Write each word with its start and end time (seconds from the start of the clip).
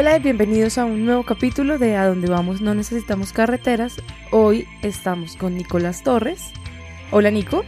Hola 0.00 0.16
y 0.16 0.20
bienvenidos 0.20 0.78
a 0.78 0.86
un 0.86 1.04
nuevo 1.04 1.24
capítulo 1.24 1.76
de 1.76 1.94
A 1.94 2.06
Donde 2.06 2.26
Vamos 2.26 2.62
No 2.62 2.74
Necesitamos 2.74 3.34
Carreteras. 3.34 4.00
Hoy 4.30 4.66
estamos 4.80 5.36
con 5.36 5.54
Nicolás 5.54 6.02
Torres. 6.02 6.52
Hola 7.10 7.30
Nico. 7.30 7.66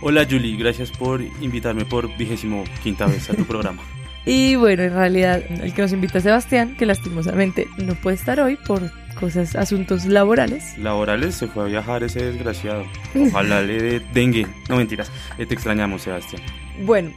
Hola 0.00 0.24
Julie, 0.30 0.56
gracias 0.56 0.92
por 0.92 1.20
invitarme 1.40 1.84
por 1.84 2.16
vigésimo 2.16 2.62
quinta 2.84 3.06
vez 3.06 3.28
a 3.30 3.34
tu 3.34 3.44
programa. 3.44 3.82
Y 4.24 4.54
bueno, 4.54 4.84
en 4.84 4.92
realidad 4.92 5.42
el 5.48 5.74
que 5.74 5.82
nos 5.82 5.92
invita 5.92 6.18
es 6.18 6.24
Sebastián, 6.24 6.76
que 6.76 6.86
lastimosamente 6.86 7.66
no 7.78 7.96
puede 7.96 8.14
estar 8.14 8.38
hoy 8.38 8.54
por 8.54 8.88
cosas, 9.18 9.56
asuntos 9.56 10.04
laborales. 10.04 10.78
Laborales, 10.78 11.34
se 11.34 11.48
fue 11.48 11.64
a 11.64 11.66
viajar 11.66 12.04
ese 12.04 12.26
desgraciado. 12.26 12.84
Ojalá 13.16 13.60
le 13.60 13.82
dé 13.82 14.00
dengue. 14.14 14.46
No 14.68 14.76
mentiras, 14.76 15.10
eh, 15.36 15.46
te 15.46 15.54
extrañamos 15.54 16.02
Sebastián. 16.02 16.42
Bueno, 16.84 17.10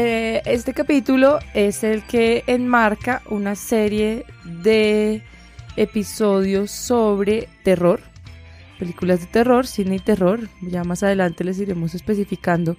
eh, 0.00 0.42
este 0.44 0.74
capítulo 0.74 1.40
es 1.54 1.82
el 1.82 2.06
que 2.06 2.44
enmarca 2.46 3.20
una 3.28 3.56
serie 3.56 4.24
de 4.44 5.24
episodios 5.76 6.70
sobre 6.70 7.48
terror, 7.64 8.00
películas 8.78 9.20
de 9.20 9.26
terror, 9.26 9.66
cine 9.66 9.96
y 9.96 9.98
terror. 9.98 10.48
Ya 10.62 10.84
más 10.84 11.02
adelante 11.02 11.42
les 11.42 11.58
iremos 11.58 11.96
especificando 11.96 12.76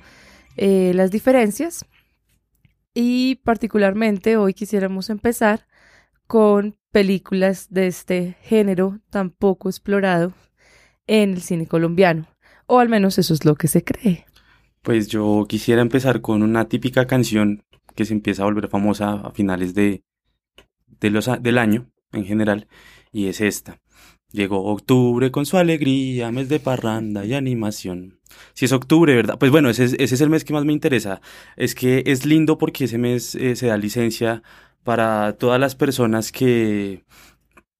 eh, 0.55 0.93
las 0.95 1.11
diferencias. 1.11 1.83
Y 2.93 3.35
particularmente 3.43 4.37
hoy 4.37 4.53
quisiéramos 4.53 5.09
empezar 5.09 5.67
con 6.25 6.77
películas 6.89 7.67
de 7.69 7.87
este 7.87 8.37
género 8.43 9.01
tan 9.09 9.29
poco 9.29 9.67
explorado 9.67 10.31
en 11.05 11.33
el 11.33 11.41
cine 11.41 11.67
colombiano. 11.67 12.29
O 12.65 12.79
al 12.79 12.87
menos 12.87 13.17
eso 13.17 13.33
es 13.33 13.43
lo 13.43 13.55
que 13.55 13.67
se 13.67 13.83
cree. 13.83 14.25
Pues 14.81 15.07
yo 15.07 15.45
quisiera 15.47 15.81
empezar 15.81 16.21
con 16.21 16.41
una 16.41 16.67
típica 16.69 17.05
canción 17.05 17.63
que 17.95 18.05
se 18.05 18.13
empieza 18.13 18.43
a 18.43 18.45
volver 18.45 18.69
famosa 18.69 19.13
a 19.13 19.31
finales 19.31 19.73
de, 19.73 20.03
los, 21.01 21.29
del 21.41 21.57
año 21.57 21.91
en 22.13 22.25
general, 22.25 22.67
y 23.11 23.27
es 23.27 23.41
esta. 23.41 23.79
Llegó 24.31 24.63
octubre 24.65 25.31
con 25.31 25.45
su 25.45 25.57
alegría, 25.57 26.31
mes 26.31 26.49
de 26.49 26.59
parranda 26.59 27.25
y 27.25 27.33
animación. 27.33 28.19
Si 28.53 28.65
es 28.65 28.71
octubre, 28.71 29.15
¿verdad? 29.15 29.39
Pues 29.39 29.51
bueno, 29.51 29.69
ese 29.69 29.85
es, 29.85 29.93
ese 29.93 30.15
es 30.15 30.21
el 30.21 30.29
mes 30.29 30.43
que 30.43 30.53
más 30.53 30.65
me 30.65 30.73
interesa. 30.73 31.19
Es 31.57 31.73
que 31.73 32.03
es 32.05 32.25
lindo 32.25 32.57
porque 32.59 32.85
ese 32.85 32.99
mes 32.99 33.33
eh, 33.35 33.55
se 33.55 33.67
da 33.67 33.77
licencia 33.77 34.43
para 34.83 35.33
todas 35.33 35.59
las 35.59 35.75
personas 35.75 36.31
que 36.31 37.03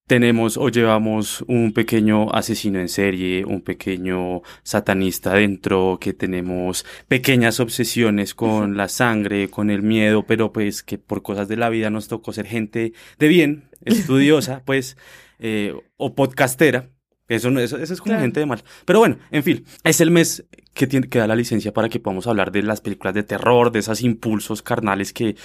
tenemos 0.10 0.58
o 0.58 0.70
llevamos 0.70 1.46
un 1.48 1.72
pequeño 1.72 2.32
asesino 2.34 2.80
en 2.80 2.90
serie, 2.90 3.46
un 3.46 3.62
pequeño 3.62 4.42
satanista 4.64 5.36
dentro, 5.36 6.00
que 6.02 6.14
tenemos 6.14 6.84
pequeñas 7.08 7.60
obsesiones 7.60 8.34
con 8.34 8.76
la 8.76 8.88
sangre, 8.88 9.52
con 9.52 9.70
el 9.70 9.84
miedo, 9.84 10.26
pero 10.26 10.52
pues 10.52 10.82
que 10.82 10.98
por 10.98 11.22
cosas 11.22 11.48
de 11.48 11.58
la 11.58 11.70
vida 11.70 11.92
nos 11.92 12.08
tocó 12.08 12.34
ser 12.34 12.48
gente 12.48 12.94
de 13.20 13.28
bien, 13.28 13.70
estudiosa, 13.86 14.64
pues, 14.66 14.98
eh, 15.38 15.76
o 15.98 16.16
podcastera. 16.16 16.90
Eso, 17.28 17.52
no, 17.52 17.60
eso, 17.60 17.78
eso 17.78 17.94
es 17.94 18.00
como 18.00 18.14
Claro. 18.14 18.24
gente 18.24 18.40
de 18.40 18.48
mal. 18.48 18.64
Pero 18.86 18.98
bueno, 18.98 19.20
en 19.30 19.44
fin, 19.44 19.64
es 19.84 20.02
el 20.02 20.10
mes 20.10 20.44
que, 20.74 20.88
tiene, 20.88 21.08
que 21.08 21.20
da 21.20 21.28
la 21.28 21.36
licencia 21.36 21.72
para 21.72 21.88
que 21.88 22.00
podamos 22.00 22.26
hablar 22.26 22.52
de 22.52 22.64
las 22.64 22.82
películas 22.82 23.14
de 23.14 23.22
terror, 23.22 23.72
de 23.72 23.78
esos 23.78 24.02
impulsos 24.02 24.64
carnales 24.64 25.14
que, 25.14 25.36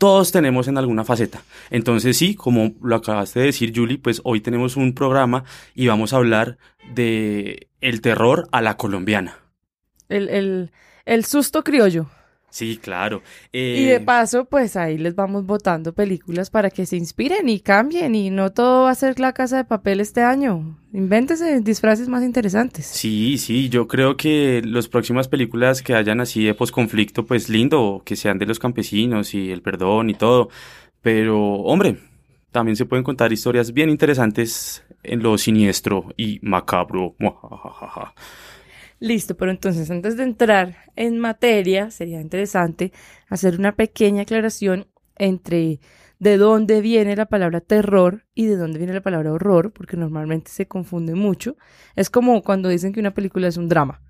todos 0.00 0.32
tenemos 0.32 0.66
en 0.66 0.78
alguna 0.78 1.04
faceta. 1.04 1.42
Entonces 1.68 2.16
sí, 2.16 2.34
como 2.34 2.72
lo 2.82 2.96
acabaste 2.96 3.40
de 3.40 3.46
decir, 3.46 3.70
Julie, 3.76 3.98
pues 3.98 4.22
hoy 4.24 4.40
tenemos 4.40 4.76
un 4.76 4.94
programa 4.94 5.44
y 5.74 5.88
vamos 5.88 6.14
a 6.14 6.16
hablar 6.16 6.56
de 6.94 7.68
el 7.82 8.00
terror 8.00 8.48
a 8.50 8.62
la 8.62 8.78
colombiana. 8.78 9.36
El, 10.08 10.30
el, 10.30 10.70
el 11.04 11.26
susto 11.26 11.62
criollo. 11.62 12.06
Sí, 12.50 12.76
claro. 12.76 13.22
Y 13.52 13.84
de 13.84 13.96
Eh, 13.96 14.00
paso, 14.00 14.44
pues 14.44 14.76
ahí 14.76 14.98
les 14.98 15.14
vamos 15.14 15.46
botando 15.46 15.92
películas 15.92 16.50
para 16.50 16.70
que 16.70 16.84
se 16.84 16.96
inspiren 16.96 17.48
y 17.48 17.60
cambien 17.60 18.14
y 18.14 18.30
no 18.30 18.50
todo 18.50 18.84
va 18.84 18.90
a 18.90 18.94
ser 18.94 19.18
la 19.20 19.32
casa 19.32 19.58
de 19.58 19.64
papel 19.64 20.00
este 20.00 20.22
año. 20.22 20.78
Invéntese 20.92 21.60
disfraces 21.60 22.08
más 22.08 22.24
interesantes. 22.24 22.86
Sí, 22.86 23.38
sí, 23.38 23.68
yo 23.68 23.86
creo 23.86 24.16
que 24.16 24.62
las 24.64 24.88
próximas 24.88 25.28
películas 25.28 25.82
que 25.82 25.94
hayan 25.94 26.20
así 26.20 26.44
de 26.44 26.54
posconflicto, 26.54 27.24
pues 27.24 27.48
lindo, 27.48 28.02
que 28.04 28.16
sean 28.16 28.38
de 28.38 28.46
los 28.46 28.58
campesinos 28.58 29.32
y 29.34 29.50
el 29.52 29.62
perdón 29.62 30.10
y 30.10 30.14
todo. 30.14 30.48
Pero, 31.00 31.38
hombre, 31.40 31.98
también 32.50 32.76
se 32.76 32.84
pueden 32.84 33.04
contar 33.04 33.32
historias 33.32 33.72
bien 33.72 33.90
interesantes 33.90 34.84
en 35.02 35.22
lo 35.22 35.38
siniestro 35.38 36.06
y 36.16 36.40
macabro. 36.42 37.14
Muajajaja. 37.20 38.14
Listo, 39.00 39.34
pero 39.36 39.50
entonces 39.50 39.90
antes 39.90 40.16
de 40.16 40.22
entrar 40.24 40.76
en 40.94 41.18
materia, 41.18 41.90
sería 41.90 42.20
interesante 42.20 42.92
hacer 43.28 43.58
una 43.58 43.74
pequeña 43.74 44.22
aclaración 44.22 44.86
entre 45.16 45.80
de 46.18 46.36
dónde 46.36 46.82
viene 46.82 47.16
la 47.16 47.24
palabra 47.26 47.62
terror 47.62 48.26
y 48.34 48.44
de 48.44 48.56
dónde 48.56 48.78
viene 48.78 48.92
la 48.92 49.00
palabra 49.00 49.32
horror, 49.32 49.72
porque 49.72 49.96
normalmente 49.96 50.50
se 50.50 50.66
confunde 50.68 51.14
mucho. 51.14 51.56
Es 51.96 52.10
como 52.10 52.42
cuando 52.42 52.68
dicen 52.68 52.92
que 52.92 53.00
una 53.00 53.14
película 53.14 53.48
es 53.48 53.56
un 53.56 53.68
drama. 53.70 54.02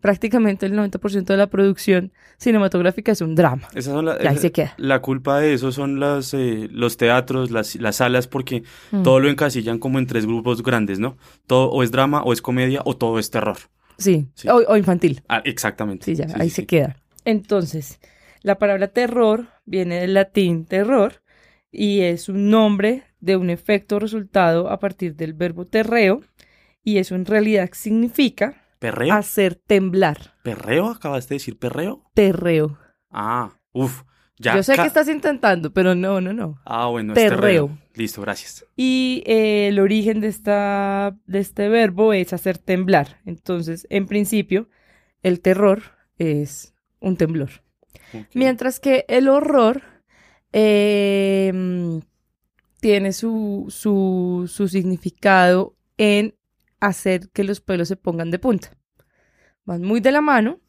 Prácticamente 0.00 0.66
el 0.66 0.74
90% 0.74 1.32
de 1.32 1.36
la 1.38 1.48
producción 1.48 2.12
cinematográfica 2.38 3.10
es 3.10 3.20
un 3.22 3.34
drama. 3.34 3.66
Esas 3.74 3.94
son 3.94 4.04
la- 4.04 4.16
Y 4.22 4.26
ahí 4.28 4.34
esa- 4.34 4.42
se 4.42 4.52
queda. 4.52 4.74
La 4.76 5.00
culpa 5.02 5.40
de 5.40 5.54
eso 5.54 5.72
son 5.72 5.98
las, 5.98 6.32
eh, 6.34 6.68
los 6.70 6.96
teatros, 6.96 7.50
las, 7.50 7.74
las 7.76 7.96
salas, 7.96 8.28
porque 8.28 8.62
Mm. 8.92 9.02
todo 9.02 9.18
lo 9.18 9.28
encasillan 9.28 9.80
como 9.80 9.98
en 9.98 10.06
tres 10.06 10.24
grupos 10.26 10.62
grandes, 10.62 11.00
¿no? 11.00 11.16
Todo 11.48 11.70
o 11.70 11.82
es 11.82 11.90
drama, 11.90 12.22
o 12.22 12.32
es 12.32 12.42
comedia, 12.42 12.82
o 12.84 12.96
todo 12.96 13.18
es 13.18 13.30
terror. 13.32 13.56
Sí, 13.98 14.28
Sí. 14.34 14.48
O, 14.48 14.56
o 14.56 14.76
infantil. 14.76 15.22
Ah, 15.28 15.42
exactamente. 15.44 16.04
Sí, 16.04 16.14
ya, 16.14 16.28
Sí, 16.28 16.34
ahí 16.38 16.50
se 16.50 16.66
queda. 16.66 16.96
Entonces, 17.24 17.98
la 18.42 18.58
palabra 18.58 18.88
terror 18.88 19.46
viene 19.64 20.00
del 20.00 20.14
latín 20.14 20.64
terror 20.66 21.22
y 21.72 22.00
es 22.02 22.28
un 22.28 22.50
nombre 22.50 23.02
de 23.20 23.36
un 23.36 23.50
efecto 23.50 23.98
resultado 23.98 24.70
a 24.70 24.78
partir 24.78 25.16
del 25.16 25.32
verbo 25.34 25.64
terreo 25.64 26.20
y 26.82 26.98
eso 26.98 27.14
en 27.16 27.26
realidad 27.26 27.70
significa 27.72 28.62
¿Perreo? 28.78 29.12
hacer 29.14 29.56
temblar. 29.56 30.34
¿Perreo? 30.44 30.88
¿Acabaste 30.90 31.34
de 31.34 31.36
decir 31.36 31.58
perreo? 31.58 32.04
Terreo. 32.14 32.78
Ah, 33.10 33.50
uff. 33.72 34.02
Ya. 34.38 34.54
Yo 34.54 34.62
sé 34.62 34.74
que 34.76 34.82
estás 34.82 35.08
intentando, 35.08 35.72
pero 35.72 35.94
no, 35.94 36.20
no, 36.20 36.32
no. 36.32 36.60
Ah, 36.64 36.86
bueno, 36.88 37.14
es 37.14 37.18
terreo. 37.18 37.78
Listo, 37.94 38.20
gracias. 38.20 38.66
Y 38.76 39.22
eh, 39.26 39.68
el 39.68 39.78
origen 39.78 40.20
de, 40.20 40.28
esta, 40.28 41.16
de 41.26 41.38
este 41.38 41.68
verbo 41.68 42.12
es 42.12 42.32
hacer 42.32 42.58
temblar. 42.58 43.20
Entonces, 43.24 43.86
en 43.88 44.06
principio, 44.06 44.68
el 45.22 45.40
terror 45.40 45.82
es 46.18 46.74
un 47.00 47.16
temblor. 47.16 47.50
Mientras 48.34 48.78
que 48.78 49.04
el 49.08 49.28
horror 49.28 49.82
eh, 50.52 51.50
mm, 51.52 51.98
tiene 52.80 53.12
su, 53.12 53.66
su, 53.68 54.50
su 54.52 54.68
significado 54.68 55.76
en 55.96 56.34
hacer 56.80 57.30
que 57.30 57.44
los 57.44 57.60
pelos 57.60 57.88
se 57.88 57.96
pongan 57.96 58.30
de 58.30 58.38
punta. 58.38 58.76
Van 59.64 59.82
muy 59.82 60.00
de 60.00 60.12
la 60.12 60.20
mano, 60.20 60.60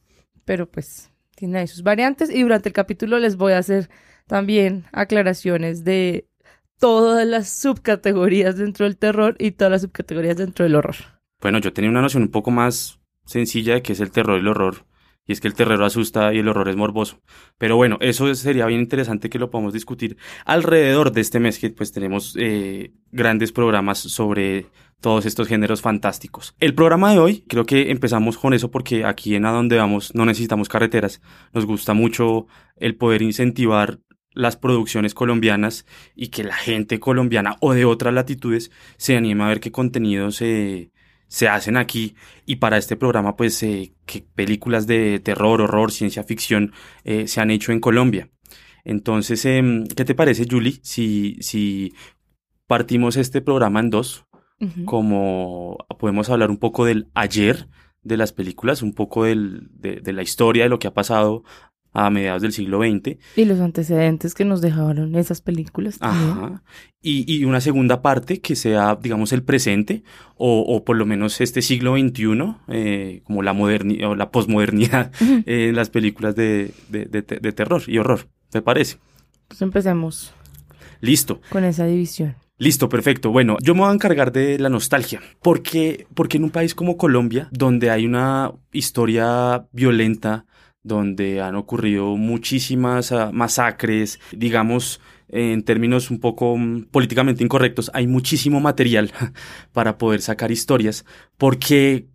pero 0.45 0.69
pues 0.69 1.11
tiene 1.37 1.59
ahí 1.59 1.67
sus 1.67 1.83
variantes 1.83 2.31
y 2.31 2.41
durante 2.41 2.69
el 2.69 2.73
capítulo 2.73 3.19
les 3.19 3.37
voy 3.37 3.53
a 3.53 3.59
hacer 3.59 3.89
también 4.25 4.85
aclaraciones 4.91 5.83
de 5.83 6.27
todas 6.79 7.27
las 7.27 7.49
subcategorías 7.49 8.57
dentro 8.57 8.85
del 8.85 8.97
terror 8.97 9.35
y 9.37 9.51
todas 9.51 9.71
las 9.71 9.81
subcategorías 9.83 10.37
dentro 10.37 10.63
del 10.63 10.75
horror. 10.75 10.95
Bueno, 11.39 11.59
yo 11.59 11.71
tenía 11.73 11.91
una 11.91 12.01
noción 12.01 12.23
un 12.23 12.31
poco 12.31 12.49
más 12.49 12.99
sencilla 13.25 13.75
de 13.75 13.83
qué 13.83 13.93
es 13.93 13.99
el 13.99 14.09
terror 14.09 14.37
y 14.37 14.41
el 14.41 14.47
horror. 14.47 14.87
Y 15.27 15.33
es 15.33 15.41
que 15.41 15.47
el 15.47 15.53
terror 15.53 15.83
asusta 15.83 16.33
y 16.33 16.39
el 16.39 16.47
horror 16.47 16.69
es 16.69 16.75
morboso. 16.75 17.21
Pero 17.57 17.75
bueno, 17.75 17.97
eso 17.99 18.33
sería 18.33 18.65
bien 18.65 18.79
interesante 18.79 19.29
que 19.29 19.37
lo 19.37 19.51
podamos 19.51 19.73
discutir 19.73 20.17
alrededor 20.45 21.11
de 21.11 21.21
este 21.21 21.39
mes 21.39 21.59
que 21.59 21.69
pues 21.69 21.91
tenemos 21.91 22.35
eh, 22.39 22.93
grandes 23.11 23.51
programas 23.51 23.99
sobre 23.99 24.67
todos 25.01 25.25
estos 25.25 25.47
géneros 25.47 25.81
fantásticos. 25.81 26.55
El 26.59 26.73
programa 26.73 27.11
de 27.11 27.19
hoy, 27.19 27.45
creo 27.47 27.65
que 27.65 27.91
empezamos 27.91 28.37
con 28.37 28.53
eso 28.53 28.71
porque 28.71 29.05
aquí 29.05 29.35
en 29.35 29.45
A 29.45 29.51
Donde 29.51 29.77
Vamos 29.77 30.15
no 30.15 30.25
necesitamos 30.25 30.69
carreteras. 30.69 31.21
Nos 31.53 31.65
gusta 31.65 31.93
mucho 31.93 32.47
el 32.75 32.95
poder 32.95 33.21
incentivar 33.21 33.99
las 34.37 34.55
producciones 34.55 35.13
colombianas 35.13 35.85
y 36.15 36.27
que 36.27 36.43
la 36.43 36.55
gente 36.55 36.99
colombiana 36.99 37.55
o 37.59 37.73
de 37.73 37.85
otras 37.85 38.13
latitudes 38.13 38.71
se 38.97 39.17
anime 39.17 39.43
a 39.43 39.47
ver 39.47 39.59
qué 39.59 39.71
contenidos 39.71 40.35
se, 40.35 40.91
se 41.27 41.47
hacen 41.47 41.75
aquí 41.75 42.15
y 42.45 42.57
para 42.57 42.77
este 42.77 42.95
programa 42.95 43.35
pues 43.35 43.61
eh, 43.63 43.93
qué 44.05 44.25
películas 44.35 44.85
de 44.85 45.19
terror, 45.19 45.61
horror, 45.61 45.91
ciencia 45.91 46.23
ficción 46.23 46.71
eh, 47.03 47.27
se 47.27 47.41
han 47.41 47.49
hecho 47.51 47.71
en 47.71 47.79
Colombia. 47.79 48.29
Entonces, 48.83 49.43
em, 49.45 49.85
¿qué 49.87 50.05
te 50.05 50.15
parece, 50.15 50.45
Julie, 50.49 50.79
si, 50.81 51.35
si 51.41 51.93
partimos 52.67 53.17
este 53.17 53.41
programa 53.41 53.81
en 53.81 53.89
dos? 53.89 54.26
Ujú. 54.59 54.85
como 54.85 55.77
podemos 55.99 56.29
hablar 56.29 56.49
un 56.49 56.57
poco 56.57 56.85
del 56.85 57.07
ayer 57.13 57.67
de 58.03 58.17
las 58.17 58.31
películas, 58.33 58.81
un 58.81 58.93
poco 58.93 59.25
del, 59.25 59.67
de, 59.73 59.97
de 60.01 60.13
la 60.13 60.23
historia 60.23 60.63
de 60.63 60.69
lo 60.69 60.79
que 60.79 60.87
ha 60.87 60.93
pasado 60.93 61.43
a 61.93 62.09
mediados 62.09 62.41
del 62.43 62.53
siglo 62.53 62.79
XX. 62.79 63.17
Y 63.35 63.45
los 63.45 63.59
antecedentes 63.59 64.33
que 64.35 64.45
nos 64.45 64.61
dejaron 64.61 65.15
esas 65.15 65.41
películas 65.41 65.97
también. 65.97 66.29
Ajá. 66.31 66.63
Y, 67.01 67.25
y 67.33 67.43
una 67.45 67.59
segunda 67.59 68.01
parte 68.03 68.39
que 68.39 68.55
sea, 68.55 68.95
digamos, 69.01 69.33
el 69.33 69.41
presente, 69.43 70.03
o, 70.35 70.59
o 70.61 70.83
por 70.83 70.95
lo 70.95 71.05
menos 71.05 71.41
este 71.41 71.61
siglo 71.63 71.95
XXI, 71.97 72.55
eh, 72.67 73.21
como 73.25 73.41
la 73.41 73.53
modernidad 73.53 74.11
o 74.11 74.15
la 74.15 74.29
posmodernidad 74.31 75.11
Ujú. 75.21 75.43
eh, 75.47 75.69
en 75.69 75.75
las 75.75 75.89
películas 75.89 76.35
de, 76.35 76.71
de, 76.89 77.05
de, 77.05 77.21
de 77.23 77.51
terror 77.51 77.81
y 77.87 77.97
horror, 77.97 78.27
¿te 78.51 78.61
parece? 78.61 78.97
Pues 79.47 79.61
empecemos. 79.61 80.33
Listo. 81.01 81.41
Con 81.49 81.63
esa 81.63 81.85
división. 81.87 82.35
Listo, 82.59 82.89
perfecto. 82.89 83.29
Bueno, 83.29 83.57
yo 83.61 83.75
me 83.75 83.81
voy 83.81 83.91
a 83.91 83.93
encargar 83.93 84.31
de 84.31 84.57
la 84.57 84.69
nostalgia. 84.69 85.21
Porque, 85.41 86.07
porque 86.15 86.37
en 86.37 86.43
un 86.43 86.49
país 86.49 86.73
como 86.73 86.97
Colombia, 86.97 87.49
donde 87.51 87.91
hay 87.91 88.05
una 88.05 88.51
historia 88.71 89.67
violenta, 89.71 90.45
donde 90.81 91.41
han 91.41 91.55
ocurrido 91.55 92.17
muchísimas 92.17 93.11
uh, 93.11 93.31
masacres, 93.31 94.19
digamos, 94.31 95.01
en 95.27 95.63
términos 95.63 96.09
un 96.09 96.19
poco 96.19 96.53
um, 96.53 96.85
políticamente 96.85 97.43
incorrectos, 97.43 97.91
hay 97.93 98.07
muchísimo 98.07 98.59
material 98.59 99.11
para 99.71 99.97
poder 99.97 100.21
sacar 100.21 100.51
historias, 100.51 101.05
porque 101.37 102.07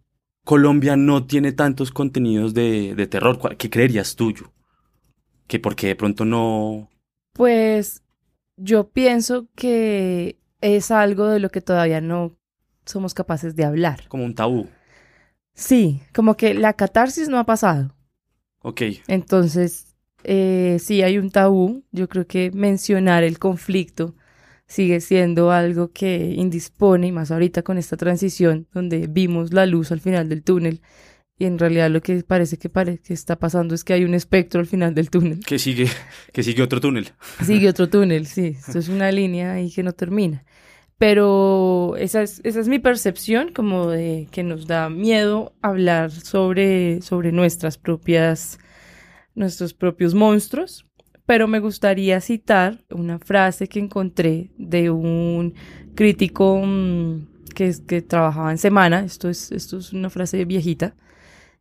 Colombia 0.44 0.96
no 0.96 1.24
tiene 1.26 1.52
tantos 1.52 1.92
contenidos 1.92 2.52
de, 2.52 2.94
de 2.96 3.06
terror. 3.06 3.38
¿Qué 3.56 3.70
creerías 3.70 4.16
tuyo? 4.16 4.52
¿Que 5.46 5.60
porque 5.60 5.88
de 5.88 5.96
pronto 5.96 6.24
no...? 6.24 6.88
Pues 7.34 8.02
yo 8.56 8.90
pienso 8.90 9.48
que 9.54 10.38
es 10.60 10.90
algo 10.90 11.28
de 11.28 11.40
lo 11.40 11.50
que 11.50 11.60
todavía 11.60 12.00
no 12.00 12.36
somos 12.84 13.14
capaces 13.14 13.56
de 13.56 13.64
hablar. 13.64 14.08
Como 14.08 14.24
un 14.24 14.34
tabú. 14.34 14.68
Sí, 15.54 16.00
como 16.14 16.36
que 16.36 16.54
la 16.54 16.72
catarsis 16.72 17.28
no 17.28 17.38
ha 17.38 17.44
pasado. 17.44 17.94
Ok. 18.62 18.82
Entonces, 19.08 19.96
eh, 20.24 20.78
sí 20.80 21.02
hay 21.02 21.18
un 21.18 21.30
tabú. 21.30 21.84
Yo 21.92 22.08
creo 22.08 22.26
que 22.26 22.50
mencionar 22.52 23.24
el 23.24 23.38
conflicto 23.38 24.14
sigue 24.66 25.00
siendo 25.00 25.50
algo 25.50 25.92
que 25.92 26.32
indispone, 26.36 27.08
y 27.08 27.12
más 27.12 27.30
ahorita 27.30 27.62
con 27.62 27.76
esta 27.76 27.96
transición 27.96 28.66
donde 28.72 29.06
vimos 29.06 29.52
la 29.52 29.66
luz 29.66 29.92
al 29.92 30.00
final 30.00 30.28
del 30.28 30.42
túnel. 30.42 30.80
Y 31.42 31.44
en 31.44 31.58
realidad 31.58 31.90
lo 31.90 32.00
que 32.02 32.22
parece 32.22 32.56
que, 32.56 32.68
pare 32.68 32.98
que 32.98 33.12
está 33.12 33.34
pasando 33.34 33.74
es 33.74 33.82
que 33.82 33.92
hay 33.92 34.04
un 34.04 34.14
espectro 34.14 34.60
al 34.60 34.66
final 34.68 34.94
del 34.94 35.10
túnel. 35.10 35.40
Que 35.44 35.58
sigue, 35.58 35.88
que 36.32 36.44
sigue 36.44 36.62
otro 36.62 36.80
túnel. 36.80 37.08
Sigue 37.44 37.68
otro 37.70 37.88
túnel, 37.88 38.26
sí. 38.26 38.54
Esto 38.56 38.78
es 38.78 38.88
una 38.88 39.10
línea 39.10 39.54
ahí 39.54 39.68
que 39.68 39.82
no 39.82 39.92
termina. 39.92 40.44
Pero 40.98 41.96
esa 41.98 42.22
es, 42.22 42.40
esa 42.44 42.60
es 42.60 42.68
mi 42.68 42.78
percepción, 42.78 43.52
como 43.52 43.88
de 43.88 44.28
que 44.30 44.44
nos 44.44 44.68
da 44.68 44.88
miedo 44.88 45.52
hablar 45.62 46.12
sobre, 46.12 47.02
sobre 47.02 47.32
nuestras 47.32 47.76
propias, 47.76 48.60
nuestros 49.34 49.74
propios 49.74 50.14
monstruos. 50.14 50.86
Pero 51.26 51.48
me 51.48 51.58
gustaría 51.58 52.20
citar 52.20 52.84
una 52.88 53.18
frase 53.18 53.66
que 53.66 53.80
encontré 53.80 54.52
de 54.58 54.90
un 54.90 55.54
crítico 55.96 56.62
mmm, 56.64 57.26
que, 57.52 57.74
que 57.84 58.00
trabajaba 58.00 58.52
en 58.52 58.58
Semana, 58.58 59.00
esto 59.04 59.28
es, 59.28 59.50
esto 59.50 59.78
es 59.78 59.92
una 59.92 60.08
frase 60.08 60.44
viejita, 60.44 60.94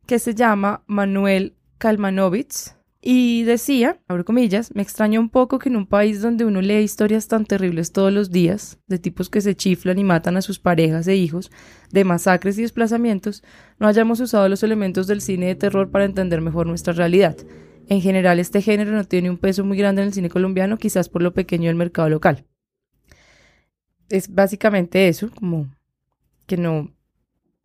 que 0.06 0.18
se 0.18 0.34
llama 0.34 0.82
Manuel 0.86 1.54
Kalmanovitz 1.78 2.76
y 3.04 3.42
decía, 3.42 4.00
abro 4.06 4.24
comillas, 4.24 4.72
me 4.76 4.82
extraña 4.82 5.18
un 5.18 5.28
poco 5.28 5.58
que 5.58 5.68
en 5.68 5.74
un 5.74 5.86
país 5.86 6.22
donde 6.22 6.44
uno 6.44 6.60
lee 6.60 6.78
historias 6.78 7.26
tan 7.26 7.44
terribles 7.44 7.90
todos 7.90 8.12
los 8.12 8.30
días, 8.30 8.78
de 8.86 9.00
tipos 9.00 9.28
que 9.28 9.40
se 9.40 9.56
chiflan 9.56 9.98
y 9.98 10.04
matan 10.04 10.36
a 10.36 10.42
sus 10.42 10.60
parejas 10.60 11.08
e 11.08 11.16
hijos, 11.16 11.50
de 11.90 12.04
masacres 12.04 12.56
y 12.58 12.62
desplazamientos, 12.62 13.42
no 13.80 13.88
hayamos 13.88 14.20
usado 14.20 14.48
los 14.48 14.62
elementos 14.62 15.08
del 15.08 15.20
cine 15.20 15.46
de 15.46 15.56
terror 15.56 15.90
para 15.90 16.04
entender 16.04 16.40
mejor 16.40 16.68
nuestra 16.68 16.92
realidad. 16.92 17.36
En 17.88 18.00
general, 18.00 18.38
este 18.38 18.62
género 18.62 18.92
no 18.92 19.02
tiene 19.02 19.30
un 19.30 19.38
peso 19.38 19.64
muy 19.64 19.76
grande 19.76 20.02
en 20.02 20.08
el 20.08 20.14
cine 20.14 20.28
colombiano, 20.28 20.78
quizás 20.78 21.08
por 21.08 21.22
lo 21.22 21.34
pequeño 21.34 21.66
del 21.66 21.76
mercado 21.76 22.08
local. 22.08 22.44
Es 24.08 24.32
básicamente 24.32 25.08
eso, 25.08 25.28
como 25.34 25.74
que 26.46 26.56
no 26.56 26.92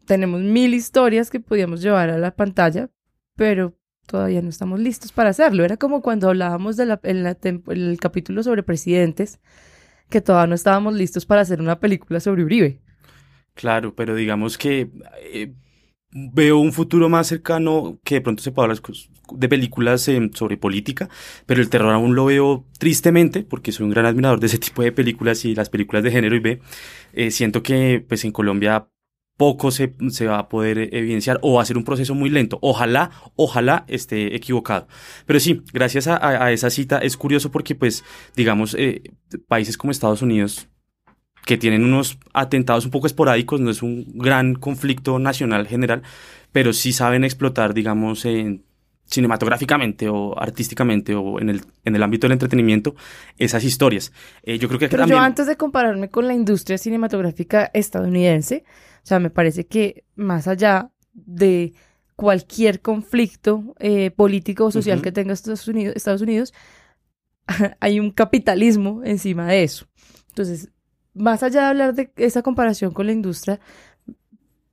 tenemos 0.08 0.42
mil 0.42 0.74
historias 0.74 1.30
que 1.30 1.40
podíamos 1.40 1.82
llevar 1.82 2.10
a 2.10 2.18
la 2.18 2.32
pantalla, 2.32 2.90
pero 3.36 3.78
todavía 4.08 4.42
no 4.42 4.50
estamos 4.50 4.80
listos 4.80 5.12
para 5.12 5.30
hacerlo. 5.30 5.64
Era 5.64 5.78
como 5.78 6.02
cuando 6.02 6.30
hablábamos 6.30 6.78
de 6.78 6.88
la, 6.88 7.00
en, 7.04 7.28
el 7.68 8.00
capítulo 8.00 8.42
sobre 8.42 8.64
presidentes, 8.64 9.40
que 10.10 10.22
todavía 10.22 10.48
no 10.48 10.56
estábamos 10.56 10.96
listos 10.96 11.26
para 11.26 11.42
hacer 11.42 11.62
una 11.62 11.80
película 11.80 12.20
sobre 12.20 12.44
Uribe. 12.44 12.80
Claro, 13.54 13.94
pero 13.96 14.16
digamos 14.16 14.58
que 14.58 14.90
eh, 15.22 15.54
veo 16.12 16.58
un 16.58 16.72
futuro 16.72 17.10
más 17.10 17.28
cercano 17.28 18.00
que 18.04 18.16
de 18.16 18.22
pronto 18.22 18.42
se 18.42 18.52
puede 18.52 18.66
hablar 18.72 18.82
de 19.34 19.50
películas 19.50 20.08
eh, 20.08 20.30
sobre 20.34 20.56
política, 20.56 21.10
pero 21.46 21.62
el 21.62 21.70
terror 21.70 21.94
aún 21.94 22.16
lo 22.16 22.26
veo 22.26 22.66
tristemente, 22.80 23.44
porque 23.44 23.72
soy 23.74 23.86
un 23.86 23.92
gran 23.92 24.06
admirador 24.06 24.40
de 24.40 24.48
ese 24.48 24.58
tipo 24.58 24.84
de 24.84 24.94
películas 24.94 25.44
y 25.44 25.54
las 25.54 25.70
películas 25.70 26.04
de 26.04 26.12
género 26.12 26.36
y 26.36 26.40
ve, 26.40 26.62
eh, 27.14 27.32
siento 27.32 27.62
que 27.62 28.06
pues 28.08 28.24
en 28.24 28.32
Colombia 28.32 28.88
poco 29.38 29.72
se, 29.72 29.94
se, 30.10 30.26
va 30.26 30.40
a 30.40 30.50
poder 30.50 30.94
evidenciar 30.94 31.40
o 31.42 31.54
va 31.54 31.62
a 31.62 31.66
ser 31.66 31.78
un 31.78 31.84
proceso 31.84 32.16
muy 32.16 32.30
lento. 32.30 32.58
Ojalá, 32.62 33.12
ojalá 33.36 33.86
esté 33.88 34.36
equivocado. 34.36 34.88
Pero 35.26 35.40
sí, 35.40 35.62
gracias 35.72 36.08
a, 36.08 36.18
a 36.44 36.52
esa 36.52 36.70
cita 36.70 36.98
es 36.98 37.16
curioso 37.16 37.52
porque, 37.52 37.76
pues, 37.76 38.04
digamos, 38.36 38.76
eh, 38.78 39.04
países 39.48 39.78
como 39.78 39.92
Estados 39.92 40.22
Unidos 40.22 40.68
que 41.46 41.58
tienen 41.58 41.86
unos 41.86 42.20
atentados 42.34 42.84
un 42.86 42.92
poco 42.92 43.08
esporádicos, 43.08 43.62
no 43.62 43.72
es 43.72 43.82
un 43.82 44.06
gran 44.16 44.56
conflicto 44.56 45.18
nacional 45.18 45.66
general, 45.66 46.04
pero 46.52 46.74
sí 46.74 46.92
saben 46.92 47.24
explotar, 47.24 47.74
digamos, 47.74 48.26
en 48.26 48.66
cinematográficamente 49.06 50.10
o 50.10 50.38
artísticamente 50.38 51.16
o 51.16 51.40
en 51.40 51.50
el, 51.50 51.62
en 51.86 51.96
el 51.96 52.04
ámbito 52.04 52.28
del 52.28 52.34
entretenimiento 52.34 52.96
esas 53.38 53.64
historias. 53.64 54.12
Eh, 54.44 54.60
yo 54.60 54.68
creo 54.68 54.80
que 54.80 54.90
Pero 54.90 55.04
también... 55.04 55.20
yo 55.20 55.24
antes 55.24 55.48
de 55.48 55.56
compararme 55.56 56.10
con 56.10 56.28
la 56.28 56.34
industria 56.34 56.78
cinematográfica 56.78 57.72
estadounidense, 57.74 58.66
sea, 59.08 59.20
me 59.20 59.30
parece 59.30 59.66
que 59.66 60.04
más 60.16 60.48
allá 60.48 60.92
de 61.14 61.74
cualquier 62.16 62.82
conflicto 62.82 63.76
eh, 63.80 64.12
político 64.12 64.66
o 64.66 64.72
social 64.72 64.98
uh 64.98 65.02
-huh. 65.02 65.04
que 65.04 65.12
tenga 65.12 65.34
Estados 65.34 65.68
Unidos, 65.68 65.96
Estados 65.96 66.22
Unidos, 66.22 66.54
hay 67.80 68.00
un 68.00 68.12
capitalismo 68.12 69.02
encima 69.04 69.48
de 69.48 69.64
eso. 69.64 69.88
Entonces, 70.30 70.70
más 71.14 71.44
allá 71.44 71.62
de 71.62 71.68
hablar 71.68 71.96
de 71.96 72.12
esa 72.18 72.42
comparación 72.42 72.92
con 72.92 73.06
la 73.06 73.14
industria, 73.14 73.60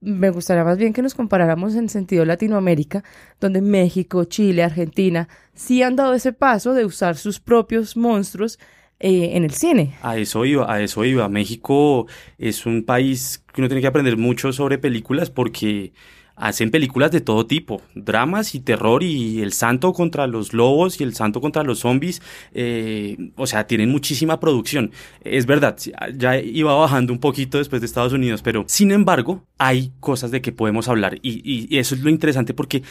me 0.00 0.30
gustaría 0.30 0.64
más 0.64 0.76
bien 0.76 0.92
que 0.92 1.02
nos 1.02 1.14
comparáramos 1.14 1.74
en 1.74 1.88
sentido 1.88 2.24
Latinoamérica, 2.24 3.02
donde 3.40 3.62
México, 3.62 4.24
Chile, 4.24 4.62
Argentina 4.62 5.28
sí 5.54 5.82
han 5.82 5.96
dado 5.96 6.12
ese 6.14 6.32
paso 6.32 6.74
de 6.74 6.84
usar 6.84 7.16
sus 7.16 7.40
propios 7.40 7.96
monstruos 7.96 8.58
eh, 9.06 9.36
en 9.36 9.44
el 9.44 9.50
cine. 9.50 9.92
A 10.00 10.16
eso 10.16 10.46
iba, 10.46 10.72
a 10.72 10.80
eso 10.80 11.04
iba. 11.04 11.28
México 11.28 12.06
es 12.38 12.64
un 12.64 12.84
país 12.84 13.44
que 13.52 13.60
uno 13.60 13.68
tiene 13.68 13.82
que 13.82 13.86
aprender 13.86 14.16
mucho 14.16 14.50
sobre 14.54 14.78
películas 14.78 15.28
porque 15.28 15.92
hacen 16.36 16.70
películas 16.70 17.10
de 17.12 17.20
todo 17.20 17.46
tipo, 17.46 17.82
dramas 17.94 18.54
y 18.54 18.60
terror 18.60 19.02
y 19.02 19.40
el 19.40 19.52
santo 19.52 19.92
contra 19.92 20.26
los 20.26 20.52
lobos 20.52 21.00
y 21.00 21.04
el 21.04 21.14
santo 21.14 21.40
contra 21.40 21.62
los 21.62 21.80
zombies, 21.80 22.22
eh, 22.52 23.16
o 23.36 23.46
sea, 23.46 23.66
tienen 23.66 23.90
muchísima 23.90 24.40
producción. 24.40 24.90
Es 25.22 25.46
verdad, 25.46 25.76
ya 26.16 26.38
iba 26.38 26.74
bajando 26.74 27.12
un 27.12 27.20
poquito 27.20 27.58
después 27.58 27.80
de 27.80 27.86
Estados 27.86 28.12
Unidos, 28.12 28.42
pero 28.42 28.64
sin 28.66 28.90
embargo 28.90 29.44
hay 29.58 29.92
cosas 30.00 30.30
de 30.30 30.42
que 30.42 30.52
podemos 30.52 30.88
hablar 30.88 31.18
y, 31.22 31.44
eso 31.78 31.94
es 31.94 32.02
lo 32.02 32.10
interesante 32.10 32.54
porque 32.54 32.82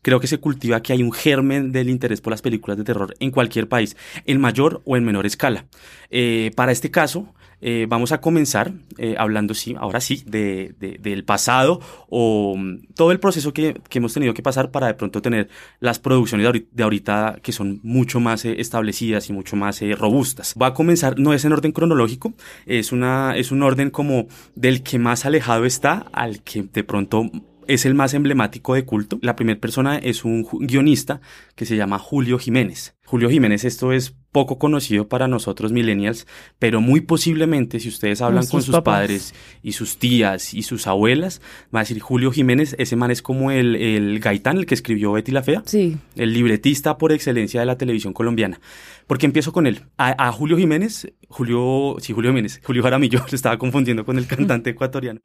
creo 0.00 0.20
que 0.20 0.26
se 0.26 0.38
cultiva 0.38 0.82
que 0.82 0.92
hay 0.92 1.02
un 1.02 1.12
germen 1.12 1.72
del 1.72 1.88
interés 1.88 2.20
por 2.20 2.30
las 2.30 2.42
películas 2.42 2.78
de 2.78 2.84
terror 2.84 3.14
en 3.20 3.30
cualquier 3.30 3.68
país, 3.68 3.96
en 4.26 4.40
mayor 4.40 4.82
o 4.84 4.96
en 4.96 5.04
menor 5.04 5.26
escala. 5.26 5.66
Eh, 6.10 6.50
para 6.54 6.72
este 6.72 6.90
caso, 6.90 7.34
eh, 7.64 7.86
vamos 7.88 8.10
a 8.10 8.20
comenzar 8.20 8.72
eh, 8.98 9.14
hablando, 9.16 9.54
sí, 9.54 9.76
ahora 9.78 10.00
sí, 10.00 10.24
de, 10.26 10.74
de, 10.80 10.98
del 11.00 11.24
pasado 11.24 11.80
o 12.08 12.52
um, 12.52 12.82
todo 12.96 13.12
el 13.12 13.20
proceso 13.20 13.52
que, 13.52 13.80
que, 13.88 13.98
hemos 13.98 14.12
tenido 14.12 14.34
que 14.34 14.42
pasar 14.42 14.72
para 14.72 14.88
de 14.88 14.94
pronto 14.94 15.22
tener 15.22 15.48
las 15.78 16.00
producciones 16.00 16.42
de 16.42 16.48
ahorita, 16.48 16.68
de 16.72 16.82
ahorita 16.82 17.38
que 17.40 17.52
son 17.52 17.78
mucho 17.84 18.18
más 18.18 18.44
eh, 18.44 18.56
establecidas 18.58 19.30
y 19.30 19.32
mucho 19.32 19.54
más 19.54 19.80
robustas. 19.96 20.56
Va 20.60 20.68
a 20.68 20.74
comenzar, 20.74 21.20
no 21.20 21.32
es 21.32 21.44
en 21.44 21.52
orden 21.52 21.70
cronológico, 21.70 22.34
es, 22.66 22.90
una, 22.90 23.36
es 23.36 23.52
un 23.52 23.62
orden 23.62 23.90
como 23.90 24.26
del 24.56 24.82
que 24.82 24.98
más 24.98 25.24
alejado 25.24 25.64
está 25.64 26.06
al 26.12 26.42
que 26.42 26.64
de 26.64 26.82
pronto 26.82 27.30
es 27.68 27.86
el 27.86 27.94
más 27.94 28.12
emblemático 28.14 28.74
de 28.74 28.84
culto. 28.84 29.18
La 29.22 29.36
primera 29.36 29.60
persona 29.60 29.98
es 29.98 30.24
un 30.24 30.44
guionista 30.52 31.20
que 31.54 31.64
se 31.64 31.76
llama 31.76 32.00
Julio 32.00 32.38
Jiménez. 32.38 32.96
Julio 33.04 33.30
Jiménez, 33.30 33.64
esto 33.64 33.92
es 33.92 34.16
poco 34.32 34.58
conocido 34.58 35.08
para 35.08 35.28
nosotros 35.28 35.72
millennials, 35.72 36.26
pero 36.58 36.80
muy 36.80 37.02
posiblemente 37.02 37.78
si 37.78 37.88
ustedes 37.88 38.22
hablan 38.22 38.46
con 38.46 38.62
sus 38.62 38.74
papás. 38.74 39.00
padres 39.00 39.34
y 39.62 39.72
sus 39.72 39.98
tías 39.98 40.54
y 40.54 40.62
sus 40.62 40.86
abuelas, 40.86 41.42
va 41.74 41.80
a 41.80 41.82
decir 41.82 42.00
Julio 42.00 42.32
Jiménez, 42.32 42.74
ese 42.78 42.96
man 42.96 43.10
es 43.10 43.22
como 43.22 43.50
el, 43.50 43.76
el 43.76 44.18
Gaitán, 44.20 44.56
el 44.56 44.66
que 44.66 44.74
escribió 44.74 45.12
Betty 45.12 45.32
la 45.32 45.42
Fea, 45.42 45.62
sí. 45.66 45.98
el 46.16 46.32
libretista 46.32 46.96
por 46.98 47.12
excelencia 47.12 47.60
de 47.60 47.66
la 47.66 47.76
televisión 47.76 48.14
colombiana. 48.14 48.60
Porque 49.06 49.26
empiezo 49.26 49.52
con 49.52 49.66
él. 49.66 49.82
A, 49.98 50.28
a 50.28 50.32
Julio 50.32 50.56
Jiménez, 50.56 51.12
Julio, 51.28 51.96
sí, 52.00 52.12
Julio 52.12 52.30
Jiménez, 52.30 52.60
Julio 52.64 52.82
Jaramillo, 52.82 53.20
lo 53.30 53.34
estaba 53.34 53.58
confundiendo 53.58 54.04
con 54.04 54.16
el 54.16 54.26
cantante 54.26 54.70
ecuatoriano. 54.70 55.20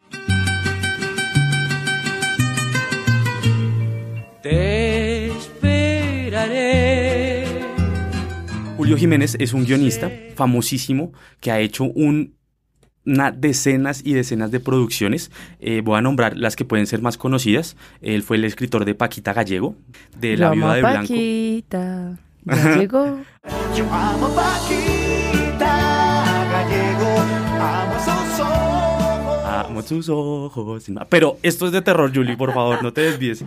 Julio 8.87 8.99
Jiménez 8.99 9.35
es 9.37 9.51
un 9.51 9.65
guionista 9.65 10.09
famosísimo 10.35 11.11
que 11.41 11.51
ha 11.51 11.59
hecho 11.59 11.83
un, 11.83 12.35
una 13.05 13.31
decenas 13.31 14.01
y 14.05 14.13
decenas 14.13 14.49
de 14.49 14.61
producciones. 14.61 15.29
Eh, 15.59 15.81
voy 15.83 15.97
a 15.97 16.01
nombrar 16.01 16.37
las 16.37 16.55
que 16.55 16.63
pueden 16.63 16.87
ser 16.87 17.01
más 17.01 17.17
conocidas. 17.17 17.75
Él 17.99 18.23
fue 18.23 18.37
el 18.37 18.45
escritor 18.45 18.85
de 18.85 18.95
Paquita 18.95 19.33
Gallego, 19.33 19.75
de 20.17 20.37
La, 20.37 20.51
Viuda 20.51 20.75
de 20.75 20.79
Blanco. 20.79 21.01
Paquita, 21.01 22.17
ya 22.45 22.77
llegó. 22.77 23.19
Yo 23.75 23.91
amo 23.91 24.29
Paquita. 24.29 25.06
Sus 29.81 30.09
ojos. 30.09 30.85
Pero 31.09 31.37
esto 31.43 31.65
es 31.65 31.71
de 31.71 31.81
terror, 31.81 32.13
Juli, 32.13 32.35
por 32.35 32.53
favor, 32.53 32.81
no 32.83 32.93
te 32.93 33.01
desvíes. 33.01 33.43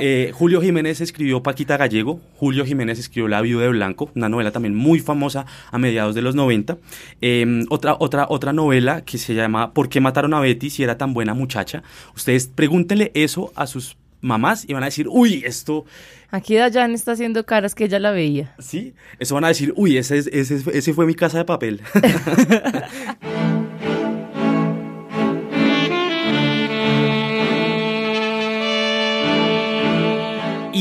Eh, 0.00 0.32
Julio 0.34 0.60
Jiménez 0.60 1.00
escribió 1.00 1.42
Paquita 1.42 1.76
Gallego. 1.76 2.20
Julio 2.36 2.64
Jiménez 2.64 2.98
escribió 2.98 3.28
La 3.28 3.40
Viuda 3.40 3.64
de 3.64 3.68
Blanco, 3.68 4.10
una 4.14 4.28
novela 4.28 4.50
también 4.50 4.74
muy 4.74 5.00
famosa 5.00 5.46
a 5.70 5.78
mediados 5.78 6.14
de 6.14 6.22
los 6.22 6.34
90. 6.34 6.78
Em, 7.20 7.66
otra, 7.70 7.96
otra, 7.98 8.26
otra 8.28 8.52
novela 8.52 9.02
que 9.04 9.18
se 9.18 9.34
llama 9.34 9.72
¿Por 9.72 9.88
qué 9.88 10.00
mataron 10.00 10.34
a 10.34 10.40
Betty 10.40 10.70
si 10.70 10.82
era 10.82 10.98
tan 10.98 11.14
buena 11.14 11.34
muchacha? 11.34 11.82
Ustedes 12.16 12.48
pregúntenle 12.48 13.10
eso 13.14 13.52
a 13.54 13.66
sus 13.66 13.96
mamás 14.22 14.64
y 14.66 14.72
van 14.72 14.82
a 14.82 14.86
decir, 14.86 15.06
uy, 15.08 15.42
esto... 15.44 15.84
Aquí 16.30 16.54
Dayan 16.54 16.92
está 16.94 17.12
haciendo 17.12 17.44
caras 17.44 17.74
que 17.74 17.84
ella 17.84 17.98
la 17.98 18.10
veía. 18.10 18.54
Sí, 18.58 18.94
eso 19.18 19.34
van 19.34 19.44
a 19.44 19.48
decir, 19.48 19.74
uy, 19.76 19.98
ese, 19.98 20.18
ese, 20.18 20.62
ese 20.72 20.94
fue 20.94 21.04
mi 21.04 21.14
casa 21.14 21.38
de 21.38 21.44
papel. 21.44 21.82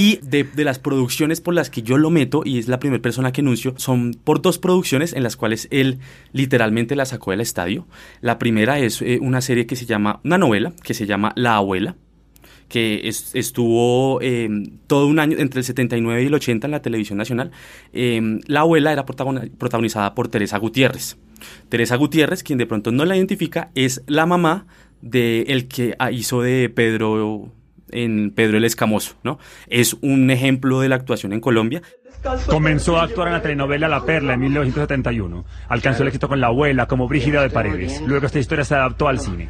Y 0.03 0.17
de, 0.23 0.47
las 0.63 0.79
producciones 0.79 1.41
por 1.41 1.53
las 1.53 1.69
que 1.69 1.83
yo 1.83 1.99
lo 1.99 2.09
meto, 2.09 2.41
y 2.43 2.57
es 2.57 2.67
la 2.67 2.79
primera 2.79 3.03
persona 3.03 3.31
que 3.31 3.41
anuncio, 3.41 3.75
son 3.77 4.15
por 4.23 4.41
dos 4.41 4.57
producciones 4.57 5.13
en 5.13 5.21
las 5.21 5.37
cuales 5.37 5.67
él 5.69 5.99
literalmente 6.33 6.95
la 6.95 7.05
sacó 7.05 7.29
del 7.29 7.41
estadio. 7.41 7.85
La 8.19 8.39
primera 8.39 8.79
es 8.79 9.03
eh, 9.03 9.19
una 9.21 9.41
serie 9.41 9.67
que 9.67 9.75
se 9.75 9.85
llama, 9.85 10.19
una 10.23 10.39
novela 10.39 10.73
que 10.81 10.95
se 10.95 11.05
llama 11.05 11.33
La 11.35 11.57
Abuela, 11.57 11.97
que 12.67 13.01
es, 13.03 13.29
estuvo 13.35 14.19
eh, 14.23 14.49
todo 14.87 15.05
un 15.05 15.19
año, 15.19 15.37
entre 15.37 15.59
el 15.59 15.65
79 15.65 16.23
y 16.23 16.25
el 16.25 16.33
80 16.33 16.65
en 16.65 16.71
la 16.71 16.81
televisión 16.81 17.19
nacional. 17.19 17.51
Eh, 17.93 18.39
la 18.47 18.61
abuela 18.61 18.91
era 18.91 19.05
protagonizada 19.05 20.15
por 20.15 20.29
Teresa 20.29 20.57
Gutiérrez. 20.57 21.17
Teresa 21.69 21.95
Gutiérrez, 21.95 22.41
quien 22.41 22.57
de 22.57 22.65
pronto 22.65 22.91
no 22.91 23.05
la 23.05 23.17
identifica, 23.17 23.69
es 23.75 24.01
la 24.07 24.25
mamá 24.25 24.65
de 25.03 25.43
el 25.43 25.67
que 25.67 25.95
hizo 26.11 26.41
de 26.41 26.69
Pedro 26.69 27.51
en 27.91 28.31
Pedro 28.31 28.57
el 28.57 28.65
Escamoso, 28.65 29.15
¿no? 29.23 29.39
Es 29.67 29.95
un 30.01 30.29
ejemplo 30.31 30.79
de 30.79 30.89
la 30.89 30.95
actuación 30.95 31.33
en 31.33 31.39
Colombia. 31.39 31.81
Comenzó 32.47 32.97
a 32.97 33.03
actuar 33.03 33.29
en 33.29 33.33
la 33.33 33.41
telenovela 33.41 33.87
La 33.87 34.05
Perla 34.05 34.33
en 34.33 34.41
1971. 34.41 35.45
Alcanzó 35.69 36.03
el 36.03 36.09
éxito 36.09 36.27
con 36.27 36.39
La 36.39 36.47
Abuela 36.47 36.87
como 36.87 37.07
Brígida 37.07 37.41
de 37.41 37.49
Paredes. 37.49 38.01
Luego 38.05 38.25
esta 38.25 38.39
historia 38.39 38.63
se 38.63 38.75
adaptó 38.75 39.07
al 39.07 39.19
cine. 39.19 39.49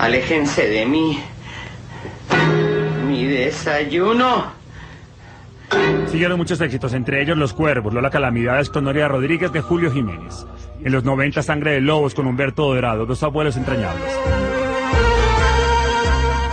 Aléjense 0.00 0.68
de 0.68 0.86
mí. 0.86 1.18
Mi 3.06 3.24
desayuno. 3.24 4.58
Siguieron 6.06 6.38
muchos 6.38 6.60
éxitos, 6.60 6.94
entre 6.94 7.22
ellos 7.22 7.36
Los 7.36 7.52
Cuervos, 7.52 7.92
Lola 7.92 8.10
Calamidades 8.10 8.70
con 8.70 8.84
Noria 8.84 9.06
Rodríguez 9.06 9.52
de 9.52 9.60
Julio 9.60 9.92
Jiménez. 9.92 10.46
En 10.82 10.92
los 10.92 11.04
90 11.04 11.42
Sangre 11.42 11.72
de 11.72 11.80
Lobos 11.80 12.14
con 12.14 12.26
Humberto 12.26 12.74
Dorado, 12.74 13.06
dos 13.06 13.22
abuelos 13.22 13.56
entrañables. 13.56 14.57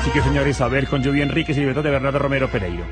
Sigue 0.06 0.22
Señor 0.22 0.48
Isabel 0.48 0.88
con 0.88 1.04
Judy 1.04 1.24
Enríquez 1.24 1.58
y 1.58 1.62
libreto 1.62 1.82
de 1.82 1.90
Bernardo 1.90 2.20
Romero 2.20 2.48
Pereiro. 2.48 2.84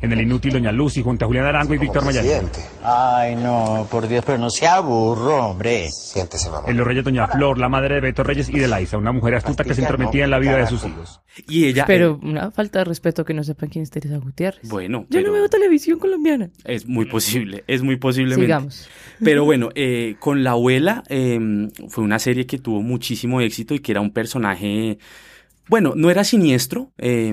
En 0.00 0.10
el 0.10 0.22
inútil 0.22 0.54
Doña 0.54 0.72
Lucy 0.72 1.02
junto 1.02 1.26
a 1.26 1.28
Julián 1.28 1.44
Arango 1.44 1.74
y 1.74 1.78
Víctor 1.78 2.02
Mayarín. 2.02 2.48
Ay, 2.82 3.36
no, 3.36 3.86
por 3.90 4.08
Dios, 4.08 4.24
pero 4.24 4.38
no 4.38 4.48
sea 4.48 4.80
burro, 4.80 5.50
hombre. 5.50 5.90
Siéntese, 5.90 6.48
mamá. 6.48 6.66
En 6.66 6.78
Los 6.78 6.86
Reyes 6.86 7.04
Doña 7.04 7.28
Flor, 7.28 7.58
la 7.58 7.68
madre 7.68 7.96
de 7.96 8.00
Beto 8.00 8.24
Reyes 8.24 8.48
y 8.48 8.58
de 8.58 8.68
Laisa, 8.68 8.96
una 8.96 9.12
mujer 9.12 9.34
astuta 9.34 9.64
que 9.64 9.74
se 9.74 9.82
intrometía 9.82 10.24
en 10.24 10.30
la 10.30 10.38
vida 10.38 10.56
de 10.56 10.66
sus 10.66 10.82
hijos. 10.86 11.20
Y 11.46 11.66
ella... 11.66 11.84
Pero 11.86 12.18
una 12.22 12.50
falta 12.50 12.78
de 12.78 12.86
respeto 12.86 13.26
que 13.26 13.34
no 13.34 13.44
sepan 13.44 13.68
quién 13.68 13.82
es 13.82 13.90
Teresa 13.90 14.16
Gutiérrez. 14.16 14.66
Bueno, 14.66 15.04
Yo 15.10 15.20
no 15.20 15.32
veo 15.32 15.46
televisión 15.50 15.98
colombiana. 15.98 16.48
Es 16.64 16.86
muy 16.86 17.04
posible, 17.04 17.64
es 17.66 17.82
muy 17.82 17.96
posible. 17.96 18.36
Sigamos. 18.36 18.88
Pero 19.22 19.44
bueno, 19.44 19.68
eh, 19.74 20.16
con 20.18 20.42
La 20.42 20.52
Abuela 20.52 21.04
eh, 21.10 21.38
fue 21.90 22.02
una 22.02 22.18
serie 22.18 22.46
que 22.46 22.56
tuvo 22.56 22.80
muchísimo 22.80 23.42
éxito 23.42 23.74
y 23.74 23.80
que 23.80 23.92
era 23.92 24.00
un 24.00 24.12
personaje... 24.12 24.96
Bueno, 25.70 25.92
no 25.94 26.10
era 26.10 26.24
siniestro. 26.24 26.90
Eh, 26.98 27.32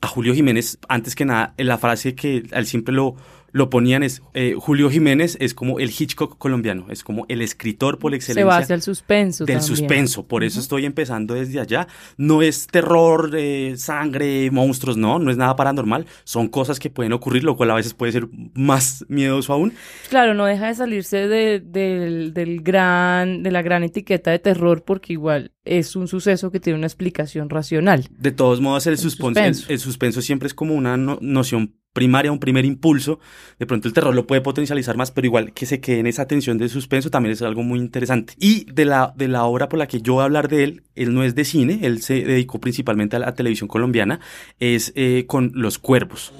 a 0.00 0.08
Julio 0.08 0.34
Jiménez, 0.34 0.78
antes 0.88 1.14
que 1.14 1.24
nada, 1.24 1.54
la 1.56 1.78
frase 1.78 2.14
que 2.16 2.42
él 2.50 2.66
siempre 2.66 2.92
lo, 2.94 3.14
lo 3.52 3.70
ponían 3.70 4.02
es, 4.02 4.20
eh, 4.34 4.54
Julio 4.58 4.90
Jiménez 4.90 5.38
es 5.40 5.54
como 5.54 5.78
el 5.78 5.90
Hitchcock 5.90 6.36
colombiano, 6.38 6.86
es 6.90 7.02
como 7.02 7.24
el 7.28 7.40
escritor 7.40 7.98
por 7.98 8.14
excelencia. 8.14 8.42
Se 8.42 8.44
va 8.44 8.58
hacia 8.58 8.74
el 8.74 8.82
suspenso. 8.82 9.44
Del 9.44 9.56
también. 9.56 9.76
suspenso, 9.76 10.26
por 10.26 10.44
eso 10.44 10.60
estoy 10.60 10.84
empezando 10.84 11.34
desde 11.34 11.60
allá. 11.60 11.86
No 12.16 12.42
es 12.42 12.66
terror, 12.66 13.30
eh, 13.34 13.74
sangre, 13.76 14.50
monstruos, 14.50 14.96
no, 14.96 15.18
no 15.18 15.30
es 15.30 15.36
nada 15.36 15.56
paranormal, 15.56 16.06
son 16.24 16.48
cosas 16.48 16.78
que 16.78 16.90
pueden 16.90 17.12
ocurrir, 17.12 17.44
lo 17.44 17.56
cual 17.56 17.70
a 17.70 17.74
veces 17.74 17.94
puede 17.94 18.12
ser 18.12 18.28
más 18.54 19.04
miedoso 19.08 19.52
aún. 19.52 19.72
Claro, 20.10 20.34
no 20.34 20.44
deja 20.44 20.66
de 20.66 20.74
salirse 20.74 21.28
de, 21.28 21.60
del, 21.60 22.34
del 22.34 22.60
gran, 22.60 23.42
de 23.42 23.50
la 23.50 23.62
gran 23.62 23.82
etiqueta 23.84 24.30
de 24.30 24.38
terror 24.40 24.82
porque 24.84 25.14
igual 25.14 25.52
es 25.66 25.96
un 25.96 26.08
suceso 26.08 26.50
que 26.50 26.60
tiene 26.60 26.78
una 26.78 26.86
explicación 26.86 27.50
racional. 27.50 28.08
De 28.18 28.32
todos 28.32 28.60
modos, 28.60 28.86
el, 28.86 28.92
El 28.94 28.98
suspenso. 28.98 29.66
El, 29.68 29.72
el 29.74 29.78
suspenso 29.80 30.22
siempre 30.22 30.46
es 30.46 30.54
como 30.54 30.74
una 30.74 30.96
no- 30.96 31.18
noción 31.20 31.74
primaria, 31.92 32.30
un 32.30 32.38
primer 32.38 32.66
impulso. 32.66 33.20
De 33.58 33.64
pronto 33.64 33.88
el 33.88 33.94
terror 33.94 34.14
lo 34.14 34.26
puede 34.26 34.42
potencializar 34.42 34.98
más, 34.98 35.10
pero 35.10 35.26
igual 35.26 35.52
que 35.54 35.64
se 35.64 35.80
quede 35.80 36.00
en 36.00 36.06
esa 36.06 36.26
tensión 36.26 36.58
de 36.58 36.68
suspenso 36.68 37.08
también 37.10 37.32
es 37.32 37.40
algo 37.40 37.62
muy 37.62 37.78
interesante. 37.78 38.34
Y 38.38 38.70
de 38.70 38.84
la, 38.84 39.14
de 39.16 39.28
la 39.28 39.44
obra 39.44 39.68
por 39.70 39.78
la 39.78 39.86
que 39.88 40.02
yo 40.02 40.14
voy 40.14 40.20
a 40.22 40.24
hablar 40.26 40.48
de 40.48 40.64
él, 40.64 40.82
él 40.94 41.14
no 41.14 41.22
es 41.24 41.34
de 41.34 41.44
cine, 41.46 41.80
él 41.84 42.02
se 42.02 42.22
dedicó 42.22 42.60
principalmente 42.60 43.16
a 43.16 43.18
la 43.18 43.34
televisión 43.34 43.66
colombiana, 43.68 44.20
es 44.60 44.92
eh, 44.94 45.24
con 45.26 45.52
Los 45.54 45.78
Cuervos. 45.78 46.34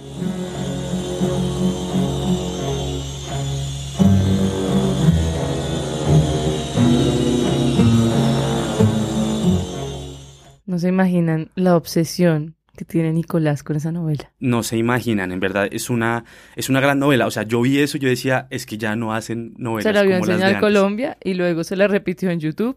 No 10.76 10.80
se 10.80 10.88
imaginan 10.88 11.50
la 11.54 11.75
obsesión 11.75 12.54
que 12.76 12.85
tiene 12.85 13.11
Nicolás 13.11 13.62
con 13.62 13.76
esa 13.76 13.92
novela. 13.92 14.30
No 14.40 14.62
se 14.62 14.76
imaginan, 14.76 15.33
en 15.33 15.40
verdad, 15.40 15.68
es 15.71 15.88
una, 15.88 16.26
es 16.54 16.68
una 16.68 16.80
gran 16.80 16.99
novela. 16.99 17.26
O 17.26 17.30
sea, 17.30 17.45
yo 17.45 17.62
vi 17.62 17.78
eso 17.78 17.97
y 17.97 18.00
yo 18.00 18.11
decía, 18.11 18.47
es 18.50 18.66
que 18.66 18.76
ya 18.76 18.95
no 18.95 19.14
hacen 19.14 19.54
novelas 19.56 19.85
Se 19.85 19.95
la 19.95 20.02
vio 20.02 20.16
en 20.16 20.21
como 20.21 20.33
Señal 20.35 20.49
antes. 20.49 20.61
Colombia 20.61 21.16
y 21.25 21.33
luego 21.33 21.64
se 21.64 21.76
la 21.76 21.88
repitió 21.88 22.28
en 22.28 22.40
YouTube. 22.40 22.76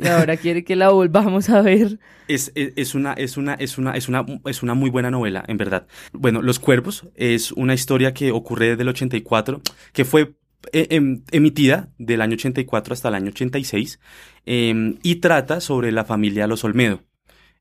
Y 0.00 0.08
ahora 0.08 0.36
quiere 0.36 0.64
que 0.64 0.74
la 0.74 0.88
volvamos 0.88 1.48
a 1.48 1.62
ver. 1.62 2.00
Es, 2.26 2.50
es, 2.56 2.72
es 2.74 2.96
una, 2.96 3.12
es, 3.12 3.36
una, 3.36 3.54
es, 3.54 3.78
una, 3.78 3.92
es, 3.92 4.08
una, 4.08 4.26
es 4.46 4.64
una 4.64 4.74
muy 4.74 4.90
buena 4.90 5.12
novela, 5.12 5.44
en 5.46 5.58
verdad. 5.58 5.86
Bueno, 6.12 6.42
Los 6.42 6.58
Cuervos 6.58 7.06
es 7.14 7.52
una 7.52 7.72
historia 7.72 8.14
que 8.14 8.32
ocurre 8.32 8.70
desde 8.70 8.82
el 8.82 8.88
84, 8.88 9.62
que 9.92 10.04
fue 10.04 10.34
eh, 10.72 10.88
em, 10.90 11.22
emitida 11.30 11.88
del 11.98 12.20
año 12.20 12.34
84 12.34 12.92
hasta 12.92 13.08
el 13.08 13.14
año 13.14 13.28
86, 13.28 14.00
eh, 14.44 14.98
y 15.04 15.14
trata 15.16 15.60
sobre 15.60 15.92
la 15.92 16.04
familia 16.04 16.48
Los 16.48 16.64
Olmedo. 16.64 17.04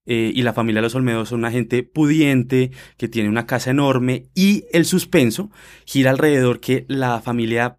Eh, 0.07 0.31
y 0.33 0.41
la 0.41 0.53
familia 0.53 0.81
Los 0.81 0.95
Olmedo 0.95 1.25
son 1.25 1.39
una 1.39 1.51
gente 1.51 1.83
pudiente, 1.83 2.71
que 2.97 3.07
tiene 3.09 3.29
una 3.29 3.45
casa 3.45 3.71
enorme, 3.71 4.27
y 4.33 4.65
el 4.71 4.85
suspenso 4.85 5.51
gira 5.85 6.11
alrededor 6.11 6.59
que 6.59 6.85
la 6.87 7.21
familia 7.21 7.77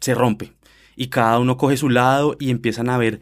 se 0.00 0.14
rompe, 0.14 0.54
y 0.96 1.08
cada 1.08 1.38
uno 1.38 1.56
coge 1.56 1.76
su 1.76 1.90
lado 1.90 2.36
y 2.40 2.50
empiezan 2.50 2.88
a 2.88 2.94
haber 2.94 3.20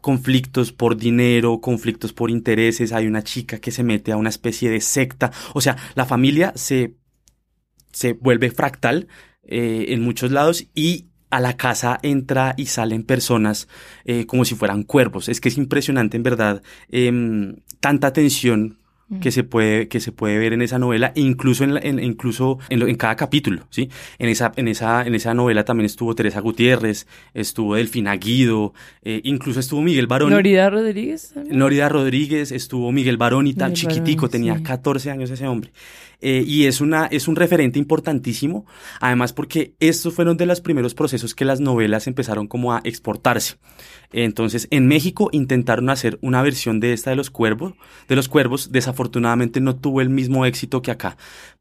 conflictos 0.00 0.72
por 0.72 0.96
dinero, 0.96 1.60
conflictos 1.60 2.12
por 2.12 2.30
intereses, 2.30 2.92
hay 2.92 3.06
una 3.08 3.24
chica 3.24 3.58
que 3.58 3.72
se 3.72 3.82
mete 3.82 4.12
a 4.12 4.16
una 4.16 4.28
especie 4.28 4.70
de 4.70 4.80
secta, 4.80 5.32
o 5.52 5.60
sea, 5.60 5.76
la 5.96 6.06
familia 6.06 6.52
se, 6.54 6.94
se 7.92 8.12
vuelve 8.12 8.52
fractal 8.52 9.08
eh, 9.42 9.86
en 9.88 10.02
muchos 10.02 10.30
lados 10.30 10.66
y 10.74 11.06
a 11.30 11.40
la 11.40 11.56
casa 11.56 11.98
entra 12.02 12.54
y 12.56 12.66
salen 12.66 13.02
personas 13.02 13.68
eh, 14.04 14.26
como 14.26 14.44
si 14.44 14.54
fueran 14.54 14.82
cuervos. 14.82 15.28
Es 15.28 15.40
que 15.40 15.48
es 15.48 15.58
impresionante, 15.58 16.16
en 16.16 16.22
verdad, 16.22 16.62
em, 16.90 17.56
tanta 17.80 18.12
tensión 18.12 18.76
que 19.22 19.30
se 19.32 19.42
puede 19.42 19.88
que 19.88 20.00
se 20.00 20.12
puede 20.12 20.36
ver 20.36 20.52
en 20.52 20.60
esa 20.60 20.78
novela 20.78 21.12
e 21.16 21.22
incluso 21.22 21.64
en, 21.64 21.72
la- 21.72 21.80
en- 21.80 21.98
incluso 21.98 22.58
en, 22.68 22.78
lo- 22.80 22.86
en 22.88 22.96
cada 22.96 23.16
capítulo 23.16 23.62
sí 23.70 23.88
en 24.18 24.28
esa 24.28 24.52
en 24.56 24.68
esa 24.68 25.02
en 25.06 25.14
esa 25.14 25.32
novela 25.32 25.64
también 25.64 25.86
estuvo 25.86 26.14
Teresa 26.14 26.40
Gutiérrez 26.40 27.06
estuvo 27.32 27.74
Delfina 27.76 28.14
Guido 28.16 28.74
eh, 29.02 29.22
incluso 29.24 29.60
estuvo 29.60 29.80
Miguel 29.80 30.08
Barón 30.08 30.28
Norida 30.32 30.68
Rodríguez. 30.68 31.30
también. 31.32 31.56
Norida 31.58 31.88
Rodríguez, 31.88 32.52
estuvo 32.52 32.92
Miguel 32.92 33.16
Barón 33.16 33.46
y 33.46 33.54
tan 33.54 33.72
Miguel 33.72 33.80
chiquitico, 33.88 34.22
Barón, 34.26 34.30
tenía 34.30 34.56
sí. 34.58 34.62
14 34.64 35.10
años 35.10 35.30
ese 35.30 35.46
hombre. 35.48 35.70
Eh, 36.20 36.42
y 36.44 36.66
es, 36.66 36.80
una, 36.80 37.06
es 37.06 37.28
un 37.28 37.36
referente 37.36 37.78
importantísimo, 37.78 38.66
además 39.00 39.32
porque 39.32 39.74
estos 39.78 40.14
fueron 40.14 40.36
de 40.36 40.46
los 40.46 40.60
primeros 40.60 40.94
procesos 40.94 41.34
que 41.34 41.44
las 41.44 41.60
novelas 41.60 42.08
empezaron 42.08 42.48
como 42.48 42.72
a 42.72 42.80
exportarse. 42.82 43.56
Entonces, 44.10 44.66
en 44.70 44.88
México 44.88 45.28
intentaron 45.32 45.90
hacer 45.90 46.18
una 46.22 46.42
versión 46.42 46.80
de 46.80 46.92
esta 46.92 47.10
de 47.10 47.16
los 47.16 47.30
cuervos, 47.30 47.74
de 48.08 48.16
los 48.16 48.28
cuervos, 48.28 48.72
desafortunadamente 48.72 49.60
no 49.60 49.76
tuvo 49.76 50.00
el 50.00 50.08
mismo 50.08 50.44
éxito 50.46 50.82
que 50.82 50.90
acá. 50.90 51.16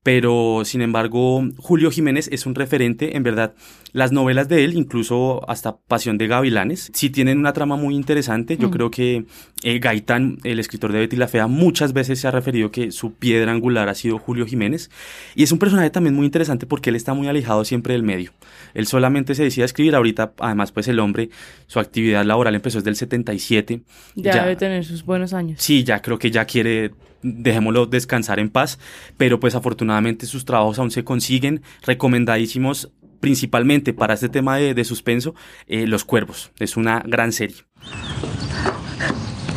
Pero, 0.08 0.62
sin 0.64 0.82
embargo, 0.82 1.44
Julio 1.58 1.92
Jiménez 1.92 2.30
es 2.32 2.46
un 2.46 2.56
referente, 2.56 3.18
en 3.18 3.24
verdad. 3.24 3.56
Las 3.92 4.14
novelas 4.14 4.48
de 4.48 4.64
él, 4.64 4.74
incluso 4.78 5.42
hasta 5.50 5.76
Pasión 5.76 6.18
de 6.18 6.28
Gavilanes, 6.28 6.92
sí 6.94 7.10
tienen 7.10 7.38
una 7.40 7.52
trama 7.52 7.76
muy 7.76 7.94
interesante. 7.94 8.56
Yo 8.56 8.70
Mm. 8.70 8.72
creo 8.72 8.90
que 8.90 9.26
eh, 9.64 9.80
Gaitán, 9.80 10.38
el 10.46 10.60
escritor 10.60 10.94
de 10.94 11.00
Betty 11.00 11.18
la 11.18 11.28
Fea, 11.28 11.48
muchas 11.48 11.92
veces 11.92 12.22
se 12.22 12.28
ha 12.30 12.32
referido 12.32 12.72
que 12.72 12.92
su 12.94 13.16
piedra 13.16 13.52
angular 13.52 13.90
ha 13.90 13.96
sido 13.96 14.18
Julio 14.18 14.46
Jiménez. 14.46 14.90
Y 15.36 15.44
es 15.44 15.52
un 15.52 15.60
personaje 15.60 15.90
también 15.90 16.16
muy 16.16 16.26
interesante 16.26 16.66
porque 16.66 16.90
él 16.90 16.96
está 16.96 17.14
muy 17.14 17.28
alejado 17.28 17.66
siempre 17.66 17.92
del 17.94 18.04
medio. 18.04 18.32
Él 18.76 18.88
solamente 18.88 19.36
se 19.36 19.44
decía 19.44 19.66
escribir. 19.66 19.94
Ahorita, 19.94 20.32
además, 20.40 20.72
pues 20.72 20.88
el 20.88 21.00
hombre, 21.00 21.32
su 21.66 21.82
actividad 21.82 22.24
laboral 22.24 22.56
empezó 22.56 22.78
desde 22.78 22.92
el 22.92 22.96
77. 22.96 23.82
Ya, 24.16 24.44
debe 24.44 24.56
tener 24.56 24.86
sus 24.86 25.04
buenos 25.04 25.34
años. 25.34 25.60
Sí, 25.62 25.84
ya 25.84 26.02
creo 26.02 26.18
que 26.18 26.32
ya 26.32 26.46
quiere, 26.46 26.92
dejémoslo 27.36 27.86
descansar 27.86 28.40
en 28.40 28.50
paz, 28.50 28.80
pero 29.18 29.40
pues 29.40 29.56
afortunadamente 29.56 30.26
sus 30.26 30.46
trabajos 30.46 30.80
aún 30.80 30.92
se 30.92 31.04
consiguen, 31.04 31.62
recomendadísimos 31.84 32.92
principalmente 33.20 33.94
para 33.94 34.14
este 34.14 34.30
tema 34.30 34.58
de, 34.58 34.74
de 34.74 34.84
suspenso, 34.84 35.36
eh, 35.68 35.88
Los 35.88 36.06
Cuervos, 36.06 36.52
es 36.60 36.78
una 36.78 37.02
gran 37.06 37.32
serie. 37.32 37.58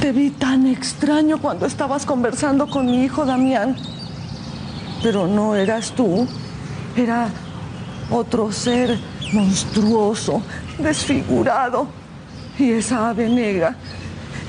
Te 0.00 0.12
vi 0.12 0.30
tan 0.30 0.66
extraño 0.66 1.38
cuando 1.38 1.66
estabas 1.66 2.06
conversando 2.06 2.68
con 2.68 2.86
mi 2.86 3.04
hijo 3.04 3.26
Damián. 3.26 3.76
Pero 5.02 5.26
no 5.26 5.54
eras 5.54 5.94
tú, 5.94 6.26
era 6.96 7.28
otro 8.10 8.50
ser 8.50 8.98
monstruoso, 9.32 10.42
desfigurado. 10.78 11.88
Y 12.58 12.72
esa 12.72 13.10
ave 13.10 13.28
negra, 13.28 13.76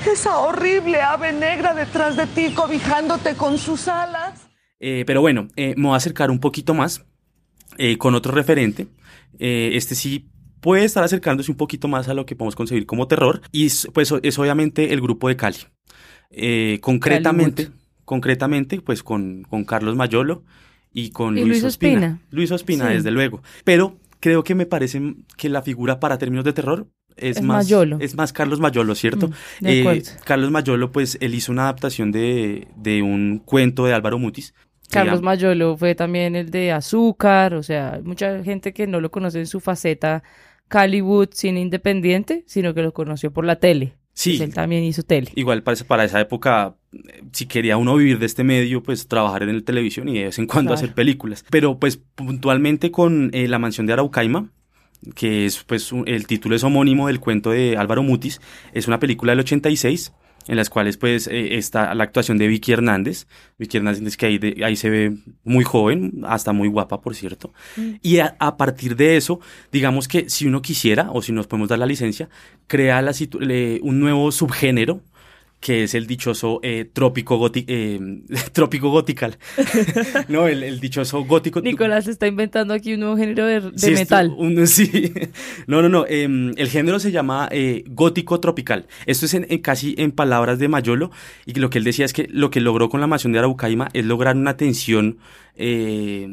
esa 0.06 0.38
horrible 0.38 1.00
ave 1.00 1.32
negra 1.32 1.74
detrás 1.74 2.16
de 2.16 2.26
ti, 2.26 2.52
cobijándote 2.54 3.34
con 3.34 3.58
sus 3.58 3.88
alas. 3.88 4.48
Eh, 4.80 5.04
pero 5.06 5.20
bueno, 5.20 5.48
eh, 5.56 5.74
me 5.76 5.84
voy 5.88 5.94
a 5.94 5.96
acercar 5.96 6.30
un 6.30 6.40
poquito 6.40 6.74
más 6.74 7.04
eh, 7.78 7.98
con 7.98 8.14
otro 8.14 8.32
referente. 8.32 8.88
Eh, 9.38 9.70
este 9.74 9.94
sí 9.94 10.28
puede 10.60 10.84
estar 10.84 11.02
acercándose 11.04 11.50
un 11.50 11.56
poquito 11.56 11.88
más 11.88 12.08
a 12.08 12.14
lo 12.14 12.26
que 12.26 12.36
podemos 12.36 12.56
concebir 12.56 12.86
como 12.86 13.06
terror. 13.08 13.40
Y 13.52 13.66
es, 13.66 13.88
pues 13.92 14.12
es 14.22 14.38
obviamente 14.38 14.92
el 14.92 15.00
grupo 15.00 15.28
de 15.28 15.36
Cali. 15.36 15.58
Eh, 16.30 16.78
concretamente, 16.82 17.70
concretamente, 18.04 18.80
pues 18.80 19.02
con, 19.02 19.42
con 19.44 19.64
Carlos 19.64 19.96
Mayolo 19.96 20.44
y 20.92 21.10
con 21.10 21.36
Y 21.36 21.40
Luis, 21.42 21.48
Luis 21.62 21.64
Ospina. 21.64 21.92
Ospina. 21.94 22.20
Luis 22.30 22.50
Ospina, 22.50 22.88
Sí. 22.88 22.94
desde 22.94 23.10
luego. 23.10 23.42
Pero 23.64 23.98
creo 24.20 24.44
que 24.44 24.54
me 24.54 24.66
parece 24.66 25.00
que 25.36 25.48
la 25.48 25.62
figura 25.62 26.00
para 26.00 26.18
términos 26.18 26.44
de 26.44 26.52
terror 26.52 26.86
es, 27.16 27.36
Es 27.38 27.42
más 27.42 27.64
Mayolo. 27.64 27.98
es 28.00 28.14
más 28.16 28.32
Carlos 28.32 28.60
Mayolo, 28.60 28.94
¿cierto? 28.94 29.28
Mm, 29.28 29.66
Eh. 29.66 30.02
Carlos 30.24 30.50
Mayolo, 30.50 30.90
pues 30.92 31.18
él 31.20 31.34
hizo 31.34 31.52
una 31.52 31.62
adaptación 31.64 32.12
de, 32.12 32.68
de 32.76 33.02
un 33.02 33.38
cuento 33.44 33.84
de 33.86 33.94
Álvaro 33.94 34.18
Mutis. 34.18 34.54
Carlos 34.90 35.16
llama- 35.20 35.30
Mayolo 35.32 35.76
fue 35.76 35.94
también 35.94 36.36
el 36.36 36.50
de 36.50 36.70
Azúcar, 36.72 37.54
o 37.54 37.62
sea, 37.62 38.00
mucha 38.04 38.42
gente 38.44 38.72
que 38.72 38.86
no 38.86 39.00
lo 39.00 39.10
conoce 39.10 39.38
en 39.38 39.46
su 39.46 39.58
faceta 39.60 40.22
Hollywood 40.70 41.28
cine 41.32 41.60
independiente, 41.60 42.44
sino 42.46 42.74
que 42.74 42.82
lo 42.82 42.92
conoció 42.92 43.30
por 43.32 43.44
la 43.44 43.56
tele. 43.56 43.94
Sí. 44.14 44.32
Pues 44.36 44.48
él 44.50 44.54
también 44.54 44.84
hizo 44.84 45.02
tele. 45.02 45.30
Igual 45.36 45.62
para, 45.62 45.72
esa- 45.74 45.86
para 45.86 46.04
esa 46.04 46.20
época, 46.20 46.74
eh, 46.92 47.22
si 47.32 47.46
quería 47.46 47.78
uno 47.78 47.96
vivir 47.96 48.18
de 48.18 48.26
este 48.26 48.44
medio, 48.44 48.82
pues 48.82 49.08
trabajar 49.08 49.42
en 49.44 49.56
la 49.56 49.62
televisión 49.62 50.08
y 50.10 50.18
de 50.18 50.24
vez 50.24 50.38
en 50.38 50.46
cuando 50.46 50.68
Claro. 50.70 50.74
hacer 50.84 50.94
películas. 50.94 51.44
Pero 51.50 51.78
pues 51.78 51.96
puntualmente 51.96 52.90
con 52.90 53.30
eh, 53.32 53.48
La 53.48 53.58
mansión 53.58 53.86
de 53.86 53.94
Araucaima, 53.94 54.50
que 55.14 55.46
es 55.46 55.62
pues 55.64 55.92
un- 55.92 56.06
el 56.06 56.26
título 56.26 56.54
es 56.56 56.64
homónimo 56.64 57.06
del 57.08 57.20
cuento 57.20 57.50
de 57.50 57.76
Álvaro 57.76 58.02
Mutis, 58.02 58.40
es 58.72 58.86
una 58.88 58.98
película 59.00 59.32
del 59.32 59.40
86 59.40 60.12
en 60.48 60.56
las 60.56 60.70
cuales 60.70 60.96
pues 60.96 61.28
eh, 61.28 61.56
está 61.56 61.94
la 61.94 62.02
actuación 62.02 62.36
de 62.36 62.48
Vicky 62.48 62.72
Hernández, 62.72 63.26
Vicky 63.60 63.76
Hernández 63.76 64.16
que 64.16 64.26
ahí, 64.26 64.38
de- 64.38 64.64
ahí 64.64 64.74
se 64.74 64.90
ve 64.90 65.12
muy 65.44 65.62
joven, 65.62 66.22
hasta 66.26 66.52
muy 66.52 66.66
guapa 66.68 67.00
por 67.00 67.14
cierto, 67.14 67.52
y 68.02 68.18
a, 68.18 68.34
a 68.40 68.56
partir 68.56 68.96
de 68.96 69.16
eso, 69.16 69.38
digamos 69.70 70.08
que 70.08 70.28
si 70.28 70.46
uno 70.48 70.60
quisiera, 70.60 71.10
o 71.12 71.22
si 71.22 71.30
nos 71.30 71.46
podemos 71.46 71.68
dar 71.68 71.78
la 71.78 71.86
licencia, 71.86 72.28
crea 72.66 73.00
la 73.02 73.12
le- 73.38 73.78
un 73.82 74.00
nuevo 74.00 74.32
subgénero 74.32 75.00
que 75.62 75.84
es 75.84 75.94
el 75.94 76.06
dichoso 76.08 76.58
eh, 76.64 76.84
trópico, 76.92 77.38
goti- 77.38 77.64
eh, 77.68 77.98
trópico 78.52 78.90
gotical. 78.90 79.38
no, 80.28 80.48
el, 80.48 80.62
el 80.64 80.80
dichoso 80.80 81.24
gótico. 81.24 81.60
Nicolás 81.60 82.08
está 82.08 82.26
inventando 82.26 82.74
aquí 82.74 82.94
un 82.94 83.00
nuevo 83.00 83.16
género 83.16 83.46
de, 83.46 83.60
de 83.60 83.78
Sí, 83.78 83.86
esto- 83.92 83.98
metal. 84.00 84.34
un- 84.36 84.66
sí. 84.66 85.12
No, 85.68 85.80
no, 85.80 85.88
no. 85.88 86.04
em, 86.08 86.52
el 86.56 86.68
género 86.68 86.98
se 86.98 87.12
llama 87.12 87.48
eh, 87.52 87.84
gótico 87.88 88.40
tropical. 88.40 88.86
Esto 89.06 89.26
es 89.26 89.34
en- 89.34 89.46
en 89.48 89.60
casi 89.60 89.94
en 89.98 90.10
palabras 90.10 90.58
de 90.58 90.66
Mayolo. 90.68 91.12
Y 91.46 91.54
lo 91.54 91.70
que 91.70 91.78
él 91.78 91.84
decía 91.84 92.04
es 92.04 92.12
que 92.12 92.26
lo 92.28 92.50
que 92.50 92.60
logró 92.60 92.88
con 92.88 93.00
la 93.00 93.06
mansión 93.06 93.32
de 93.32 93.38
Araucaima 93.38 93.88
es 93.92 94.04
lograr 94.04 94.36
una 94.36 94.56
tensión 94.56 95.18
eh, 95.54 96.28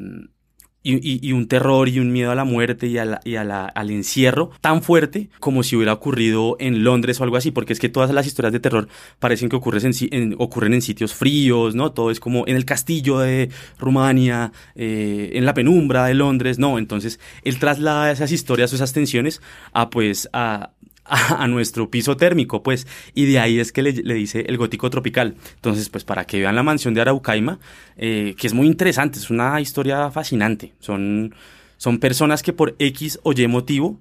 y, 0.81 0.95
y- 0.95 1.19
y 1.27 1.31
un 1.33 1.47
terror 1.47 1.89
y 1.89 1.99
un 1.99 2.11
miedo 2.11 2.31
a 2.31 2.35
la 2.35 2.45
muerte 2.45 2.87
y, 2.87 2.97
a 2.97 3.05
la- 3.05 3.21
y 3.25 3.35
a 3.35 3.43
la- 3.43 3.65
al 3.65 3.91
encierro 3.91 4.51
tan 4.61 4.81
fuerte 4.81 5.29
como 5.39 5.61
si 5.63 5.75
hubiera 5.75 5.93
ocurrido 5.93 6.55
en 6.59 6.83
Londres 6.83 7.19
o 7.19 7.23
algo 7.25 7.35
así, 7.37 7.51
porque 7.51 7.73
es 7.73 7.79
que 7.79 7.89
todas 7.89 8.11
las 8.11 8.25
historias 8.27 8.53
de 8.53 8.59
terror 8.59 8.87
parecen 9.19 9.49
que 9.49 9.55
ocurren 9.57 9.91
en, 10.11 10.35
ocurren 10.39 10.73
en 10.73 10.81
sitios 10.81 11.13
fríos, 11.13 11.75
¿no? 11.75 11.91
Todo 11.91 12.11
es 12.11 12.19
como 12.19 12.47
en 12.47 12.55
el 12.55 12.65
castillo 12.65 13.19
de 13.19 13.49
Rumania, 13.77 14.51
eh, 14.75 15.31
en 15.33 15.45
la 15.45 15.53
penumbra 15.53 16.05
de 16.05 16.13
Londres, 16.13 16.59
no, 16.59 16.77
entonces 16.77 17.19
él 17.43 17.59
traslada 17.59 18.11
esas 18.11 18.31
historias 18.31 18.71
esas 18.73 18.93
tensiones 18.93 19.41
a 19.73 19.89
pues 19.89 20.29
a, 20.33 20.71
a, 21.09 21.43
a 21.43 21.47
nuestro 21.47 21.89
piso 21.89 22.15
térmico, 22.17 22.63
pues, 22.63 22.87
y 23.13 23.25
de 23.25 23.39
ahí 23.39 23.59
es 23.59 23.71
que 23.71 23.81
le, 23.81 23.91
le 23.93 24.13
dice 24.13 24.45
el 24.47 24.57
gótico 24.57 24.89
tropical. 24.89 25.35
Entonces, 25.55 25.89
pues, 25.89 26.03
para 26.03 26.25
que 26.25 26.39
vean 26.39 26.55
la 26.55 26.63
mansión 26.63 26.93
de 26.93 27.01
Araucaima, 27.01 27.59
eh, 27.97 28.35
que 28.37 28.47
es 28.47 28.53
muy 28.53 28.67
interesante, 28.67 29.19
es 29.19 29.29
una 29.29 29.59
historia 29.59 30.09
fascinante. 30.11 30.73
Son, 30.79 31.33
son 31.77 31.99
personas 31.99 32.43
que 32.43 32.53
por 32.53 32.75
X 32.79 33.19
o 33.23 33.33
Y 33.33 33.47
motivo 33.47 33.99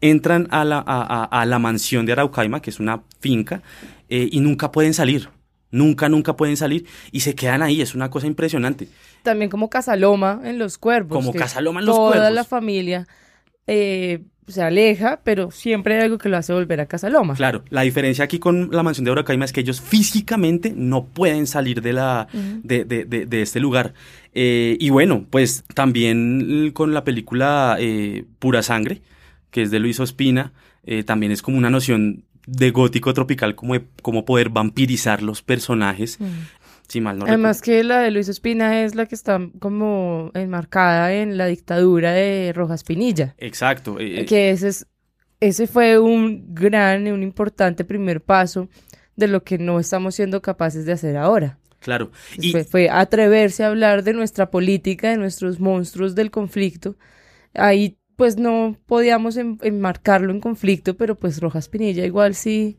entran 0.00 0.46
a 0.50 0.64
la, 0.64 0.78
a, 0.78 1.46
la 1.46 1.58
mansión 1.58 2.06
de 2.06 2.12
Araucaima, 2.12 2.60
que 2.62 2.70
es 2.70 2.80
una 2.80 3.02
finca, 3.20 3.62
eh, 4.08 4.28
y 4.30 4.40
nunca 4.40 4.70
pueden 4.72 4.94
salir. 4.94 5.28
Nunca, 5.72 6.08
nunca 6.08 6.34
pueden 6.36 6.56
salir 6.56 6.84
y 7.12 7.20
se 7.20 7.36
quedan 7.36 7.62
ahí. 7.62 7.80
Es 7.80 7.94
una 7.94 8.10
cosa 8.10 8.26
impresionante. 8.26 8.88
También 9.22 9.48
como 9.50 9.70
Casaloma 9.70 10.40
en 10.42 10.58
Los 10.58 10.78
Cuervos. 10.78 11.16
Como 11.16 11.32
Casaloma 11.32 11.78
en 11.78 11.86
Los 11.86 11.94
Toda 11.94 12.10
Cuervos. 12.10 12.32
la 12.32 12.42
familia 12.44 13.06
eh, 13.68 14.24
se 14.50 14.62
aleja, 14.62 15.20
pero 15.24 15.50
siempre 15.50 15.96
hay 15.96 16.02
algo 16.02 16.18
que 16.18 16.28
lo 16.28 16.36
hace 16.36 16.52
volver 16.52 16.80
a 16.80 16.86
Casaloma. 16.86 17.34
Claro, 17.34 17.62
la 17.70 17.82
diferencia 17.82 18.24
aquí 18.24 18.38
con 18.38 18.70
la 18.72 18.82
mansión 18.82 19.04
de 19.04 19.12
Araucaima 19.12 19.44
es 19.44 19.52
que 19.52 19.60
ellos 19.60 19.80
físicamente 19.80 20.72
no 20.76 21.04
pueden 21.06 21.46
salir 21.46 21.80
de, 21.82 21.92
la, 21.92 22.28
de, 22.32 22.84
de- 22.84 23.04
de- 23.04 23.26
de 23.26 23.42
este 23.42 23.60
lugar. 23.60 23.94
Eh, 24.34 24.76
y 24.80 24.90
bueno, 24.90 25.24
pues 25.30 25.64
también 25.74 26.70
con 26.72 26.94
la 26.94 27.04
película 27.04 27.76
eh, 27.78 28.24
Pura 28.38 28.62
Sangre, 28.62 29.02
que 29.50 29.62
es 29.62 29.70
de 29.70 29.78
Luis 29.80 29.98
Ospina, 30.00 30.52
eh, 30.84 31.02
también 31.02 31.32
es 31.32 31.42
como 31.42 31.58
una 31.58 31.70
noción 31.70 32.24
de 32.46 32.70
gótico 32.70 33.12
tropical, 33.14 33.54
como, 33.54 33.74
como 34.02 34.24
poder 34.24 34.48
vampirizar 34.48 35.22
los 35.22 35.42
personajes. 35.42 36.18
Si 36.90 37.00
mal 37.00 37.16
no 37.18 37.24
Además 37.24 37.62
que 37.62 37.84
la 37.84 38.00
de 38.00 38.10
Luis 38.10 38.28
Espina 38.28 38.82
es 38.82 38.96
la 38.96 39.06
que 39.06 39.14
está 39.14 39.40
como 39.60 40.32
enmarcada 40.34 41.14
en 41.14 41.38
la 41.38 41.46
dictadura 41.46 42.12
de 42.12 42.52
Rojas 42.52 42.82
Pinilla. 42.84 43.34
Exacto. 43.38 43.98
eh, 44.00 44.20
eh, 44.22 44.24
que 44.26 44.50
ese, 44.50 44.68
es, 44.68 44.86
ese 45.38 45.66
fue 45.68 46.00
un 46.00 46.52
gran 46.52 47.06
y 47.06 47.10
un 47.12 47.22
importante 47.22 47.84
primer 47.84 48.20
paso 48.20 48.68
de 49.14 49.28
lo 49.28 49.44
que 49.44 49.56
no 49.56 49.78
estamos 49.78 50.16
siendo 50.16 50.42
capaces 50.42 50.84
de 50.84 50.92
hacer 50.92 51.16
ahora. 51.16 51.58
claro. 51.78 52.10
Y, 52.36 52.52
Fue, 52.64 52.90
atreverse 52.90 53.62
a 53.62 53.68
hablar 53.68 54.02
de 54.02 54.12
nuestra 54.12 54.50
política, 54.50 55.10
de 55.10 55.16
nuestros 55.16 55.60
monstruos 55.60 56.16
del 56.16 56.30
conflicto. 56.32 56.96
Ahí 57.54 57.98
pues 58.16 58.36
no 58.36 58.76
podíamos 58.86 59.36
en- 59.38 59.58
enmarcarlo 59.62 60.32
en 60.32 60.40
conflicto, 60.40 60.96
pero 60.96 61.14
pues 61.14 61.40
Rojas 61.40 61.68
Pinilla 61.68 62.04
igual 62.04 62.34
sí 62.34 62.76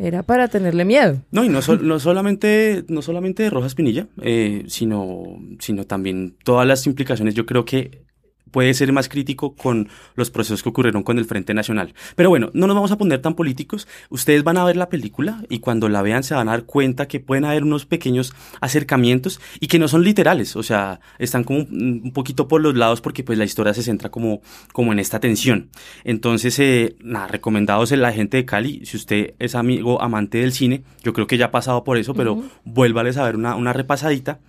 era 0.00 0.22
para 0.22 0.48
tenerle 0.48 0.84
miedo. 0.84 1.18
No, 1.30 1.44
y 1.44 1.48
no, 1.48 1.60
sol- 1.62 1.86
no 1.86 2.00
solamente, 2.00 2.84
no 2.88 3.02
solamente 3.02 3.42
de 3.44 3.50
Rojas 3.50 3.74
Pinilla, 3.74 4.06
eh, 4.22 4.64
sino, 4.66 5.24
sino 5.58 5.84
también 5.84 6.34
todas 6.42 6.66
las 6.66 6.86
implicaciones. 6.86 7.34
Yo 7.34 7.44
creo 7.46 7.64
que 7.66 8.02
puede 8.50 8.74
ser 8.74 8.92
más 8.92 9.08
crítico 9.08 9.54
con 9.54 9.88
los 10.14 10.30
procesos 10.30 10.62
que 10.62 10.68
ocurrieron 10.68 11.02
con 11.02 11.18
el 11.18 11.24
Frente 11.24 11.54
Nacional. 11.54 11.94
Pero 12.16 12.28
bueno, 12.28 12.50
no 12.52 12.66
nos 12.66 12.76
vamos 12.76 12.92
a 12.92 12.98
poner 12.98 13.20
tan 13.20 13.34
políticos. 13.34 13.88
Ustedes 14.08 14.44
van 14.44 14.56
a 14.56 14.64
ver 14.64 14.76
la 14.76 14.88
película 14.88 15.42
y 15.48 15.60
cuando 15.60 15.88
la 15.88 16.02
vean 16.02 16.22
se 16.22 16.34
van 16.34 16.48
a 16.48 16.52
dar 16.52 16.64
cuenta 16.64 17.08
que 17.08 17.20
pueden 17.20 17.44
haber 17.44 17.62
unos 17.62 17.86
pequeños 17.86 18.32
acercamientos 18.60 19.40
y 19.60 19.68
que 19.68 19.78
no 19.78 19.88
son 19.88 20.04
literales. 20.04 20.56
O 20.56 20.62
sea, 20.62 21.00
están 21.18 21.44
como 21.44 21.60
un 21.60 22.12
poquito 22.12 22.48
por 22.48 22.60
los 22.60 22.74
lados 22.74 23.00
porque 23.00 23.24
pues 23.24 23.38
la 23.38 23.44
historia 23.44 23.74
se 23.74 23.82
centra 23.82 24.10
como, 24.10 24.40
como 24.72 24.92
en 24.92 24.98
esta 24.98 25.20
tensión. 25.20 25.70
Entonces, 26.04 26.58
eh, 26.58 26.96
nada, 27.02 27.28
recomendados 27.28 27.92
en 27.92 28.02
la 28.02 28.12
gente 28.12 28.36
de 28.36 28.44
Cali. 28.44 28.84
Si 28.84 28.96
usted 28.96 29.34
es 29.38 29.54
amigo, 29.54 30.02
amante 30.02 30.38
del 30.38 30.52
cine, 30.52 30.82
yo 31.02 31.12
creo 31.12 31.26
que 31.26 31.38
ya 31.38 31.46
ha 31.46 31.50
pasado 31.50 31.84
por 31.84 31.98
eso, 31.98 32.14
pero 32.14 32.42
vuélvales 32.64 33.16
a 33.16 33.24
ver 33.24 33.36
una, 33.36 33.54
una 33.56 33.72
repasadita. 33.72 34.40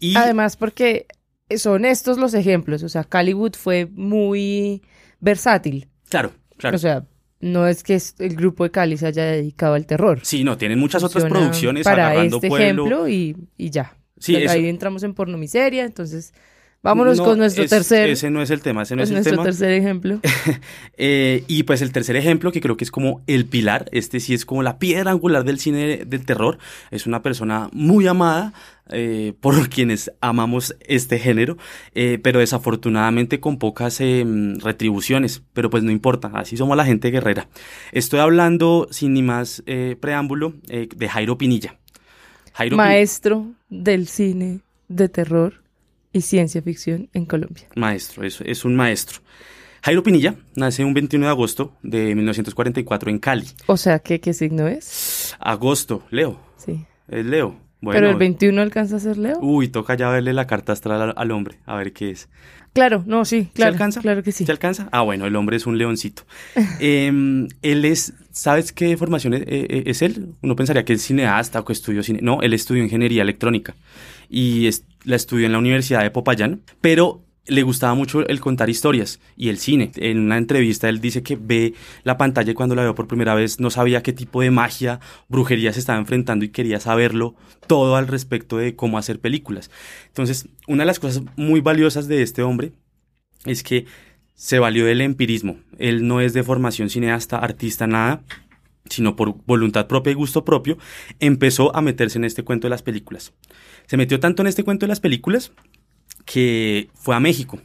Y 0.00 0.16
Además 0.16 0.56
porque 0.56 1.06
son 1.58 1.84
estos 1.84 2.18
los 2.18 2.34
ejemplos, 2.34 2.82
o 2.82 2.88
sea, 2.88 3.06
Hollywood 3.12 3.54
fue 3.54 3.86
muy 3.86 4.82
versátil. 5.20 5.88
claro, 6.08 6.32
claro. 6.56 6.76
O 6.76 6.78
sea, 6.78 7.04
no 7.40 7.66
es 7.66 7.82
que 7.82 8.00
el 8.20 8.36
grupo 8.36 8.64
de 8.64 8.70
Cali 8.70 8.96
se 8.96 9.06
haya 9.06 9.24
dedicado 9.24 9.74
al 9.74 9.84
terror. 9.86 10.20
Sí, 10.22 10.44
no, 10.44 10.56
tienen 10.56 10.78
muchas 10.78 11.02
otras 11.02 11.24
producciones 11.24 11.84
para 11.84 12.06
agarrando 12.06 12.36
este 12.36 12.48
pueblo. 12.48 12.84
ejemplo 12.84 13.08
y, 13.08 13.36
y 13.56 13.70
ya. 13.70 13.96
Sí, 14.18 14.34
Pero 14.34 14.52
ahí 14.52 14.68
entramos 14.68 15.02
en 15.02 15.14
porno 15.14 15.36
miseria, 15.36 15.84
entonces 15.84 16.32
vámonos 16.82 17.18
No, 17.18 17.24
con 17.24 17.38
nuestro 17.38 17.64
es- 17.64 17.70
tercer, 17.70 18.10
Ese 18.10 18.30
no 18.30 18.42
es 18.42 18.50
el 18.50 18.60
tema, 18.60 18.82
ese 18.82 18.94
no 18.96 19.00
con 19.00 19.04
es 19.04 19.08
el 19.10 19.14
nuestro 19.14 19.32
tema. 19.32 19.44
tercer 19.44 19.72
ejemplo. 19.72 20.20
Eh, 20.98 21.44
y 21.48 21.62
pues 21.64 21.82
el 21.82 21.90
tercer 21.92 22.16
ejemplo, 22.16 22.52
que 22.52 22.60
creo 22.60 22.76
que 22.76 22.84
es 22.84 22.90
como 22.90 23.22
el 23.26 23.46
pilar, 23.46 23.88
este 23.92 24.20
sí 24.20 24.34
es 24.34 24.44
como 24.44 24.62
la 24.62 24.78
piedra 24.78 25.10
angular 25.10 25.44
del 25.44 25.58
cine 25.58 26.04
del 26.04 26.24
terror, 26.26 26.58
es 26.90 27.06
una 27.06 27.22
persona 27.22 27.68
muy 27.72 28.06
amada 28.06 28.52
eh, 28.90 29.32
por 29.40 29.54
quienes 29.70 30.12
amamos 30.20 30.76
este 30.86 31.18
género, 31.18 31.56
eh, 31.94 32.18
pero 32.22 32.40
desafortunadamente 32.40 33.40
con 33.40 33.58
pocas 33.58 34.00
eh, 34.00 34.24
retribuciones, 34.62 35.42
pero 35.54 35.70
pues 35.70 35.82
no 35.82 35.90
importa, 35.90 36.30
así 36.34 36.56
somos 36.56 36.76
la 36.76 36.84
gente 36.84 37.10
guerrera. 37.10 37.48
Estoy 37.92 38.20
hablando, 38.20 38.86
sin 38.90 39.14
ni 39.14 39.22
más 39.22 39.62
eh, 39.66 39.96
preámbulo, 39.98 40.54
eh, 40.68 40.88
de 40.94 41.08
Jairo 41.08 41.38
Pinilla. 41.38 41.76
Jairo 42.52 42.74
Pin- 42.76 42.78
Maestro 42.78 43.46
del 43.70 44.06
cine 44.08 44.60
de 44.88 45.08
terror 45.08 45.61
y 46.12 46.20
ciencia 46.20 46.62
ficción 46.62 47.08
en 47.12 47.26
Colombia. 47.26 47.64
Maestro, 47.76 48.24
es, 48.24 48.40
es 48.42 48.64
un 48.64 48.76
maestro. 48.76 49.20
Jairo 49.82 50.02
Pinilla 50.02 50.36
nace 50.54 50.84
un 50.84 50.94
21 50.94 51.26
de 51.26 51.30
agosto 51.30 51.76
de 51.82 52.14
1944 52.14 53.10
en 53.10 53.18
Cali. 53.18 53.46
O 53.66 53.76
sea, 53.76 53.98
¿qué, 53.98 54.20
qué 54.20 54.32
signo 54.32 54.68
es? 54.68 55.34
Agosto, 55.40 56.04
Leo. 56.10 56.38
Sí. 56.56 56.84
Es 57.08 57.26
Leo. 57.26 57.56
Bueno, 57.80 57.98
Pero 57.98 58.10
el 58.10 58.16
21 58.16 58.62
alcanza 58.62 58.96
a 58.96 59.00
ser 59.00 59.18
Leo. 59.18 59.40
Uy, 59.40 59.66
toca 59.68 59.96
ya 59.96 60.08
verle 60.08 60.32
la 60.32 60.46
carta 60.46 60.72
astral 60.72 61.02
al, 61.02 61.14
al 61.16 61.30
hombre, 61.32 61.58
a 61.66 61.74
ver 61.74 61.92
qué 61.92 62.10
es. 62.10 62.28
Claro, 62.72 63.02
no, 63.06 63.24
sí, 63.24 63.50
claro. 63.52 63.72
¿Se 63.72 63.74
alcanza? 63.74 64.00
Claro 64.00 64.22
que 64.22 64.32
sí. 64.32 64.46
¿Se 64.46 64.52
alcanza? 64.52 64.88
Ah, 64.92 65.02
bueno, 65.02 65.26
el 65.26 65.36
hombre 65.36 65.56
es 65.56 65.66
un 65.66 65.76
leoncito. 65.76 66.22
Em, 66.80 67.48
él 67.60 67.84
es, 67.84 68.14
¿sabes 68.30 68.72
qué 68.72 68.96
formación 68.96 69.34
es, 69.34 69.42
eh, 69.46 69.82
es 69.86 70.00
él? 70.00 70.28
Uno 70.42 70.56
pensaría 70.56 70.84
que 70.84 70.94
es 70.94 71.02
cineasta 71.02 71.60
o 71.60 71.64
que 71.64 71.72
estudió 71.72 72.02
cine. 72.02 72.20
No, 72.22 72.40
él 72.40 72.54
estudió 72.54 72.82
ingeniería 72.82 73.22
electrónica 73.22 73.74
y 74.32 74.70
la 75.04 75.16
estudió 75.16 75.44
en 75.44 75.52
la 75.52 75.58
Universidad 75.58 76.02
de 76.02 76.10
Popayán, 76.10 76.62
pero 76.80 77.22
le 77.46 77.62
gustaba 77.62 77.94
mucho 77.94 78.26
el 78.26 78.40
contar 78.40 78.70
historias 78.70 79.20
y 79.36 79.50
el 79.50 79.58
cine. 79.58 79.92
En 79.96 80.18
una 80.20 80.38
entrevista 80.38 80.88
él 80.88 81.02
dice 81.02 81.22
que 81.22 81.36
ve 81.36 81.74
la 82.02 82.16
pantalla 82.16 82.50
y 82.50 82.54
cuando 82.54 82.74
la 82.74 82.82
vio 82.82 82.94
por 82.94 83.08
primera 83.08 83.34
vez 83.34 83.60
no 83.60 83.68
sabía 83.68 84.02
qué 84.02 84.14
tipo 84.14 84.40
de 84.40 84.50
magia, 84.50 85.00
brujería 85.28 85.72
se 85.74 85.80
estaba 85.80 85.98
enfrentando 85.98 86.46
y 86.46 86.48
quería 86.48 86.80
saberlo 86.80 87.34
todo 87.66 87.96
al 87.96 88.08
respecto 88.08 88.56
de 88.56 88.74
cómo 88.74 88.96
hacer 88.96 89.20
películas. 89.20 89.70
Entonces, 90.06 90.48
una 90.66 90.84
de 90.84 90.86
las 90.86 90.98
cosas 90.98 91.22
muy 91.36 91.60
valiosas 91.60 92.08
de 92.08 92.22
este 92.22 92.42
hombre 92.42 92.72
es 93.44 93.62
que 93.62 93.84
se 94.34 94.58
valió 94.60 94.86
del 94.86 95.02
empirismo. 95.02 95.58
Él 95.78 96.06
no 96.06 96.22
es 96.22 96.32
de 96.32 96.42
formación 96.42 96.88
cineasta, 96.88 97.36
artista, 97.36 97.86
nada, 97.86 98.22
sino 98.88 99.16
por 99.16 99.36
voluntad 99.46 99.86
propia 99.86 100.12
y 100.12 100.14
gusto 100.14 100.44
propio, 100.44 100.78
empezó 101.20 101.74
a 101.76 101.80
meterse 101.80 102.18
en 102.18 102.24
este 102.24 102.44
cuento 102.44 102.66
de 102.66 102.70
las 102.70 102.82
películas. 102.82 103.32
Se 103.86 103.96
metió 103.96 104.20
tanto 104.20 104.42
en 104.42 104.48
este 104.48 104.64
cuento 104.64 104.86
de 104.86 104.88
las 104.88 105.00
películas 105.00 105.52
que 106.24 106.88
fue 106.94 107.14
a 107.14 107.20
México. 107.20 107.60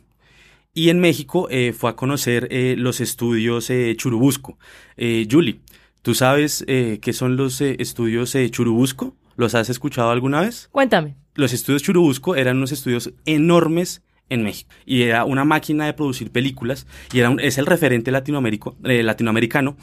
Y 0.73 0.89
en 0.89 0.99
México 0.99 1.47
eh, 1.49 1.73
fue 1.73 1.89
a 1.89 1.95
conocer 1.95 2.47
eh, 2.51 2.75
los 2.77 3.01
estudios 3.01 3.69
eh, 3.69 3.95
Churubusco. 3.97 4.59
Eh, 4.95 5.27
Julie, 5.29 5.61
¿tú 6.03 6.13
sabes 6.13 6.63
eh, 6.67 6.99
qué 7.01 7.13
son 7.13 7.35
los 7.35 7.61
estudios 7.61 8.35
Churubusco? 8.51 9.15
¿Los 9.35 9.55
has 9.55 9.69
escuchado 9.69 10.11
alguna 10.11 10.41
vez? 10.41 10.69
Cuéntame. 10.71 11.15
Los 11.35 11.53
estudios 11.53 11.83
Churubusco 11.83 12.35
eran 12.35 12.57
unos 12.57 12.71
estudios 12.71 13.11
enormes 13.25 14.03
en 14.29 14.43
México. 14.43 14.69
Y 14.85 15.03
era 15.03 15.25
una 15.25 15.45
máquina 15.45 15.85
de 15.85 15.93
producir 15.93 16.31
películas 16.31 16.87
y 17.13 17.19
era 17.19 17.29
un- 17.29 17.39
es 17.39 17.57
el 17.57 17.65
referente 17.65 18.11
eh, 18.83 19.03
latinoamericano 19.03 19.77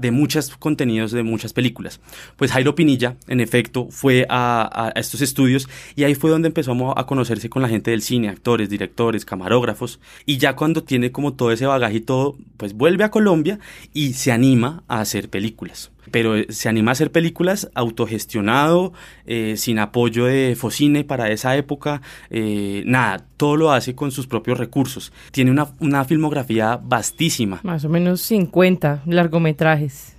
de 0.00 0.10
muchos 0.10 0.56
contenidos 0.56 1.12
de 1.12 1.22
muchas 1.22 1.52
películas. 1.52 2.00
Pues 2.36 2.52
Jairo 2.52 2.74
Pinilla, 2.74 3.16
en 3.26 3.40
efecto, 3.40 3.88
fue 3.90 4.26
a, 4.28 4.92
estos 4.96 5.20
estudios 5.22 5.68
y 5.96 6.04
ahí 6.04 6.14
fue 6.14 6.30
donde 6.30 6.48
mo- 6.74 6.94
a 6.96 7.06
conocerse 7.06 7.48
con 7.48 7.62
la 7.62 7.68
gente 7.68 7.90
del 7.90 8.02
cine, 8.02 8.28
actores, 8.28 8.68
directores, 8.68 9.24
camarógrafos. 9.24 10.00
Y 10.26 10.38
ya 10.38 10.54
cuando 10.56 10.82
tiene 10.84 11.10
como 11.10 11.34
todo 11.34 11.52
ese 11.52 11.66
bagaje 11.66 11.96
y 11.96 12.00
todo, 12.00 12.36
pues 12.56 12.74
vuelve 12.74 13.04
a 13.04 13.10
Colombia 13.10 13.58
y 13.92 14.12
se 14.14 14.32
anima 14.32 14.82
a 14.88 15.00
hacer 15.00 15.28
películas 15.28 15.90
pero 16.10 16.36
eh, 16.36 16.46
se 16.50 16.68
anima 16.68 16.90
a 16.90 16.92
hacer 16.92 17.12
películas 17.12 17.70
autogestionado, 17.74 18.92
eh, 19.26 19.54
sin 19.56 19.78
apoyo 19.78 20.24
de 20.26 20.54
Focine 20.56 21.04
para 21.04 21.30
esa 21.30 21.56
época, 21.56 22.02
eh, 22.30 22.82
nada, 22.86 23.24
todo 23.36 23.56
lo 23.56 23.72
hace 23.72 23.94
con 23.94 24.10
sus 24.10 24.26
propios 24.26 24.58
recursos. 24.58 25.12
Tiene 25.30 25.50
una, 25.50 25.68
una 25.80 26.04
filmografía 26.04 26.78
vastísima 26.82 27.60
Más 27.62 27.84
o 27.84 27.88
menos 27.88 28.20
50 28.22 29.02
largometrajes. 29.06 30.14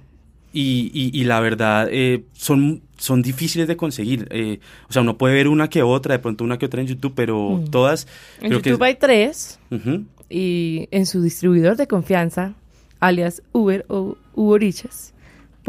y, 0.54 0.90
y- 0.94 1.12
y 1.20 1.24
la 1.26 1.40
verdad 1.42 1.88
eh, 1.92 2.24
son, 2.34 2.82
son 2.98 3.22
difíciles 3.22 3.68
de 3.68 3.78
conseguir. 3.78 4.28
eh, 4.32 4.60
o 4.90 4.94
sea, 4.94 5.02
uno 5.04 5.18
puede 5.18 5.36
ver 5.36 5.48
una 5.48 5.70
que 5.70 5.84
otra, 5.84 6.14
de 6.14 6.20
pronto 6.20 6.44
una 6.44 6.58
que 6.58 6.66
otra 6.66 6.82
en 6.82 6.88
YouTube, 6.88 7.14
pero 7.16 7.50
Mm. 7.58 7.66
todas... 7.70 8.08
En 8.42 8.50
creo 8.50 8.62
que- 8.62 8.70
YouTube 8.72 8.84
hay 8.84 8.96
tres 8.96 9.60
y 10.30 10.88
en 10.92 11.06
su 11.06 11.22
distribuidor 11.22 11.76
de 11.78 11.88
confianza, 11.88 12.54
alias 13.00 13.42
Uber 13.52 13.86
o 13.90 14.18
Uberichas, 14.36 15.14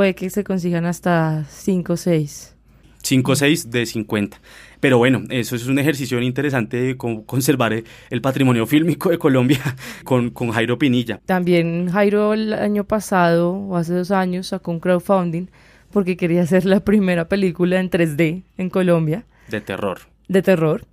puede 0.00 0.14
que 0.14 0.30
se 0.30 0.44
consigan 0.44 0.86
hasta 0.86 1.44
5 1.44 1.92
o 1.92 1.96
6. 1.98 2.56
5 3.02 3.32
o 3.32 3.36
6 3.36 3.70
de 3.70 3.84
50. 3.84 4.40
Pero 4.80 4.96
bueno, 4.96 5.24
eso 5.28 5.54
es 5.56 5.66
un 5.66 5.78
ejercicio 5.78 6.18
interesante 6.22 6.78
de 6.78 6.96
conservar 6.96 7.74
el 8.08 8.20
patrimonio 8.22 8.66
fílmico 8.66 9.10
de 9.10 9.18
Colombia 9.18 9.60
con, 10.04 10.30
con 10.30 10.52
Jairo 10.52 10.78
Pinilla. 10.78 11.20
También 11.26 11.90
Jairo 11.90 12.32
el 12.32 12.54
año 12.54 12.84
pasado 12.84 13.52
o 13.52 13.76
hace 13.76 13.92
dos 13.92 14.10
años 14.10 14.46
sacó 14.46 14.70
un 14.70 14.80
crowdfunding 14.80 15.48
porque 15.92 16.16
quería 16.16 16.44
hacer 16.44 16.64
la 16.64 16.80
primera 16.80 17.28
película 17.28 17.78
en 17.78 17.90
3D 17.90 18.44
en 18.56 18.70
Colombia 18.70 19.26
De 19.48 19.60
terror. 19.60 19.98
de 20.28 20.40
terror. 20.40 20.86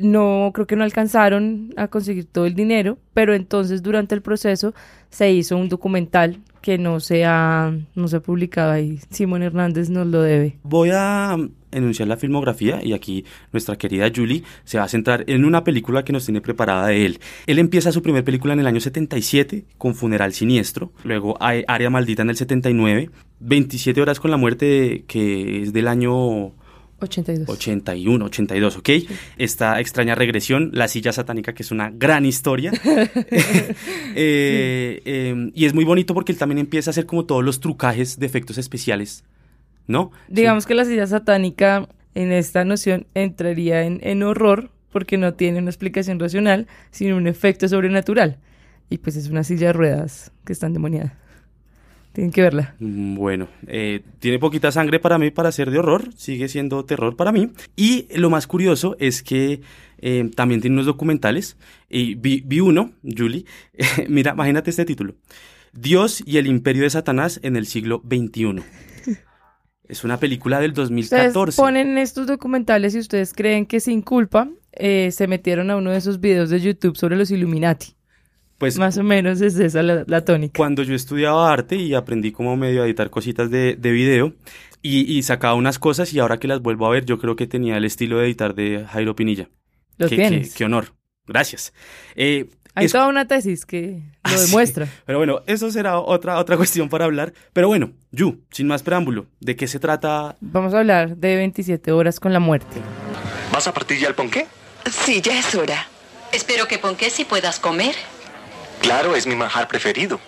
No, 0.00 0.50
creo 0.54 0.66
que 0.66 0.76
no 0.76 0.84
alcanzaron 0.84 1.74
a 1.76 1.88
conseguir 1.88 2.24
todo 2.24 2.46
el 2.46 2.54
dinero, 2.54 2.98
pero 3.12 3.34
entonces 3.34 3.82
durante 3.82 4.14
el 4.14 4.22
proceso 4.22 4.74
se 5.10 5.30
hizo 5.32 5.56
un 5.56 5.68
documental 5.68 6.38
que 6.62 6.78
no 6.78 7.00
se 7.00 7.24
ha, 7.24 7.76
no 7.94 8.08
se 8.08 8.16
ha 8.16 8.20
publicado 8.20 8.72
ahí. 8.72 9.00
Simón 9.10 9.42
Hernández 9.42 9.90
nos 9.90 10.06
lo 10.06 10.22
debe. 10.22 10.58
Voy 10.62 10.90
a 10.92 11.36
enunciar 11.72 12.08
la 12.08 12.16
filmografía 12.16 12.80
y 12.82 12.92
aquí 12.92 13.24
nuestra 13.52 13.76
querida 13.76 14.10
Julie 14.14 14.44
se 14.64 14.78
va 14.78 14.84
a 14.84 14.88
centrar 14.88 15.24
en 15.26 15.44
una 15.44 15.64
película 15.64 16.04
que 16.04 16.12
nos 16.12 16.24
tiene 16.24 16.40
preparada 16.40 16.86
de 16.86 17.04
él. 17.04 17.20
Él 17.46 17.58
empieza 17.58 17.92
su 17.92 18.02
primer 18.02 18.24
película 18.24 18.52
en 18.54 18.60
el 18.60 18.66
año 18.66 18.80
77 18.80 19.64
con 19.76 19.94
Funeral 19.94 20.32
Siniestro, 20.32 20.92
luego 21.02 21.36
Área 21.40 21.90
Maldita 21.90 22.22
en 22.22 22.30
el 22.30 22.36
79, 22.36 23.10
27 23.40 24.00
horas 24.00 24.20
con 24.20 24.30
la 24.30 24.36
muerte 24.36 25.04
que 25.08 25.62
es 25.62 25.72
del 25.72 25.88
año 25.88 26.52
82. 27.04 27.48
81, 27.48 28.24
82, 28.24 28.76
¿ok? 28.76 28.88
Esta 29.38 29.80
extraña 29.80 30.14
regresión, 30.14 30.70
La 30.72 30.88
silla 30.88 31.12
satánica, 31.12 31.54
que 31.54 31.62
es 31.62 31.70
una 31.70 31.90
gran 31.90 32.24
historia. 32.26 32.72
Eh, 34.14 35.00
eh, 35.06 35.50
y 35.54 35.64
es 35.64 35.72
muy 35.72 35.84
bonito 35.84 36.12
porque 36.12 36.32
él 36.32 36.38
también 36.38 36.58
empieza 36.58 36.90
a 36.90 36.92
hacer 36.92 37.06
como 37.06 37.24
todos 37.24 37.42
los 37.42 37.60
trucajes 37.60 38.18
de 38.18 38.26
efectos 38.26 38.58
especiales, 38.58 39.24
¿no? 39.86 40.10
Digamos 40.28 40.66
que 40.66 40.74
la 40.74 40.84
silla 40.84 41.06
satánica 41.06 41.88
en 42.14 42.30
esta 42.30 42.64
noción 42.64 43.06
entraría 43.14 43.84
en, 43.84 44.00
en 44.02 44.22
horror 44.22 44.70
porque 44.92 45.16
no 45.16 45.34
tiene 45.34 45.58
una 45.58 45.70
explicación 45.70 46.20
racional, 46.20 46.68
sino 46.90 47.16
un 47.16 47.26
efecto 47.26 47.66
sobrenatural. 47.68 48.38
Y 48.90 48.98
pues 48.98 49.16
es 49.16 49.28
una 49.28 49.42
silla 49.42 49.68
de 49.68 49.72
ruedas 49.72 50.30
que 50.44 50.52
está 50.52 50.66
endemoniada. 50.66 51.18
Tienen 52.12 52.30
que 52.30 52.42
verla. 52.42 52.74
Mm, 52.78 53.16
Bueno, 53.16 53.48
eh, 53.66 54.02
tiene 54.18 54.38
poquita 54.38 54.70
sangre 54.70 55.00
para 55.00 55.18
mí 55.18 55.30
para 55.30 55.50
ser 55.52 55.70
de 55.70 55.78
horror, 55.78 56.12
sigue 56.16 56.48
siendo 56.48 56.84
terror 56.84 57.16
para 57.16 57.32
mí. 57.32 57.50
Y 57.76 58.06
lo 58.18 58.28
más 58.30 58.46
curioso 58.46 58.96
es 58.98 59.22
que 59.22 59.60
eh, 59.98 60.30
también 60.34 60.60
tiene 60.60 60.74
unos 60.74 60.86
documentales. 60.86 61.56
Y 61.88 62.14
vi, 62.14 62.42
vi 62.44 62.60
uno, 62.60 62.92
Julie, 63.02 63.44
mira, 64.08 64.32
imagínate 64.32 64.70
este 64.70 64.84
título. 64.84 65.14
Dios 65.72 66.22
y 66.26 66.36
el 66.36 66.46
imperio 66.46 66.82
de 66.82 66.90
Satanás 66.90 67.40
en 67.42 67.56
el 67.56 67.66
siglo 67.66 68.02
XXI. 68.06 68.62
Es 69.88 70.04
una 70.04 70.18
película 70.18 70.60
del 70.60 70.70
Ustedes 70.70 71.34
2014. 71.34 71.60
ponen 71.60 71.98
estos 71.98 72.26
documentales 72.26 72.94
y 72.94 72.98
ustedes 72.98 73.32
creen 73.34 73.66
que 73.66 73.80
sin 73.80 74.00
culpa 74.00 74.48
eh, 74.72 75.10
se 75.12 75.26
metieron 75.26 75.70
a 75.70 75.76
uno 75.76 75.90
de 75.90 75.98
esos 75.98 76.20
videos 76.20 76.50
de 76.50 76.60
YouTube 76.60 76.96
sobre 76.96 77.16
los 77.16 77.30
Illuminati. 77.30 77.94
Pues 78.62 78.78
Más 78.78 78.96
o 78.96 79.02
menos 79.02 79.40
es 79.40 79.58
esa 79.58 79.82
la, 79.82 80.04
la 80.06 80.24
tónica. 80.24 80.56
cuando 80.56 80.84
yo 80.84 80.94
estudiaba 80.94 81.52
arte 81.52 81.74
y 81.74 81.94
aprendí 81.94 82.30
como 82.30 82.56
medio 82.56 82.84
a 82.84 82.86
editar 82.86 83.10
cositas 83.10 83.50
de, 83.50 83.74
de 83.74 83.90
video 83.90 84.34
y, 84.82 85.00
y 85.18 85.24
sacaba 85.24 85.54
unas 85.54 85.80
cosas 85.80 86.12
y 86.14 86.20
ahora 86.20 86.38
que 86.38 86.46
las 86.46 86.60
vuelvo 86.62 86.86
a 86.86 86.90
ver 86.90 87.04
yo 87.04 87.18
creo 87.18 87.34
que 87.34 87.48
tenía 87.48 87.76
el 87.76 87.84
estilo 87.84 88.18
de 88.18 88.26
editar 88.26 88.54
de 88.54 88.84
Jairo 88.88 89.16
Pinilla. 89.16 89.48
Lo 89.98 90.08
Qué- 90.08 90.14
tienes. 90.14 90.50
qué- 90.52 90.58
qué 90.58 90.64
honor. 90.64 90.94
Gracias. 91.26 91.72
Eh, 92.14 92.50
Hay 92.76 92.86
es- 92.86 92.92
toda 92.92 93.08
una 93.08 93.26
tesis 93.26 93.66
que 93.66 94.00
Ah, 94.22 94.30
lo 94.30 94.38
sí. 94.38 94.46
demuestra. 94.46 94.86
Pero 95.06 95.18
bueno, 95.18 95.40
eso 95.48 95.68
será 95.72 95.98
otra, 95.98 96.38
otra 96.38 96.56
cuestión 96.56 96.88
para 96.88 97.04
hablar. 97.06 97.32
Pero 97.52 97.66
bueno, 97.66 97.90
Yu, 98.12 98.44
sin 98.52 98.68
más 98.68 98.84
preámbulo, 98.84 99.26
¿de 99.40 99.56
qué 99.56 99.66
se 99.66 99.80
trata? 99.80 100.36
Vamos 100.40 100.72
a 100.72 100.78
hablar 100.78 101.16
de 101.16 101.34
27 101.34 101.90
horas 101.90 102.20
con 102.20 102.32
la 102.32 102.38
muerte. 102.38 102.76
¿Vas 103.52 103.66
a 103.66 103.74
partir 103.74 103.98
ya 103.98 104.06
el 104.06 104.14
ponqué? 104.14 104.46
Sí, 104.88 105.20
ya 105.20 105.36
es 105.36 105.52
hora. 105.56 105.84
Espero 106.32 106.68
que 106.68 106.78
ponqué 106.78 107.10
si 107.10 107.24
puedas 107.24 107.58
comer. 107.58 107.96
Claro, 108.82 109.14
es 109.16 109.26
mi 109.26 109.34
manjar 109.34 109.68
preferido. 109.68 110.20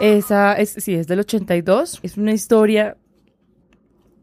Esa 0.00 0.54
es, 0.54 0.74
sí, 0.78 0.94
es 0.94 1.06
del 1.06 1.20
82. 1.20 2.00
Es 2.02 2.16
una 2.16 2.32
historia 2.32 2.96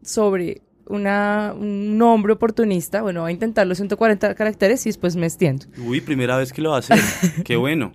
sobre 0.02 0.62
una, 0.86 1.54
un 1.56 2.00
hombre 2.02 2.32
oportunista. 2.32 3.02
Bueno, 3.02 3.22
va 3.22 3.28
a 3.28 3.32
intentarlo 3.32 3.74
140 3.74 4.34
caracteres 4.34 4.84
y 4.86 4.88
después 4.88 5.16
me 5.16 5.26
extiendo. 5.26 5.66
Uy, 5.78 6.00
primera 6.00 6.36
vez 6.36 6.52
que 6.52 6.62
lo 6.62 6.74
hace. 6.74 6.94
Qué 7.44 7.56
bueno. 7.56 7.92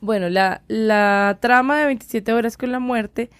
Bueno, 0.00 0.28
la, 0.28 0.62
la 0.68 1.38
trama 1.40 1.80
de 1.80 1.86
27 1.86 2.32
horas 2.32 2.56
con 2.56 2.70
la 2.72 2.78
muerte 2.78 3.30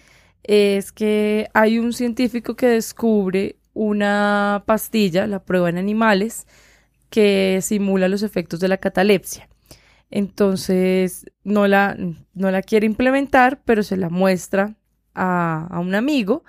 es 0.43 0.91
que 0.91 1.47
hay 1.53 1.79
un 1.79 1.93
científico 1.93 2.55
que 2.55 2.67
descubre 2.67 3.57
una 3.77 4.63
pastilla, 4.65 5.27
la 5.27 5.43
prueba 5.43 5.69
en 5.69 5.77
animales, 5.77 6.47
que 7.09 7.59
simula 7.61 8.09
los 8.09 8.23
efectos 8.23 8.59
de 8.59 8.67
la 8.67 8.77
catalepsia. 8.77 9.49
Entonces 10.09 11.25
no 11.43 11.67
la, 11.67 11.97
no 12.33 12.51
la 12.51 12.61
quiere 12.61 12.85
implementar, 12.85 13.61
pero 13.65 13.83
se 13.83 13.97
la 13.97 14.09
muestra 14.09 14.77
a, 15.13 15.67
a 15.69 15.79
un 15.79 15.95
amigo 15.95 16.43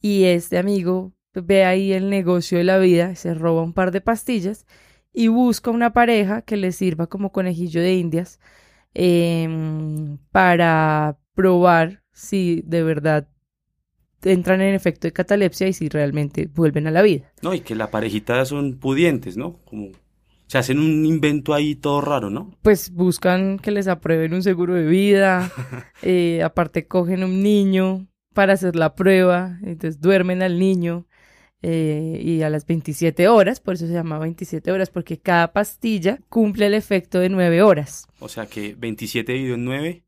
y 0.00 0.24
este 0.24 0.58
amigo 0.58 1.12
ve 1.34 1.64
ahí 1.64 1.92
el 1.92 2.10
negocio 2.10 2.58
de 2.58 2.64
la 2.64 2.78
vida, 2.78 3.14
se 3.14 3.34
roba 3.34 3.62
un 3.62 3.72
par 3.72 3.90
de 3.92 4.00
pastillas 4.00 4.66
y 5.12 5.28
busca 5.28 5.70
una 5.70 5.92
pareja 5.92 6.42
que 6.42 6.56
le 6.56 6.72
sirva 6.72 7.06
como 7.06 7.32
conejillo 7.32 7.80
de 7.80 7.94
indias 7.94 8.38
em, 8.94 10.18
para 10.30 11.18
probar 11.34 12.02
si 12.12 12.62
de 12.66 12.82
verdad 12.82 13.28
entran 14.22 14.60
en 14.60 14.74
efecto 14.74 15.06
de 15.06 15.12
catalepsia 15.12 15.68
y 15.68 15.72
si 15.72 15.88
realmente 15.88 16.48
vuelven 16.54 16.86
a 16.86 16.90
la 16.90 17.02
vida. 17.02 17.32
No, 17.42 17.54
y 17.54 17.60
que 17.60 17.74
la 17.74 17.90
parejita 17.90 18.44
son 18.44 18.78
pudientes, 18.78 19.36
¿no? 19.36 19.58
Como 19.64 19.90
se 20.46 20.58
hacen 20.58 20.78
un 20.78 21.04
invento 21.04 21.54
ahí 21.54 21.74
todo 21.74 22.00
raro, 22.00 22.30
¿no? 22.30 22.56
Pues 22.62 22.90
buscan 22.90 23.58
que 23.58 23.70
les 23.70 23.88
aprueben 23.88 24.34
un 24.34 24.42
seguro 24.42 24.74
de 24.74 24.86
vida, 24.86 25.50
eh, 26.02 26.42
aparte 26.42 26.86
cogen 26.86 27.24
un 27.24 27.42
niño 27.42 28.06
para 28.32 28.52
hacer 28.52 28.76
la 28.76 28.94
prueba, 28.94 29.58
entonces 29.62 30.00
duermen 30.00 30.42
al 30.42 30.58
niño 30.58 31.06
eh, 31.62 32.20
y 32.22 32.42
a 32.42 32.50
las 32.50 32.66
27 32.66 33.28
horas, 33.28 33.60
por 33.60 33.74
eso 33.74 33.86
se 33.86 33.92
llama 33.92 34.18
27 34.18 34.70
horas, 34.70 34.90
porque 34.90 35.18
cada 35.18 35.52
pastilla 35.52 36.20
cumple 36.28 36.66
el 36.66 36.74
efecto 36.74 37.18
de 37.18 37.28
9 37.28 37.62
horas. 37.62 38.06
O 38.20 38.28
sea 38.28 38.46
que 38.46 38.74
27 38.74 39.32
dividido 39.32 39.54
en 39.56 39.64
9, 39.64 40.04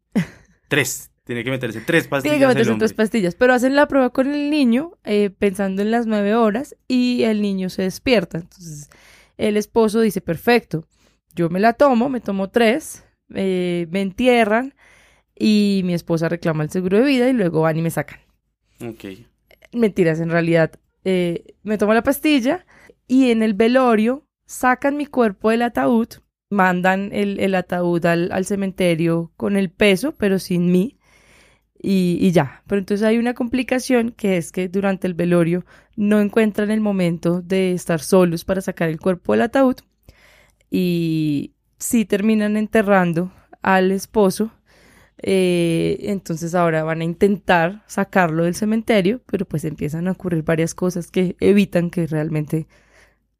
3. 0.69 1.11
Tiene 1.29 1.45
que 1.45 1.51
meterse 1.51 1.83
tres 1.83 2.09
pastillas. 2.09 2.39
Tiene 2.39 2.39
que 2.39 2.55
meterse 2.55 2.79
tres 2.79 2.95
pastillas, 2.95 3.35
pero 3.35 3.53
hacen 3.53 3.77
la 3.77 3.87
prueba 3.87 4.09
con 4.09 4.33
el 4.33 4.49
niño 4.49 4.93
eh, 5.05 5.29
pensando 5.29 5.83
en 5.83 5.91
las 5.91 6.07
9 6.07 6.35
horas 6.35 6.75
y 6.89 7.25
el 7.25 7.43
niño 7.43 7.69
se 7.69 7.83
despierta. 7.83 8.39
Entonces 8.39 8.89
el 9.37 9.59
esposo 9.59 10.01
dice, 10.01 10.23
perfecto, 10.23 10.87
yo 11.35 11.51
me 11.51 11.61
la 11.61 11.75
tomo, 11.75 12.09
me 12.09 12.23
tomo 12.23 12.49
tres, 12.49 13.05
eh, 13.35 13.89
me 13.91 14.01
entierran 14.01 14.73
y 15.39 15.83
mi 15.85 15.93
esposa 15.93 16.31
reclama 16.31 16.63
el 16.63 16.71
seguro 16.71 16.97
de 16.97 17.05
vida 17.05 17.29
y 17.29 17.35
luego 17.35 17.61
van 17.61 17.77
y 17.77 17.83
me 17.83 17.91
sacan. 17.91 18.21
Ok. 18.81 19.05
Mentiras, 19.75 20.21
en 20.21 20.31
realidad 20.31 20.81
eh, 21.05 21.45
me 21.63 21.77
tomo 21.77 21.93
la 21.93 22.03
pastilla 22.03 22.65
y 23.07 23.33
en 23.33 23.43
el 23.43 23.53
velorio 23.53 24.27
sacan 24.47 24.97
mi 24.97 25.05
cuerpo 25.05 25.51
del 25.51 25.61
ataúd, 25.61 26.09
mandan 26.49 27.11
el, 27.13 27.39
el 27.39 27.55
ataúd 27.55 28.07
al, 28.07 28.33
al 28.33 28.47
cementerio 28.47 29.31
con 29.37 29.59
el 29.59 29.69
peso, 29.69 30.15
pero 30.17 30.39
sin 30.39 30.73
mí. 30.73 30.98
Y, 31.81 32.19
y, 32.21 32.33
ya, 32.33 32.63
pero 32.67 32.81
entonces 32.81 33.07
hay 33.07 33.19
una 33.19 33.35
complicación 33.35 34.11
que 34.11 34.37
es 34.37 34.51
que 34.51 34.69
durante 34.69 35.07
el 35.07 35.15
velorio 35.15 35.65
no 35.97 36.21
encuentran 36.21 36.73
el 36.73 36.81
momento 36.81 37.41
de 37.41 37.73
estar 37.73 38.01
solos 38.01 38.45
para 38.45 38.61
sacar 38.61 38.89
el 38.89 38.99
cuerpo 38.99 39.33
del 39.33 39.43
ataúd 39.43 39.77
y 40.71 41.55
sí 41.79 42.05
terminan 42.05 42.57
enterrando 42.57 43.33
al 43.63 43.93
esposo. 43.93 44.53
Eh, 45.21 45.99
entonces 46.03 46.55
ahora 46.55 46.85
van 46.85 47.01
a 47.01 47.05
intentar 47.05 47.83
sacarlo 47.87 48.45
del 48.45 48.55
cementerio, 48.55 49.23
pero 49.27 49.47
pues 49.47 49.65
empiezan 49.65 50.07
a 50.09 50.13
ocurrir 50.13 50.45
varias 50.45 50.75
cosas 50.75 51.11
que 51.11 51.37
evitan 51.41 51.91
que 51.91 52.07
realmente 52.07 52.69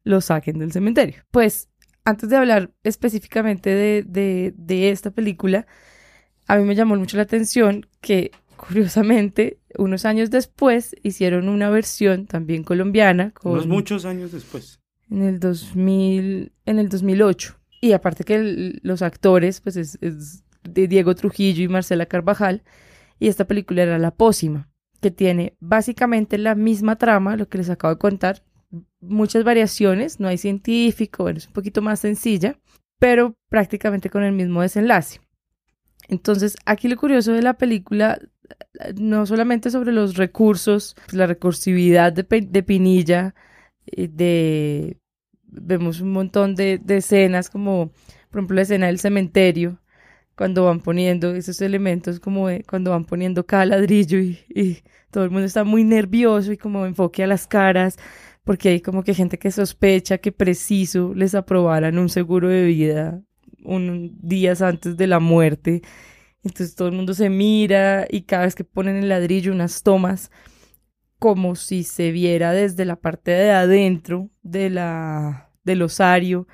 lo 0.03 0.21
saquen 0.21 0.59
del 0.59 0.71
cementerio. 0.71 1.23
Pues 1.31 1.69
antes 2.03 2.29
de 2.29 2.37
hablar 2.37 2.71
específicamente 2.83 3.69
de, 3.69 4.03
de, 4.03 4.53
de 4.57 4.89
esta 4.91 5.11
película, 5.11 5.67
a 6.49 6.57
mí 6.57 6.65
me 6.65 6.73
llamó 6.73 6.95
mucho 6.95 7.15
la 7.15 7.23
atención 7.23 7.85
que, 8.01 8.31
curiosamente, 8.57 9.59
unos 9.77 10.03
años 10.05 10.31
después 10.31 10.95
hicieron 11.03 11.47
una 11.47 11.69
versión 11.69 12.25
también 12.25 12.63
colombiana. 12.63 13.31
Con, 13.31 13.51
Unos 13.51 13.67
muchos 13.67 14.03
años 14.03 14.31
después. 14.31 14.79
En 15.11 15.21
el 15.21 15.39
2000, 15.39 16.51
en 16.65 16.79
el 16.79 16.89
2008. 16.89 17.55
Y 17.81 17.91
aparte 17.91 18.23
que 18.23 18.35
el, 18.35 18.79
los 18.81 19.03
actores, 19.03 19.61
pues 19.61 19.77
es, 19.77 19.99
es, 20.01 20.43
de 20.63 20.87
Diego 20.87 21.13
Trujillo 21.13 21.63
y 21.63 21.67
Marcela 21.67 22.07
Carvajal. 22.07 22.63
Y 23.19 23.27
esta 23.27 23.45
película 23.45 23.83
era 23.83 23.99
La 23.99 24.09
Pócima, 24.09 24.71
que 25.01 25.11
tiene 25.11 25.55
básicamente 25.59 26.39
la 26.39 26.55
misma 26.55 26.95
trama, 26.95 27.37
lo 27.37 27.47
que 27.47 27.59
les 27.59 27.69
acabo 27.69 27.93
de 27.93 27.99
contar. 27.99 28.41
Muchas 29.01 29.43
variaciones, 29.43 30.19
no 30.19 30.27
hay 30.27 30.39
científico, 30.39 31.23
bueno, 31.23 31.37
es 31.37 31.45
un 31.45 31.53
poquito 31.53 31.83
más 31.83 31.99
sencilla, 31.99 32.59
pero 32.97 33.35
prácticamente 33.49 34.09
con 34.09 34.23
el 34.23 34.31
mismo 34.31 34.63
desenlace. 34.63 35.19
Entonces, 36.07 36.55
aquí 36.65 36.87
lo 36.87 36.97
curioso 36.97 37.33
de 37.33 37.41
la 37.41 37.55
película, 37.55 38.19
no 38.95 39.25
solamente 39.25 39.69
sobre 39.69 39.91
los 39.91 40.15
recursos, 40.15 40.95
pues 41.05 41.13
la 41.13 41.27
recursividad 41.27 42.13
de, 42.13 42.23
Pinilla, 42.63 43.35
de 43.85 44.97
vemos 45.43 46.01
un 46.01 46.11
montón 46.11 46.55
de, 46.55 46.79
de, 46.79 46.97
escenas, 46.97 47.49
como 47.49 47.91
por 48.29 48.39
ejemplo 48.39 48.55
la 48.55 48.61
escena 48.63 48.87
del 48.87 48.99
cementerio, 48.99 49.79
cuando 50.35 50.65
van 50.65 50.81
poniendo 50.81 51.35
esos 51.35 51.61
elementos, 51.61 52.19
como 52.19 52.47
cuando 52.67 52.91
van 52.91 53.05
poniendo 53.05 53.45
cada 53.45 53.65
ladrillo 53.65 54.19
y, 54.19 54.39
y 54.49 54.79
todo 55.11 55.25
el 55.25 55.31
mundo 55.31 55.45
está 55.45 55.63
muy 55.63 55.83
nervioso 55.83 56.51
y 56.53 56.57
como 56.57 56.85
enfoque 56.85 57.23
a 57.23 57.27
las 57.27 57.47
caras, 57.47 57.97
porque 58.43 58.69
hay 58.69 58.81
como 58.81 59.03
que 59.03 59.13
gente 59.13 59.37
que 59.39 59.51
sospecha 59.51 60.19
que 60.19 60.31
preciso 60.31 61.13
les 61.13 61.35
aprobaran 61.35 61.99
un 61.99 62.09
seguro 62.09 62.49
de 62.49 62.63
vida 62.65 63.21
un, 63.63 64.17
días 64.21 64.61
antes 64.61 64.97
de 64.97 65.07
la 65.07 65.19
muerte. 65.19 65.81
Entonces 66.43 66.75
todo 66.75 66.87
el 66.87 66.95
mundo 66.95 67.13
se 67.13 67.29
mira 67.29 68.07
y 68.09 68.21
cada 68.21 68.45
vez 68.45 68.55
que 68.55 68.63
ponen 68.63 68.97
el 68.97 69.09
ladrillo 69.09 69.51
unas 69.51 69.83
tomas 69.83 70.31
como 71.19 71.55
si 71.55 71.83
se 71.83 72.11
viera 72.11 72.53
desde 72.53 72.85
la 72.85 72.95
parte 72.95 73.31
de 73.31 73.51
adentro 73.51 74.29
de 74.41 74.69
la, 74.69 75.51
del 75.63 75.81
osario. 75.81 76.47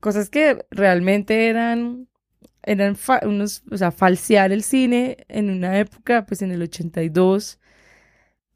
Cosas 0.00 0.28
que 0.28 0.66
realmente 0.70 1.48
eran, 1.48 2.08
eran 2.62 2.96
unos, 3.22 3.62
o 3.70 3.76
sea, 3.76 3.92
falsear 3.92 4.52
el 4.52 4.64
cine 4.64 5.18
en 5.28 5.48
una 5.48 5.78
época, 5.78 6.26
pues 6.26 6.42
en 6.42 6.50
el 6.50 6.62
82. 6.62 7.60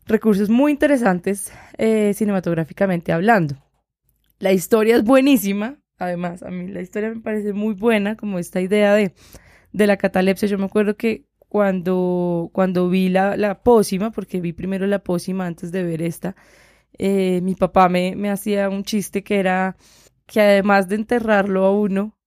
Recursos 0.06 0.50
muy 0.50 0.72
interesantes 0.72 1.52
eh, 1.78 2.12
cinematográficamente 2.14 3.12
hablando. 3.12 3.56
La 4.40 4.52
historia 4.52 4.96
es 4.96 5.04
buenísima, 5.04 5.78
además, 5.98 6.42
a 6.42 6.50
mí 6.50 6.68
la 6.68 6.80
historia 6.80 7.10
me 7.10 7.20
parece 7.20 7.52
muy 7.52 7.74
buena, 7.74 8.16
como 8.16 8.38
esta 8.38 8.60
idea 8.60 8.94
de, 8.94 9.14
de 9.72 9.86
la 9.86 9.96
catalepsia. 9.96 10.48
Yo 10.48 10.58
me 10.58 10.66
acuerdo 10.66 10.96
que 10.96 11.26
cuando, 11.48 12.50
cuando 12.52 12.88
vi 12.88 13.08
la, 13.08 13.36
la 13.36 13.62
pócima, 13.62 14.10
porque 14.10 14.40
vi 14.40 14.52
primero 14.52 14.86
la 14.86 15.00
pócima 15.00 15.46
antes 15.46 15.72
de 15.72 15.82
ver 15.84 16.02
esta, 16.02 16.36
eh, 16.98 17.40
mi 17.42 17.54
papá 17.54 17.88
me, 17.88 18.16
me 18.16 18.30
hacía 18.30 18.68
un 18.68 18.84
chiste 18.84 19.22
que 19.24 19.38
era 19.40 19.76
que 20.26 20.40
además 20.40 20.88
de 20.88 20.96
enterrarlo 20.96 21.64
a 21.64 21.72
uno 21.72 22.18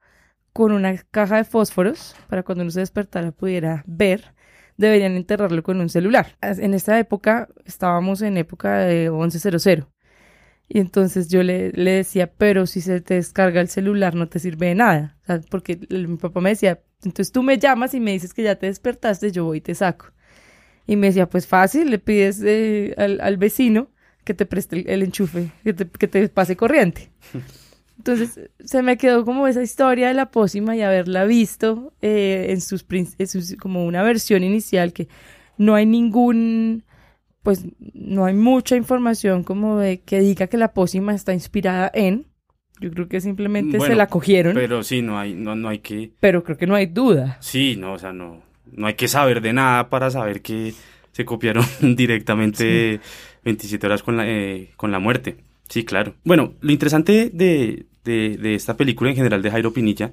con 0.53 0.71
una 0.71 0.97
caja 1.11 1.37
de 1.37 1.45
fósforos, 1.45 2.15
para 2.27 2.43
cuando 2.43 2.63
uno 2.63 2.71
se 2.71 2.81
despertara 2.81 3.31
pudiera 3.31 3.83
ver, 3.87 4.33
deberían 4.77 5.15
enterrarlo 5.15 5.63
con 5.63 5.79
un 5.79 5.89
celular. 5.89 6.37
En 6.41 6.73
esta 6.73 6.99
época 6.99 7.47
estábamos 7.65 8.21
en 8.21 8.37
época 8.37 8.79
de 8.79 9.09
1100. 9.11 9.87
Y 10.73 10.79
entonces 10.79 11.27
yo 11.27 11.43
le, 11.43 11.73
le, 11.73 11.91
decía, 11.91 12.31
pero 12.31 12.65
si 12.65 12.79
se 12.79 13.01
te 13.01 13.15
descarga 13.15 13.59
el 13.59 13.67
celular 13.67 14.15
no 14.15 14.29
te 14.29 14.39
sirve 14.39 14.67
de 14.67 14.75
nada. 14.75 15.17
O 15.23 15.25
sea, 15.25 15.41
porque 15.49 15.77
mi 15.89 16.15
papá 16.15 16.39
me 16.39 16.51
decía, 16.51 16.79
entonces 17.03 17.33
tú 17.33 17.43
me 17.43 17.57
llamas 17.57 17.93
y 17.93 17.99
me 17.99 18.13
dices 18.13 18.33
que 18.33 18.43
ya 18.43 18.55
te 18.55 18.67
despertaste, 18.67 19.33
yo 19.33 19.43
voy 19.43 19.57
y 19.57 19.61
te 19.61 19.75
saco. 19.75 20.13
Y 20.87 20.95
me 20.95 21.07
decía, 21.07 21.29
pues 21.29 21.45
fácil, 21.45 21.89
le 21.89 21.99
pides 21.99 22.41
eh, 22.45 22.95
al, 22.97 23.19
al, 23.19 23.35
vecino 23.35 23.89
que 24.23 24.33
te 24.33 24.45
preste 24.45 24.77
el, 24.77 24.89
el 24.89 25.03
enchufe, 25.03 25.51
que 25.65 25.73
te, 25.73 25.89
que 25.89 26.07
te, 26.07 26.29
pase 26.29 26.55
corriente. 26.55 27.11
Entonces 27.97 28.39
se 28.63 28.81
me 28.81 28.97
quedó 28.97 29.25
como 29.25 29.47
esa 29.47 29.61
historia 29.61 30.07
de 30.07 30.13
la 30.13 30.31
pócima 30.31 30.77
y 30.77 30.83
haberla 30.83 31.25
visto 31.25 31.91
eh, 32.01 32.45
en, 32.47 32.61
sus, 32.61 32.85
en 32.89 33.27
sus, 33.27 33.57
como 33.57 33.85
una 33.85 34.03
versión 34.03 34.41
inicial 34.45 34.93
que 34.93 35.09
no 35.57 35.75
hay 35.75 35.85
ningún 35.85 36.85
pues 37.43 37.65
no 37.93 38.25
hay 38.25 38.33
mucha 38.33 38.75
información 38.75 39.43
como 39.43 39.77
de 39.77 40.01
que 40.01 40.19
diga 40.19 40.47
que 40.47 40.57
la 40.57 40.73
pócima 40.73 41.13
está 41.13 41.33
inspirada 41.33 41.91
en. 41.93 42.27
Yo 42.79 42.89
creo 42.91 43.07
que 43.07 43.21
simplemente 43.21 43.77
bueno, 43.77 43.93
se 43.93 43.97
la 43.97 44.07
cogieron. 44.07 44.55
Pero 44.55 44.83
sí, 44.83 45.01
no 45.01 45.19
hay, 45.19 45.33
no, 45.33 45.55
no 45.55 45.69
hay 45.69 45.79
que. 45.79 46.13
Pero 46.19 46.43
creo 46.43 46.57
que 46.57 46.67
no 46.67 46.75
hay 46.75 46.87
duda. 46.87 47.37
Sí, 47.39 47.75
no, 47.77 47.93
o 47.93 47.99
sea, 47.99 48.11
no, 48.11 48.41
no 48.71 48.87
hay 48.87 48.95
que 48.95 49.07
saber 49.07 49.41
de 49.41 49.53
nada 49.53 49.89
para 49.89 50.09
saber 50.09 50.41
que 50.41 50.73
se 51.11 51.25
copiaron 51.25 51.65
directamente 51.95 52.99
sí. 53.03 53.09
27 53.43 53.85
horas 53.85 54.03
con 54.03 54.17
la, 54.17 54.27
eh, 54.27 54.71
con 54.77 54.91
la 54.91 54.99
muerte. 54.99 55.37
Sí, 55.69 55.85
claro. 55.85 56.15
Bueno, 56.23 56.55
lo 56.59 56.71
interesante 56.71 57.29
de, 57.31 57.85
de, 58.03 58.37
de 58.37 58.55
esta 58.55 58.75
película, 58.75 59.09
en 59.09 59.15
general 59.15 59.41
de 59.41 59.51
Jairo 59.51 59.73
Pinilla, 59.73 60.07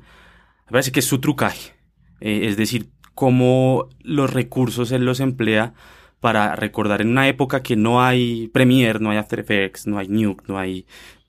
me 0.66 0.72
parece 0.72 0.92
que 0.92 1.00
es 1.00 1.06
su 1.06 1.18
trucaje. 1.20 1.72
Eh, 2.20 2.46
es 2.48 2.56
decir, 2.56 2.90
cómo 3.14 3.88
los 4.00 4.32
recursos 4.32 4.92
él 4.92 5.04
los 5.04 5.20
emplea 5.20 5.74
para 6.20 6.56
recordar 6.56 7.00
en 7.00 7.08
una 7.08 7.28
época 7.28 7.62
que 7.62 7.76
no 7.76 8.02
hay 8.02 8.48
Premiere, 8.48 8.98
no 8.98 9.10
hay 9.10 9.18
After 9.18 9.40
Effects, 9.40 9.86
no 9.86 9.98
hay 9.98 10.08
Nuke, 10.08 10.44
no 10.48 10.58
hay 10.58 10.86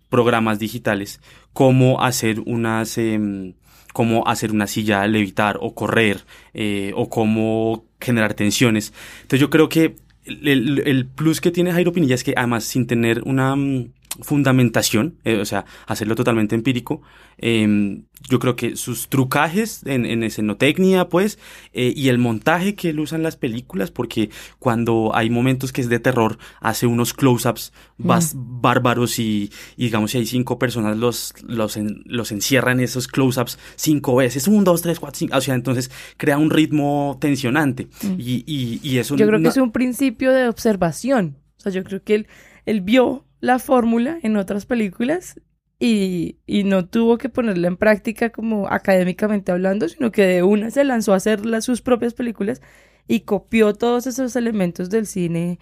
programas 0.09 0.59
digitales, 0.59 1.21
cómo 1.53 2.01
hacer 2.01 2.39
unas, 2.45 2.97
em, 2.97 3.53
cómo 3.93 4.27
hacer 4.27 4.51
una 4.51 4.67
silla 4.67 5.05
levitar 5.07 5.57
o 5.61 5.75
correr, 5.75 6.25
eh, 6.53 6.91
o 6.95 7.09
cómo 7.09 7.85
generar 7.99 8.33
tensiones. 8.33 8.93
Entonces 9.21 9.39
yo 9.39 9.49
creo 9.49 9.69
que 9.69 9.95
el, 10.25 10.81
el 10.85 11.05
plus 11.05 11.41
que 11.41 11.51
tiene 11.51 11.71
Jairo 11.71 11.93
Pinilla 11.93 12.15
es 12.15 12.23
que 12.23 12.33
además 12.35 12.63
sin 12.63 12.87
tener 12.87 13.21
una 13.25 13.55
mm, 13.55 13.91
fundamentación, 14.21 15.15
eh, 15.23 15.39
o 15.39 15.45
sea, 15.45 15.65
hacerlo 15.87 16.15
totalmente 16.15 16.55
empírico, 16.55 17.01
em, 17.37 18.03
yo 18.29 18.39
creo 18.39 18.55
que 18.55 18.75
sus 18.75 19.07
trucajes 19.07 19.81
en, 19.85 20.05
en 20.05 20.23
escenotecnia, 20.23 21.07
pues, 21.09 21.39
eh, 21.73 21.93
y 21.95 22.09
el 22.09 22.17
montaje 22.17 22.75
que 22.75 22.89
él 22.89 22.99
usa 22.99 23.17
en 23.17 23.23
las 23.23 23.37
películas, 23.37 23.91
porque 23.91 24.29
cuando 24.59 25.11
hay 25.15 25.29
momentos 25.29 25.71
que 25.71 25.81
es 25.81 25.89
de 25.89 25.99
terror, 25.99 26.37
hace 26.59 26.85
unos 26.87 27.13
close-ups 27.13 27.71
bas- 27.97 28.33
bárbaros 28.35 29.19
y, 29.19 29.51
y 29.77 29.85
digamos, 29.85 30.11
si 30.11 30.17
hay 30.17 30.25
cinco 30.25 30.59
personas, 30.59 30.97
los, 30.97 31.33
los, 31.47 31.77
en- 31.77 32.03
los 32.05 32.31
encierra 32.31 32.71
en 32.71 32.79
esos 32.81 33.07
close-ups 33.07 33.57
cinco 33.75 34.15
veces, 34.15 34.47
un, 34.47 34.63
dos, 34.63 34.81
tres, 34.81 34.99
cuatro, 34.99 35.17
cinco, 35.17 35.37
o 35.37 35.41
sea, 35.41 35.55
entonces 35.55 35.91
crea 36.17 36.37
un 36.37 36.49
ritmo 36.49 37.17
tensionante. 37.21 37.87
Y, 38.17 38.43
y, 38.45 38.79
y 38.83 38.97
eso 38.97 39.15
Yo 39.15 39.27
creo 39.27 39.39
que 39.39 39.47
es 39.49 39.57
un 39.57 39.71
principio 39.71 40.31
de 40.33 40.47
observación. 40.49 41.37
O 41.57 41.61
sea, 41.61 41.71
yo 41.71 41.83
creo 41.83 42.03
que 42.03 42.15
él, 42.15 42.27
él 42.65 42.81
vio 42.81 43.25
la 43.39 43.59
fórmula 43.59 44.19
en 44.21 44.37
otras 44.37 44.65
películas 44.65 45.39
y, 45.79 46.39
y 46.45 46.63
no 46.65 46.85
tuvo 46.87 47.17
que 47.17 47.29
ponerla 47.29 47.67
en 47.67 47.77
práctica 47.77 48.31
como 48.31 48.67
académicamente 48.67 49.51
hablando, 49.51 49.87
sino 49.87 50.11
que 50.11 50.25
de 50.25 50.43
una 50.43 50.71
se 50.71 50.83
lanzó 50.83 51.13
a 51.13 51.17
hacer 51.17 51.45
las, 51.45 51.65
sus 51.65 51.81
propias 51.81 52.13
películas 52.13 52.61
y 53.07 53.21
copió 53.21 53.73
todos 53.73 54.05
esos 54.07 54.35
elementos 54.35 54.89
del 54.89 55.07
cine 55.07 55.59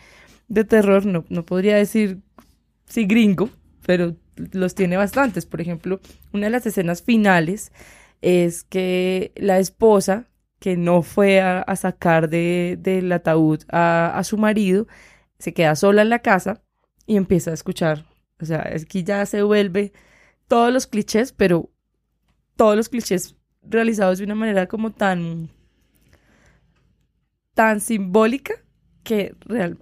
de 0.47 0.63
terror. 0.65 1.05
No, 1.05 1.25
no 1.29 1.45
podría 1.45 1.75
decir 1.77 2.19
sí 2.87 3.05
gringo, 3.05 3.49
pero 3.85 4.15
los 4.51 4.75
tiene 4.75 4.97
bastantes. 4.97 5.45
Por 5.45 5.61
ejemplo, 5.61 5.99
una 6.33 6.47
de 6.47 6.51
las 6.51 6.65
escenas 6.65 7.03
finales 7.03 7.71
es 8.21 8.63
que 8.63 9.31
la 9.35 9.59
esposa 9.59 10.27
que 10.59 10.75
no 10.75 11.03
fue 11.03 11.39
a, 11.41 11.61
a 11.61 11.75
sacar 11.75 12.29
de, 12.29 12.77
del 12.81 13.11
ataúd 13.11 13.61
a, 13.69 14.17
a 14.17 14.23
su 14.23 14.37
marido, 14.37 14.87
se 15.37 15.53
queda 15.53 15.75
sola 15.75 16.01
en 16.01 16.09
la 16.09 16.19
casa 16.19 16.63
y 17.07 17.15
empieza 17.15 17.49
a 17.49 17.55
escuchar. 17.55 18.05
O 18.39 18.45
sea, 18.45 18.61
es 18.61 18.85
que 18.85 19.03
ya 19.03 19.25
se 19.25 19.41
vuelve 19.41 19.93
todos 20.47 20.71
los 20.71 20.85
clichés, 20.85 21.31
pero 21.31 21.71
todos 22.55 22.75
los 22.75 22.89
clichés 22.89 23.35
realizados 23.63 24.19
de 24.19 24.25
una 24.25 24.35
manera 24.35 24.67
como 24.67 24.91
tan 24.91 25.49
tan 27.55 27.81
simbólica 27.81 28.53
que 29.03 29.35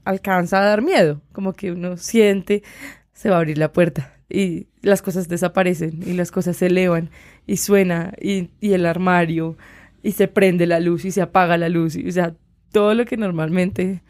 alcanza 0.06 0.62
a 0.62 0.66
dar 0.66 0.82
miedo, 0.82 1.22
como 1.34 1.52
que 1.52 1.72
uno 1.72 1.98
siente 1.98 2.64
se 3.12 3.30
va 3.30 3.36
a 3.36 3.40
abrir 3.40 3.58
la 3.58 3.74
puerta 3.74 4.14
y 4.30 4.68
las 4.82 5.02
cosas 5.02 5.28
desaparecen 5.28 6.02
y 6.06 6.14
las 6.14 6.32
cosas 6.32 6.58
se 6.58 6.68
elevan 6.68 7.10
y 7.46 7.58
suena 7.58 8.14
y, 8.22 8.50
y 8.60 8.74
el 8.74 8.86
armario 8.86 9.58
y 10.04 10.14
se 10.14 10.28
prende 10.28 10.68
la 10.68 10.80
luz 10.80 11.06
y 11.06 11.12
se 11.12 11.22
apaga 11.22 11.58
la 11.58 11.70
luz 11.70 11.96
y 11.96 12.08
o 12.08 12.12
sea 12.12 12.36
todo 12.72 12.94
lo 12.94 13.06
que 13.06 13.18
normalmente 13.18 14.04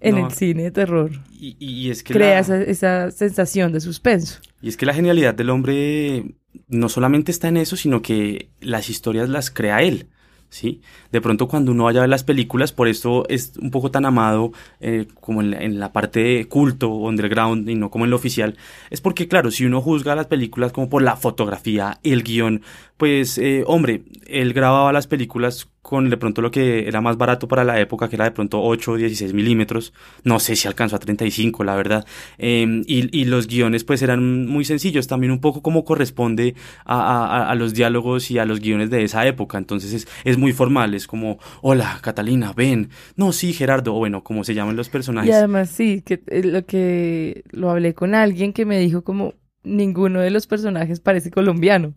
en 0.00 0.16
No. 0.16 0.26
el 0.26 0.32
cine 0.32 0.62
de 0.64 0.70
terror 0.70 1.10
y, 1.38 1.56
y 1.58 1.90
es 1.90 2.02
que 2.02 2.14
crea 2.14 2.34
la- 2.34 2.38
esa, 2.40 2.62
esa 2.62 3.10
sensación 3.10 3.72
de 3.72 3.80
suspenso. 3.80 4.40
Y 4.62 4.68
es 4.68 4.76
que 4.76 4.86
la 4.86 4.94
genialidad 4.94 5.34
del 5.34 5.50
hombre 5.50 6.34
no 6.68 6.88
solamente 6.88 7.30
está 7.30 7.48
en 7.48 7.56
eso, 7.56 7.76
sino 7.76 8.02
que 8.02 8.48
las 8.60 8.90
historias 8.90 9.28
las 9.28 9.50
crea 9.50 9.82
él. 9.82 10.06
¿Sí? 10.50 10.80
De 11.12 11.20
pronto 11.20 11.46
cuando 11.46 11.72
uno 11.72 11.84
vaya 11.84 12.00
a 12.00 12.04
ver 12.04 12.08
las 12.08 12.24
películas, 12.24 12.72
por 12.72 12.88
esto 12.88 13.28
es 13.28 13.52
un 13.60 13.70
poco 13.70 13.90
tan 13.90 14.06
amado 14.06 14.52
eh, 14.80 15.06
como 15.20 15.42
en 15.42 15.50
la, 15.50 15.58
en 15.58 15.78
la 15.78 15.92
parte 15.92 16.20
de 16.20 16.48
culto, 16.48 16.88
underground 16.88 17.68
y 17.68 17.74
no 17.74 17.90
como 17.90 18.06
en 18.06 18.10
lo 18.10 18.16
oficial, 18.16 18.56
es 18.88 19.02
porque 19.02 19.28
claro, 19.28 19.50
si 19.50 19.66
uno 19.66 19.82
juzga 19.82 20.14
las 20.16 20.26
películas 20.26 20.72
como 20.72 20.88
por 20.88 21.02
la 21.02 21.16
fotografía, 21.16 22.00
el 22.02 22.22
guion, 22.22 22.62
pues 22.98 23.38
eh, 23.38 23.62
hombre, 23.66 24.02
él 24.26 24.52
grababa 24.52 24.92
las 24.92 25.06
películas 25.06 25.68
con 25.80 26.10
de 26.10 26.18
pronto 26.18 26.42
lo 26.42 26.50
que 26.50 26.86
era 26.86 27.00
más 27.00 27.16
barato 27.16 27.48
para 27.48 27.64
la 27.64 27.80
época, 27.80 28.10
que 28.10 28.16
era 28.16 28.26
de 28.26 28.32
pronto 28.32 28.60
8 28.60 28.92
o 28.92 28.96
16 28.96 29.32
milímetros, 29.32 29.94
no 30.24 30.38
sé 30.38 30.54
si 30.54 30.68
alcanzó 30.68 30.96
a 30.96 30.98
35, 30.98 31.64
la 31.64 31.76
verdad, 31.76 32.04
Eh, 32.36 32.82
y, 32.86 33.24
los 33.24 33.46
guiones 33.46 33.84
pues 33.84 34.02
eran 34.02 34.46
muy 34.46 34.64
sencillos, 34.64 35.06
también 35.06 35.32
un 35.32 35.40
poco 35.40 35.62
como 35.62 35.84
corresponde 35.84 36.54
a 36.84 37.54
los 37.56 37.72
diálogos 37.72 38.30
y 38.30 38.38
a 38.38 38.44
los 38.44 38.60
guiones 38.60 38.90
de 38.90 39.04
esa 39.04 39.26
época, 39.26 39.58
entonces 39.58 39.92
es, 39.92 40.08
es 40.24 40.36
muy 40.36 40.52
formal, 40.52 40.94
es 40.94 41.06
como, 41.06 41.38
hola 41.62 41.98
Catalina, 42.02 42.52
ven, 42.52 42.90
no, 43.16 43.32
sí 43.32 43.52
Gerardo, 43.52 43.94
o 43.94 43.98
bueno, 43.98 44.24
como 44.24 44.44
se 44.44 44.54
llaman 44.54 44.76
los 44.76 44.88
personajes. 44.88 45.30
Y 45.30 45.32
además 45.32 45.70
sí, 45.70 46.02
que 46.02 46.22
eh, 46.26 46.42
lo 46.42 46.66
que 46.66 47.44
lo 47.50 47.70
hablé 47.70 47.94
con 47.94 48.14
alguien 48.14 48.52
que 48.52 48.66
me 48.66 48.78
dijo 48.78 49.02
como 49.02 49.34
ninguno 49.62 50.20
de 50.20 50.30
los 50.30 50.46
personajes 50.46 51.00
parece 51.00 51.30
colombiano, 51.30 51.94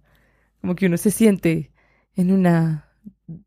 como 0.62 0.76
que 0.76 0.86
uno 0.86 0.98
se 0.98 1.12
siente 1.12 1.72
en 2.16 2.32
una 2.32 2.88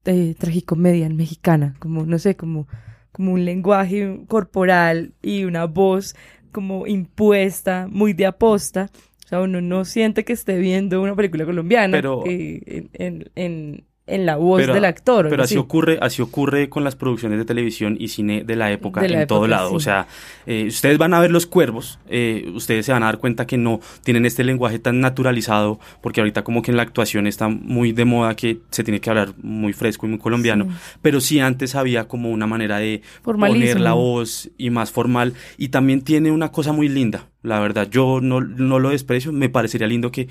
eh, 0.05 0.35
tragicomedia 0.39 1.09
mexicana, 1.09 1.75
como 1.79 2.05
no 2.05 2.19
sé, 2.19 2.37
como 2.37 2.67
como 3.13 3.33
un 3.33 3.45
lenguaje 3.45 4.23
corporal 4.27 5.15
y 5.23 5.45
una 5.45 5.67
voz 5.67 6.17
como 6.51 6.87
impuesta, 6.89 7.87
muy 7.89 8.13
de 8.13 8.27
aposta. 8.27 8.91
O 9.25 9.29
sea, 9.29 9.41
uno 9.41 9.61
no 9.61 9.85
siente 9.85 10.25
que 10.25 10.33
esté 10.33 10.59
viendo 10.59 11.01
una 11.01 11.15
película 11.15 11.45
colombiana 11.45 11.97
Pero- 11.97 12.25
eh, 12.27 12.61
en, 12.67 12.91
en, 12.95 13.31
en, 13.37 13.85
en 14.07 14.27
la 14.27 14.37
voz 14.37 14.61
Pero- 14.61 14.75
del 14.75 14.85
actor. 14.85 15.29
Pero 15.31 15.43
así 15.45 15.57
ocurre, 15.57 15.99
así 16.03 16.21
ocurre 16.21 16.69
con 16.69 16.85
las 16.85 16.95
producciones 16.95 17.39
de 17.39 17.45
televisión 17.47 17.97
y 17.99 18.09
cine 18.09 18.45
de 18.45 18.55
la 18.57 18.71
época 18.71 19.01
De 19.01 19.09
la 19.09 19.23
en 19.23 19.27
todo 19.27 19.47
lado. 19.47 19.71
sí. 19.71 19.77
O 19.77 19.81
sea, 19.81 20.07
eh, 20.47 20.67
ustedes 20.69 20.99
van 20.99 21.15
a 21.15 21.21
ver 21.21 21.31
los 21.31 21.47
cuervos, 21.47 21.99
eh, 22.09 22.51
ustedes 22.55 22.85
se 22.85 22.93
van 22.93 23.03
a 23.03 23.07
dar 23.07 23.19
cuenta 23.19 23.47
que 23.47 23.57
no 23.57 23.81
tienen 24.03 24.27
este 24.27 24.45
lenguaje 24.45 24.79
tan 24.79 25.01
naturalizado, 25.01 25.81
porque 26.03 26.21
ahorita 26.21 26.45
como 26.45 26.61
que 26.61 26.71
en 26.71 26.77
la 26.77 26.83
actuación 26.83 27.27
está 27.27 27.49
muy 27.49 27.93
de 27.93 28.05
moda 28.05 28.37
que 28.37 28.59
se 28.71 28.85
tiene 28.85 29.01
que 29.01 29.09
hablar 29.09 29.31
muy 29.43 29.73
fresco 29.73 30.07
y 30.07 30.11
muy 30.11 30.19
colombiano. 30.19 30.69
Pero 31.01 31.21
sí 31.23 31.41
antes 31.41 31.75
había 31.75 32.07
como 32.07 32.31
una 32.31 32.47
manera 32.47 32.79
de 32.79 33.01
poner 33.23 33.81
la 33.81 33.95
voz 33.95 34.51
y 34.59 34.69
más 34.69 34.91
formal. 34.91 35.33
Y 35.57 35.69
también 35.69 36.03
tiene 36.03 36.31
una 36.31 36.53
cosa 36.53 36.73
muy 36.73 36.89
linda, 36.89 37.29
la 37.43 37.59
verdad. 37.61 37.89
Yo 37.91 38.21
no, 38.21 38.43
no 38.43 38.79
lo 38.79 38.91
desprecio, 38.91 39.33
me 39.33 39.49
parecería 39.49 39.87
lindo 39.87 40.13
que 40.13 40.29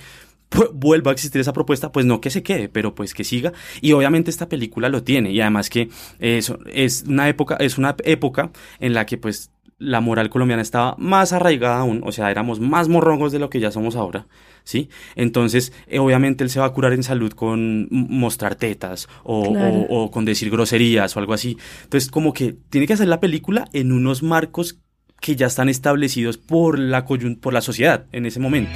vuelva 0.73 1.11
a 1.11 1.13
existir 1.13 1.41
esa 1.41 1.53
propuesta, 1.53 1.91
pues 1.91 2.05
no 2.05 2.21
que 2.21 2.29
se 2.29 2.43
quede, 2.43 2.69
pero 2.69 2.95
pues 2.95 3.13
que 3.13 3.23
siga. 3.23 3.53
Y 3.81 3.91
obviamente 3.93 4.29
esta 4.31 4.49
película 4.49 4.89
lo 4.89 5.03
tiene. 5.03 5.31
Y 5.31 5.41
además 5.41 5.69
que 5.69 5.89
eso 6.19 6.59
es 6.71 7.03
una 7.07 7.29
época, 7.29 7.55
es 7.59 7.77
una 7.77 7.95
época 8.03 8.51
en 8.79 8.93
la 8.93 9.05
que 9.05 9.17
pues 9.17 9.51
la 9.79 9.99
moral 9.99 10.29
colombiana 10.29 10.61
estaba 10.61 10.95
más 10.97 11.33
arraigada 11.33 11.79
aún, 11.79 12.01
o 12.05 12.11
sea, 12.13 12.31
éramos 12.31 12.59
más 12.61 12.87
morrongos 12.87 13.31
de 13.33 13.39
lo 13.39 13.49
que 13.49 13.59
ya 13.59 13.69
somos 13.69 13.97
ahora, 13.97 14.27
¿sí? 14.63 14.87
Entonces, 15.15 15.73
eh, 15.87 15.99
obviamente 15.99 16.43
él 16.45 16.49
se 16.49 16.59
va 16.61 16.67
a 16.67 16.69
curar 16.71 16.93
en 16.93 17.03
salud 17.03 17.33
con 17.33 17.87
mostrar 17.91 18.55
tetas 18.55 19.09
o, 19.23 19.51
Claro. 19.53 19.79
o- 19.89 20.03
o 20.05 20.11
con 20.11 20.23
decir 20.23 20.49
groserías 20.51 21.17
o 21.17 21.19
algo 21.19 21.33
así. 21.33 21.57
Entonces, 21.83 22.09
como 22.09 22.31
que 22.31 22.55
tiene 22.69 22.87
que 22.87 22.93
hacer 22.93 23.07
la 23.09 23.19
película 23.19 23.67
en 23.73 23.91
unos 23.91 24.23
marcos 24.23 24.79
que 25.19 25.35
ya 25.35 25.47
están 25.47 25.67
establecidos 25.67 26.37
por 26.37 26.79
la 26.79 27.05
por 27.05 27.53
la 27.53 27.61
sociedad 27.61 28.05
en 28.13 28.25
ese 28.25 28.39
momento. 28.39 28.71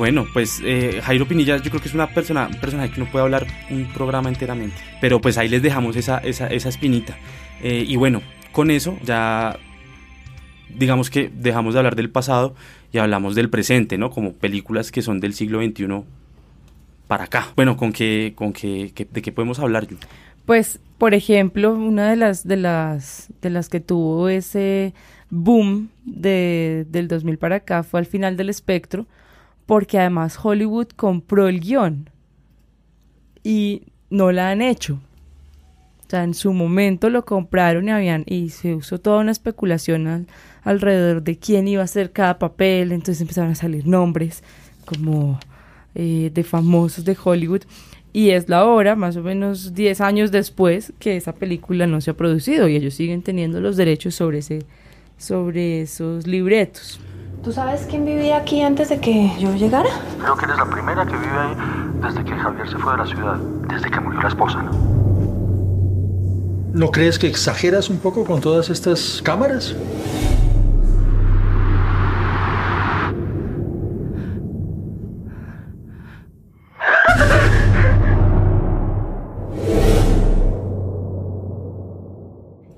Bueno, 0.00 0.24
pues 0.32 0.62
eh, 0.64 1.02
Jairo 1.04 1.28
Pinilla 1.28 1.58
yo 1.58 1.68
creo 1.68 1.82
que 1.82 1.88
es 1.88 1.94
una 1.94 2.06
persona, 2.06 2.48
un 2.50 2.58
personaje 2.58 2.90
que 2.90 3.00
no 3.00 3.10
puede 3.10 3.22
hablar 3.22 3.46
un 3.68 3.84
programa 3.92 4.30
enteramente. 4.30 4.76
Pero 4.98 5.20
pues 5.20 5.36
ahí 5.36 5.46
les 5.46 5.60
dejamos 5.60 5.94
esa, 5.94 6.16
esa, 6.16 6.46
espinita. 6.46 7.18
Eh, 7.62 7.84
y 7.86 7.96
bueno, 7.96 8.22
con 8.50 8.70
eso 8.70 8.96
ya 9.04 9.58
digamos 10.74 11.10
que 11.10 11.30
dejamos 11.30 11.74
de 11.74 11.80
hablar 11.80 11.96
del 11.96 12.08
pasado 12.08 12.54
y 12.90 12.96
hablamos 12.96 13.34
del 13.34 13.50
presente, 13.50 13.98
¿no? 13.98 14.08
Como 14.08 14.32
películas 14.32 14.90
que 14.90 15.02
son 15.02 15.20
del 15.20 15.34
siglo 15.34 15.62
XXI 15.62 16.02
para 17.06 17.24
acá. 17.24 17.48
Bueno, 17.54 17.76
¿con 17.76 17.92
qué, 17.92 18.32
con 18.34 18.54
qué, 18.54 18.90
de 18.94 19.20
qué 19.20 19.32
podemos 19.32 19.58
hablar? 19.58 19.86
Pues, 20.46 20.80
por 20.96 21.12
ejemplo, 21.12 21.74
una 21.74 22.08
de 22.08 22.16
las 22.16 22.48
de 22.48 22.56
las 22.56 23.28
de 23.42 23.50
las 23.50 23.68
que 23.68 23.80
tuvo 23.80 24.30
ese 24.30 24.94
boom 25.28 25.90
de, 26.06 26.86
del 26.88 27.06
2000 27.06 27.36
para 27.36 27.56
acá 27.56 27.82
fue 27.82 28.00
al 28.00 28.06
final 28.06 28.38
del 28.38 28.48
espectro, 28.48 29.06
porque 29.70 30.00
además 30.00 30.36
Hollywood 30.42 30.88
compró 30.96 31.46
el 31.46 31.60
guion 31.60 32.10
y 33.44 33.82
no 34.10 34.32
la 34.32 34.50
han 34.50 34.62
hecho. 34.62 34.94
O 36.04 36.10
sea, 36.10 36.24
en 36.24 36.34
su 36.34 36.52
momento 36.52 37.08
lo 37.08 37.24
compraron 37.24 37.86
y 37.86 37.92
habían 37.92 38.24
y 38.26 38.48
se 38.48 38.74
usó 38.74 38.98
toda 38.98 39.20
una 39.20 39.30
especulación 39.30 40.08
al- 40.08 40.26
alrededor 40.64 41.22
de 41.22 41.38
quién 41.38 41.68
iba 41.68 41.82
a 41.82 41.84
hacer 41.84 42.10
cada 42.10 42.40
papel, 42.40 42.90
entonces 42.90 43.20
empezaron 43.20 43.52
a 43.52 43.54
salir 43.54 43.86
nombres 43.86 44.42
como 44.86 45.38
eh, 45.94 46.32
de 46.34 46.42
famosos 46.42 47.04
de 47.04 47.16
Hollywood 47.22 47.62
Y 48.12 48.30
es 48.30 48.48
la 48.48 48.64
hora, 48.64 48.96
más 48.96 49.16
o 49.16 49.22
menos 49.22 49.72
10 49.72 50.00
años 50.00 50.32
después, 50.32 50.92
que 50.98 51.16
esa 51.16 51.32
película 51.32 51.86
no 51.86 52.00
se 52.00 52.10
ha 52.10 52.14
producido 52.14 52.66
y 52.66 52.74
ellos 52.74 52.94
siguen 52.94 53.22
teniendo 53.22 53.60
los 53.60 53.76
derechos 53.76 54.16
sobre, 54.16 54.38
ese, 54.38 54.64
sobre 55.16 55.82
esos 55.82 56.26
libretos. 56.26 56.98
¿Tú 57.42 57.52
sabes 57.52 57.86
quién 57.88 58.04
vivía 58.04 58.36
aquí 58.36 58.60
antes 58.60 58.90
de 58.90 59.00
que 59.00 59.30
yo 59.38 59.54
llegara? 59.54 59.88
Creo 60.20 60.36
que 60.36 60.44
eres 60.44 60.58
la 60.58 60.66
primera 60.66 61.06
que 61.06 61.16
vive 61.16 61.38
ahí 61.38 61.56
desde 62.02 62.22
que 62.22 62.32
Javier 62.32 62.68
se 62.68 62.76
fue 62.76 62.92
de 62.92 62.98
la 62.98 63.06
ciudad, 63.06 63.36
desde 63.66 63.90
que 63.90 63.98
murió 63.98 64.20
la 64.20 64.28
esposa, 64.28 64.62
¿no? 64.62 64.72
¿No 66.74 66.90
crees 66.90 67.18
que 67.18 67.28
exageras 67.28 67.88
un 67.88 67.98
poco 67.98 68.26
con 68.26 68.42
todas 68.42 68.68
estas 68.68 69.22
cámaras? 69.24 69.74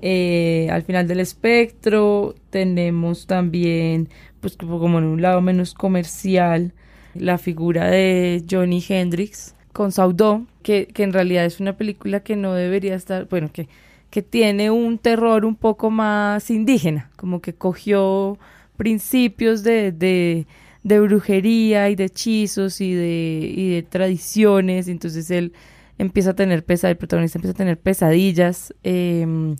Eh, 0.05 0.69
al 0.69 0.83
final 0.83 1.07
del 1.07 1.21
espectro 1.21 2.35
tenemos 2.49 3.25
también, 3.25 4.09
pues 4.43 4.57
como 4.57 4.99
en 4.99 5.05
un 5.05 5.21
lado 5.21 5.39
menos 5.39 5.73
comercial, 5.73 6.73
la 7.15 7.37
figura 7.37 7.87
de 7.87 8.43
Johnny 8.49 8.83
Hendrix 8.85 9.55
con 9.71 9.93
Saudó, 9.93 10.45
que, 10.63 10.87
que 10.87 11.03
en 11.03 11.13
realidad 11.13 11.45
es 11.45 11.61
una 11.61 11.77
película 11.77 12.19
que 12.19 12.35
no 12.35 12.53
debería 12.53 12.93
estar, 12.93 13.25
bueno, 13.29 13.49
que, 13.53 13.69
que 14.09 14.21
tiene 14.21 14.69
un 14.69 14.97
terror 14.97 15.45
un 15.45 15.55
poco 15.55 15.89
más 15.89 16.51
indígena, 16.51 17.09
como 17.15 17.39
que 17.39 17.53
cogió 17.53 18.37
principios 18.75 19.63
de, 19.63 19.93
de, 19.93 20.45
de 20.83 20.99
brujería 20.99 21.89
y 21.89 21.95
de 21.95 22.03
hechizos 22.03 22.81
y 22.81 22.93
de, 22.93 23.53
y 23.55 23.69
de 23.75 23.83
tradiciones, 23.83 24.89
entonces 24.89 25.31
él 25.31 25.53
empieza 25.97 26.31
a 26.31 26.35
tener 26.35 26.65
pesadillas, 26.65 26.91
el 26.91 26.97
protagonista 26.97 27.37
empieza 27.37 27.53
a 27.53 27.57
tener 27.57 27.79
pesadillas 27.79 28.73
eh, 28.83 29.55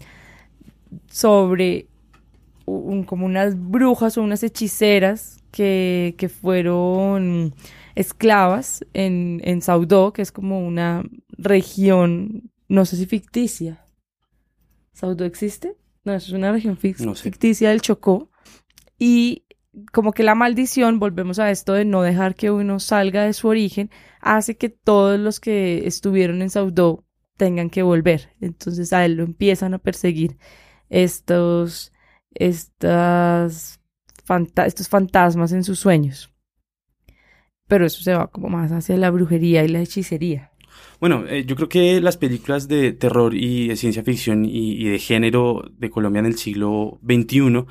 sobre 1.09 1.87
un, 2.65 3.03
como 3.03 3.25
unas 3.25 3.59
brujas 3.59 4.17
o 4.17 4.23
unas 4.23 4.43
hechiceras 4.43 5.43
que, 5.51 6.15
que 6.17 6.29
fueron 6.29 7.53
esclavas 7.95 8.85
en, 8.93 9.41
en 9.43 9.61
Saudó, 9.61 10.13
que 10.13 10.21
es 10.21 10.31
como 10.31 10.65
una 10.65 11.03
región, 11.29 12.51
no 12.67 12.85
sé 12.85 12.97
si 12.97 13.05
ficticia. 13.05 13.85
¿Saudó 14.93 15.25
existe? 15.25 15.75
No, 16.03 16.13
es 16.13 16.29
una 16.31 16.51
región 16.51 16.77
fic 16.77 16.99
No 16.99 17.15
sé. 17.15 17.23
ficticia 17.23 17.69
del 17.69 17.81
Chocó. 17.81 18.29
Y 18.99 19.45
como 19.91 20.11
que 20.11 20.23
la 20.23 20.35
maldición, 20.35 20.99
volvemos 20.99 21.39
a 21.39 21.49
esto 21.49 21.73
de 21.73 21.85
no 21.85 22.01
dejar 22.01 22.35
que 22.35 22.51
uno 22.51 22.79
salga 22.79 23.23
de 23.23 23.33
su 23.33 23.47
origen, 23.47 23.89
hace 24.21 24.55
que 24.55 24.69
todos 24.69 25.19
los 25.19 25.39
que 25.39 25.87
estuvieron 25.87 26.41
en 26.41 26.49
Saudó 26.49 27.05
tengan 27.37 27.69
que 27.69 27.83
volver. 27.83 28.33
Entonces 28.39 28.93
a 28.93 29.05
él 29.05 29.15
lo 29.15 29.23
empiezan 29.23 29.73
a 29.73 29.79
perseguir 29.79 30.37
estos, 30.89 31.92
estas 32.35 33.79
fanta- 34.25 34.65
estos 34.65 34.87
fantasmas 34.89 35.51
en 35.51 35.63
sus 35.63 35.79
sueños. 35.79 36.31
Pero 37.67 37.85
eso 37.85 38.01
se 38.03 38.13
va 38.13 38.27
como 38.27 38.49
más 38.49 38.71
hacia 38.71 38.97
la 38.97 39.09
brujería 39.11 39.63
y 39.63 39.67
la 39.69 39.81
hechicería. 39.81 40.51
Bueno, 40.99 41.25
eh, 41.27 41.45
yo 41.45 41.55
creo 41.55 41.69
que 41.69 42.01
las 42.01 42.17
películas 42.17 42.67
de 42.67 42.93
terror 42.93 43.33
y 43.35 43.67
de 43.67 43.75
ciencia 43.75 44.03
ficción 44.03 44.45
y, 44.45 44.73
y 44.73 44.85
de 44.85 44.99
género 44.99 45.63
de 45.77 45.89
Colombia 45.89 46.19
en 46.19 46.25
el 46.25 46.37
siglo 46.37 46.99
XXI 47.03 47.65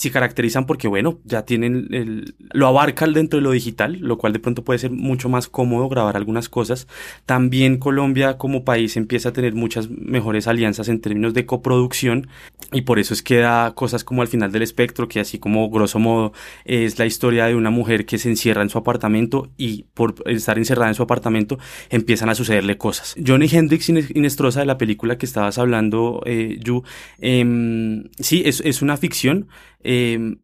se 0.00 0.10
caracterizan 0.10 0.64
porque, 0.64 0.88
bueno, 0.88 1.18
ya 1.24 1.44
tienen 1.44 1.88
el, 1.90 2.34
lo 2.52 2.66
abarcan 2.68 3.12
dentro 3.12 3.36
de 3.38 3.42
lo 3.42 3.50
digital, 3.50 3.98
lo 4.00 4.16
cual 4.16 4.32
de 4.32 4.38
pronto 4.38 4.64
puede 4.64 4.78
ser 4.78 4.90
mucho 4.90 5.28
más 5.28 5.46
cómodo 5.46 5.90
grabar 5.90 6.16
algunas 6.16 6.48
cosas. 6.48 6.86
También 7.26 7.76
Colombia 7.76 8.38
como 8.38 8.64
país 8.64 8.96
empieza 8.96 9.28
a 9.28 9.32
tener 9.34 9.52
muchas 9.54 9.90
mejores 9.90 10.46
alianzas 10.46 10.88
en 10.88 11.02
términos 11.02 11.34
de 11.34 11.44
coproducción 11.44 12.28
y 12.72 12.80
por 12.82 12.98
eso 12.98 13.12
es 13.12 13.22
que 13.22 13.36
da 13.40 13.74
cosas 13.74 14.02
como 14.02 14.22
al 14.22 14.28
final 14.28 14.52
del 14.52 14.62
espectro, 14.62 15.06
que 15.06 15.20
así 15.20 15.38
como 15.38 15.68
grosso 15.68 15.98
modo 15.98 16.32
es 16.64 16.98
la 16.98 17.04
historia 17.04 17.44
de 17.44 17.54
una 17.54 17.68
mujer 17.68 18.06
que 18.06 18.16
se 18.16 18.30
encierra 18.30 18.62
en 18.62 18.70
su 18.70 18.78
apartamento 18.78 19.50
y 19.58 19.84
por 19.92 20.14
estar 20.24 20.56
encerrada 20.56 20.88
en 20.88 20.94
su 20.94 21.02
apartamento 21.02 21.58
empiezan 21.90 22.30
a 22.30 22.34
sucederle 22.34 22.78
cosas. 22.78 23.16
Johnny 23.26 23.48
Hendrix 23.52 23.90
Ines- 23.90 24.12
Inestrosa 24.14 24.60
de 24.60 24.66
la 24.66 24.78
película 24.78 25.18
que 25.18 25.26
estabas 25.26 25.58
hablando, 25.58 26.22
eh, 26.24 26.58
Yu, 26.64 26.84
em, 27.18 28.04
sí, 28.18 28.42
es, 28.46 28.62
es 28.64 28.80
una 28.80 28.96
ficción. 28.96 29.48
Em, 29.82 30.40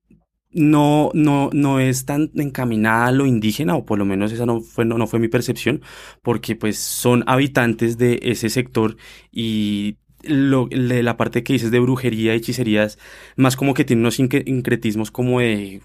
no, 0.51 1.11
no, 1.15 1.51
no 1.53 1.81
es 1.81 2.07
tan 2.07 2.31
encaminada 2.35 3.07
a 3.09 3.13
lo 3.13 3.27
indígena, 3.27 3.77
o 3.77 3.85
por 3.85 3.99
lo 3.99 4.05
menos 4.05 4.33
esa 4.33 4.47
no 4.47 4.61
fue, 4.61 4.85
no, 4.85 4.97
no 4.99 5.07
fue 5.07 5.19
mi 5.21 5.29
percepción, 5.29 5.83
porque 6.23 6.57
pues 6.57 6.79
son 6.79 7.25
habitantes 7.27 7.99
de 7.99 8.21
ese 8.23 8.49
sector 8.51 8.97
y 9.33 9.99
la 10.23 11.17
parte 11.17 11.45
que 11.45 11.53
dices 11.53 11.71
de 11.71 11.79
brujería 11.79 12.35
hechicerías, 12.35 12.99
más 13.37 13.55
como 13.57 13.75
que 13.75 13.85
tiene 13.85 14.01
unos 14.03 14.19
incre- 14.19 14.43
incretismos 14.47 15.11
como 15.11 15.41
de 15.41 15.83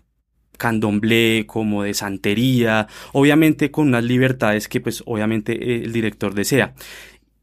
candomblé, 0.57 1.45
como 1.47 1.83
de 1.83 1.93
santería, 1.93 2.87
obviamente 3.13 3.71
con 3.71 3.87
unas 3.87 4.03
libertades 4.03 4.67
que 4.67 4.79
pues 4.79 5.03
obviamente 5.05 5.53
eh, 5.53 5.83
el 5.83 5.91
director 5.91 6.33
desea. 6.33 6.75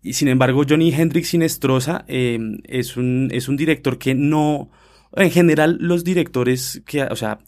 Y 0.02 0.12
sin 0.14 0.28
embargo, 0.28 0.62
Johnny 0.68 0.92
Hendrix 0.94 1.28
Sinestrosa 1.30 2.04
eh, 2.08 2.38
es, 2.64 2.96
un, 2.96 3.28
es 3.32 3.48
un 3.48 3.56
director 3.56 3.98
que 3.98 4.14
no, 4.14 4.70
en 5.16 5.30
general 5.30 5.78
los 5.80 6.04
directores 6.04 6.82
que, 6.86 7.02
o 7.02 7.16
sea, 7.16 7.38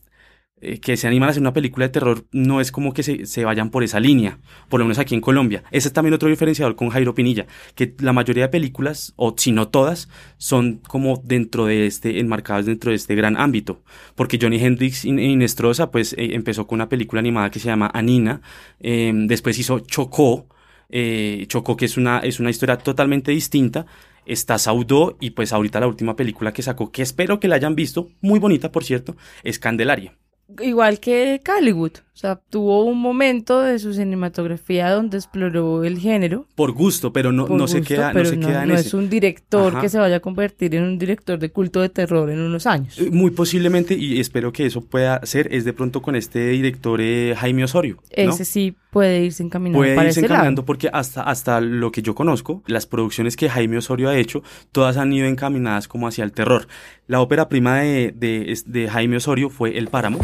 eh, 0.63 0.79
que 0.79 0.99
se 0.99 1.07
animan 1.07 1.29
a 1.29 1.31
hacer 1.31 1.41
una 1.41 1.55
película 1.55 1.87
de 1.87 1.93
terror 1.93 2.27
no 2.33 2.61
es 2.61 2.71
como 2.71 2.93
que 2.93 3.03
se, 3.03 3.25
se 3.25 3.47
vayan 3.47 3.71
por 3.71 3.83
esa 3.83 3.99
línea, 3.99 4.39
por 4.69 4.79
lo 4.79 4.85
menos 4.85 4.99
aquí 4.99 5.15
en 5.15 5.23
Colombia. 5.23 5.63
Ese 5.71 5.89
es 5.89 5.95
también 5.95 6.13
otro 6.13 6.29
diferenciador 6.29 6.77
con 6.77 6.91
Jairo 6.91 7.15
Pinilla, 7.15 7.47
que 7.75 7.95
la 8.01 8.13
mayoría 8.13 8.45
de 8.45 8.49
películas, 8.51 9.15
o 9.17 9.35
si 9.39 9.53
no 9.53 9.69
todas, 9.69 10.11
son 10.37 10.83
como 10.87 11.23
dentro 11.25 11.65
de 11.65 11.87
este, 11.87 12.21
enmarcadas 12.21 12.67
dentro 12.67 12.91
de 12.91 12.97
este 12.97 13.15
gran 13.15 13.39
ámbito. 13.39 13.83
Porque 14.15 14.39
Johnny 14.41 14.63
Hendrix 14.63 15.07
In- 15.07 15.19
Inestrosa, 15.19 15.91
pues 15.91 16.13
eh, 16.13 16.35
empezó 16.35 16.67
con 16.67 16.77
una 16.77 16.91
película 16.91 17.21
animada 17.21 17.51
que 17.51 17.59
se 17.59 17.69
llama 17.69 17.91
Anina, 17.95 18.43
eh, 18.81 19.13
después 19.15 19.59
hizo 19.59 19.81
Chocó, 19.81 20.47
eh, 20.91 21.47
Chocó 21.49 21.75
que 21.77 21.87
es 21.87 21.97
una, 21.97 22.19
es 22.19 22.39
una 22.39 22.51
historia 22.51 22.77
totalmente 22.77 23.33
distinta, 23.33 23.87
está 24.33 24.59
Saudó 24.59 25.16
y 25.20 25.31
pues 25.31 25.53
ahorita 25.53 25.81
la 25.81 25.89
última 25.89 26.16
película 26.16 26.53
que 26.53 26.62
sacó, 26.62 26.93
que 26.93 27.03
espero 27.03 27.41
que 27.41 27.49
la 27.49 27.57
hayan 27.57 27.74
visto, 27.74 28.09
muy 28.20 28.39
bonita 28.39 28.70
por 28.72 28.85
cierto, 28.85 29.16
es 29.43 29.59
Candelaria. 29.59 30.16
Igual 30.61 31.01
que 31.01 31.41
Caliwood. 31.43 31.93
O 32.21 32.23
sea, 32.23 32.39
tuvo 32.51 32.85
un 32.85 33.01
momento 33.01 33.62
de 33.62 33.79
su 33.79 33.95
cinematografía 33.95 34.91
donde 34.91 35.16
exploró 35.16 35.85
el 35.85 35.99
género. 35.99 36.45
Por 36.55 36.73
gusto, 36.73 37.14
pero 37.14 37.33
no, 37.33 37.49
no 37.49 37.66
se 37.66 37.81
queda, 37.81 38.09
no 38.09 38.12
pero 38.12 38.29
se 38.29 38.39
queda 38.39 38.64
en 38.64 38.68
no 38.68 38.75
ese. 38.75 38.89
es 38.89 38.93
un 38.93 39.09
director 39.09 39.73
Ajá. 39.73 39.81
que 39.81 39.89
se 39.89 39.99
vaya 39.99 40.16
a 40.16 40.21
convertir 40.21 40.75
en 40.75 40.83
un 40.83 40.99
director 40.99 41.39
de 41.39 41.51
culto 41.51 41.81
de 41.81 41.89
terror 41.89 42.29
en 42.29 42.41
unos 42.41 42.66
años. 42.66 42.99
Eh, 42.99 43.09
Muy 43.11 43.31
posiblemente, 43.31 43.95
y 43.95 44.21
espero 44.21 44.53
que 44.53 44.66
eso 44.66 44.83
pueda 44.83 45.25
ser, 45.25 45.49
es 45.51 45.64
de 45.64 45.73
pronto 45.73 46.03
con 46.03 46.14
este 46.14 46.49
director 46.51 47.01
eh, 47.01 47.35
Jaime 47.39 47.64
Osorio. 47.64 47.97
¿no? 47.97 48.03
Ese 48.35 48.45
sí 48.45 48.77
puede 48.91 49.25
irse 49.25 49.43
encaminando 49.43 49.79
Puede 49.79 49.95
para 49.95 50.09
irse 50.09 50.21
ese 50.21 50.29
lado. 50.29 50.35
encaminando 50.41 50.66
porque 50.66 50.91
hasta, 50.93 51.23
hasta 51.23 51.62
lo 51.62 51.91
que 51.91 52.03
yo 52.03 52.14
conozco, 52.14 52.62
las 52.66 52.85
producciones 52.85 53.35
que 53.35 53.49
Jaime 53.49 53.79
Osorio 53.79 54.11
ha 54.11 54.18
hecho, 54.18 54.43
todas 54.73 54.99
han 54.99 55.11
ido 55.14 55.27
encaminadas 55.27 55.89
como 55.89 56.07
hacia 56.07 56.25
el 56.25 56.33
terror. 56.33 56.66
La 57.07 57.23
ópera 57.23 57.49
prima 57.49 57.79
de, 57.79 58.12
de, 58.14 58.59
de 58.66 58.89
Jaime 58.91 59.16
Osorio 59.16 59.49
fue 59.49 59.79
El 59.79 59.89
Páramo. 59.89 60.18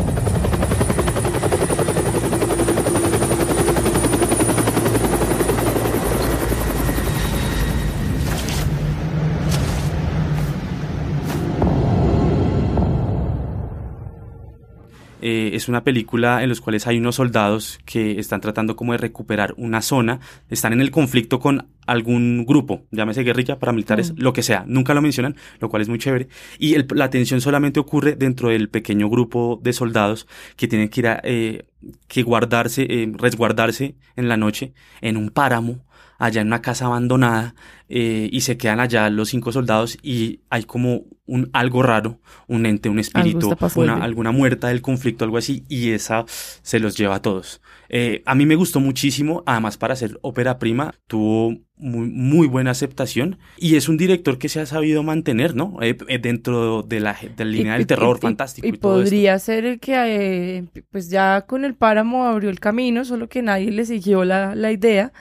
Eh, 15.29 15.57
es 15.57 15.66
una 15.68 15.83
película 15.83 16.45
en 16.45 16.49
los 16.49 16.61
cuales 16.61 16.87
hay 16.87 16.99
unos 16.99 17.16
soldados 17.16 17.81
que 17.85 18.20
están 18.20 18.41
tratando 18.41 18.77
como 18.77 18.93
de 18.93 18.99
recuperar 18.99 19.55
una 19.57 19.83
zona, 19.83 20.20
están 20.51 20.72
en 20.72 20.81
el 20.81 20.93
conflicto 20.93 21.41
con 21.41 21.66
algún 21.85 22.45
grupo, 22.47 22.85
llámese 22.93 23.24
guerrilla, 23.24 23.59
paramilitares, 23.59 24.12
Mm. 24.12 24.18
lo 24.18 24.33
que 24.33 24.45
sea, 24.45 24.64
nunca 24.68 24.95
lo 24.95 25.03
mencionan, 25.03 25.35
lo 25.59 25.68
cual 25.68 25.83
es 25.83 25.89
muy 25.89 25.99
chévere, 25.99 26.29
y 26.61 26.74
el- 26.74 26.87
la 26.95 27.11
tensión 27.11 27.41
solamente 27.41 27.81
ocurre 27.81 28.14
dentro 28.14 28.51
del 28.51 28.68
pequeño 28.68 29.09
grupo 29.09 29.59
de 29.61 29.72
soldados 29.72 30.29
que 30.55 30.68
tienen 30.68 30.91
que 30.91 31.01
ir 31.01 31.09
a, 31.09 31.20
eh, 31.24 31.64
que 32.07 32.22
guardarse, 32.22 32.83
eh, 32.89 33.11
resguardarse 33.16 33.97
en 34.14 34.29
la 34.29 34.37
noche 34.37 34.74
en 35.01 35.16
un 35.16 35.31
páramo, 35.31 35.85
allá 36.18 36.40
en 36.40 36.46
una 36.48 36.62
casa 36.62 36.86
abandonada, 36.86 37.54
eh, 37.88 38.28
y 38.32 38.40
se 38.40 38.56
quedan 38.56 38.80
allá 38.80 39.08
los 39.10 39.28
cinco 39.28 39.52
soldados 39.52 39.96
y 40.02 40.40
hay 40.50 40.64
como 40.64 41.04
un 41.26 41.50
algo 41.52 41.82
raro, 41.82 42.20
un 42.46 42.66
ente, 42.66 42.88
un 42.88 42.98
espíritu, 43.00 43.54
una, 43.76 43.96
alguna 44.02 44.30
muerta 44.32 44.68
del 44.68 44.80
conflicto, 44.82 45.24
algo 45.24 45.38
así, 45.38 45.64
y 45.68 45.90
esa 45.90 46.24
se 46.28 46.78
los 46.78 46.96
lleva 46.96 47.16
a 47.16 47.22
todos. 47.22 47.60
Eh, 47.88 48.22
a 48.26 48.34
mí 48.34 48.46
me 48.46 48.54
gustó 48.56 48.80
muchísimo, 48.80 49.42
además 49.46 49.76
para 49.76 49.94
hacer 49.94 50.18
ópera 50.22 50.58
prima, 50.58 50.94
tuvo 51.06 51.56
muy, 51.76 52.08
muy 52.08 52.46
buena 52.48 52.70
aceptación 52.70 53.38
y 53.58 53.76
es 53.76 53.88
un 53.88 53.96
director 53.96 54.38
que 54.38 54.48
se 54.48 54.60
ha 54.60 54.66
sabido 54.66 55.02
mantener, 55.02 55.54
¿no? 55.54 55.76
Eh, 55.82 55.96
dentro 56.20 56.82
de 56.82 57.00
la, 57.00 57.16
de 57.36 57.44
la 57.44 57.50
línea 57.50 57.74
Y- 57.74 57.78
del 57.78 57.86
terror 57.86 58.16
y- 58.18 58.22
fantástico. 58.22 58.66
Y, 58.66 58.70
Y, 58.70 58.72
todo 58.78 59.00
esto. 59.00 59.04
podría 59.10 59.38
ser 59.38 59.64
el 59.64 59.80
que, 59.80 60.64
pues 60.90 61.10
ya 61.10 61.42
con 61.46 61.64
el 61.64 61.74
páramo 61.74 62.24
abrió 62.24 62.50
el 62.50 62.60
camino, 62.60 63.04
solo 63.04 63.28
que 63.28 63.42
nadie 63.42 63.70
le 63.70 63.84
siguió 63.84 64.24
la, 64.24 64.54
la 64.54 64.72
idea. 64.72 65.12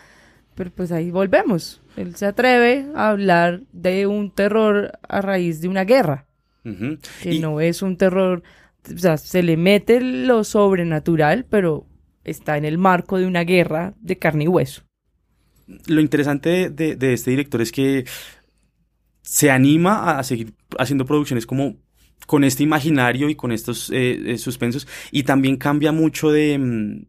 Pero 0.55 0.71
pues 0.71 0.91
ahí 0.91 1.11
volvemos. 1.11 1.81
Él 1.97 2.15
se 2.15 2.25
atreve 2.25 2.87
a 2.95 3.09
hablar 3.09 3.61
de 3.71 4.07
un 4.07 4.31
terror 4.31 4.91
a 5.07 5.21
raíz 5.21 5.61
de 5.61 5.67
una 5.67 5.83
guerra, 5.85 6.25
que 6.63 7.33
Y- 7.33 7.39
no 7.39 7.61
es 7.61 7.81
un 7.81 7.97
terror, 7.97 8.41
o 8.93 8.97
sea, 8.97 9.17
se 9.17 9.43
le 9.43 9.55
mete 9.57 10.01
lo 10.01 10.43
sobrenatural, 10.43 11.45
pero 11.49 11.85
está 12.23 12.57
en 12.57 12.65
el 12.65 12.77
marco 12.77 13.17
de 13.19 13.27
una 13.27 13.43
guerra 13.43 13.93
de 14.01 14.17
carne 14.17 14.45
y 14.45 14.47
hueso. 14.47 14.81
lo 15.87 15.99
interesante 16.01 16.49
de, 16.49 16.69
de- 16.69 16.95
de 16.95 17.13
este 17.13 17.31
director 17.31 17.59
es 17.61 17.71
que 17.71 18.05
se 19.23 19.49
anima 19.49 20.17
a 20.19 20.23
seguir 20.23 20.53
haciendo 20.77 21.05
producciones 21.05 21.45
como 21.47 21.77
con 22.27 22.43
este 22.43 22.63
imaginario 22.63 23.29
y 23.29 23.35
con 23.35 23.51
estos 23.51 23.89
eh, 23.91 24.33
eh, 24.33 24.37
suspensos 24.37 24.87
y 25.11 25.23
también 25.23 25.57
cambia 25.57 25.91
mucho 25.91 26.31
de, 26.31 26.57
mm, 26.57 27.05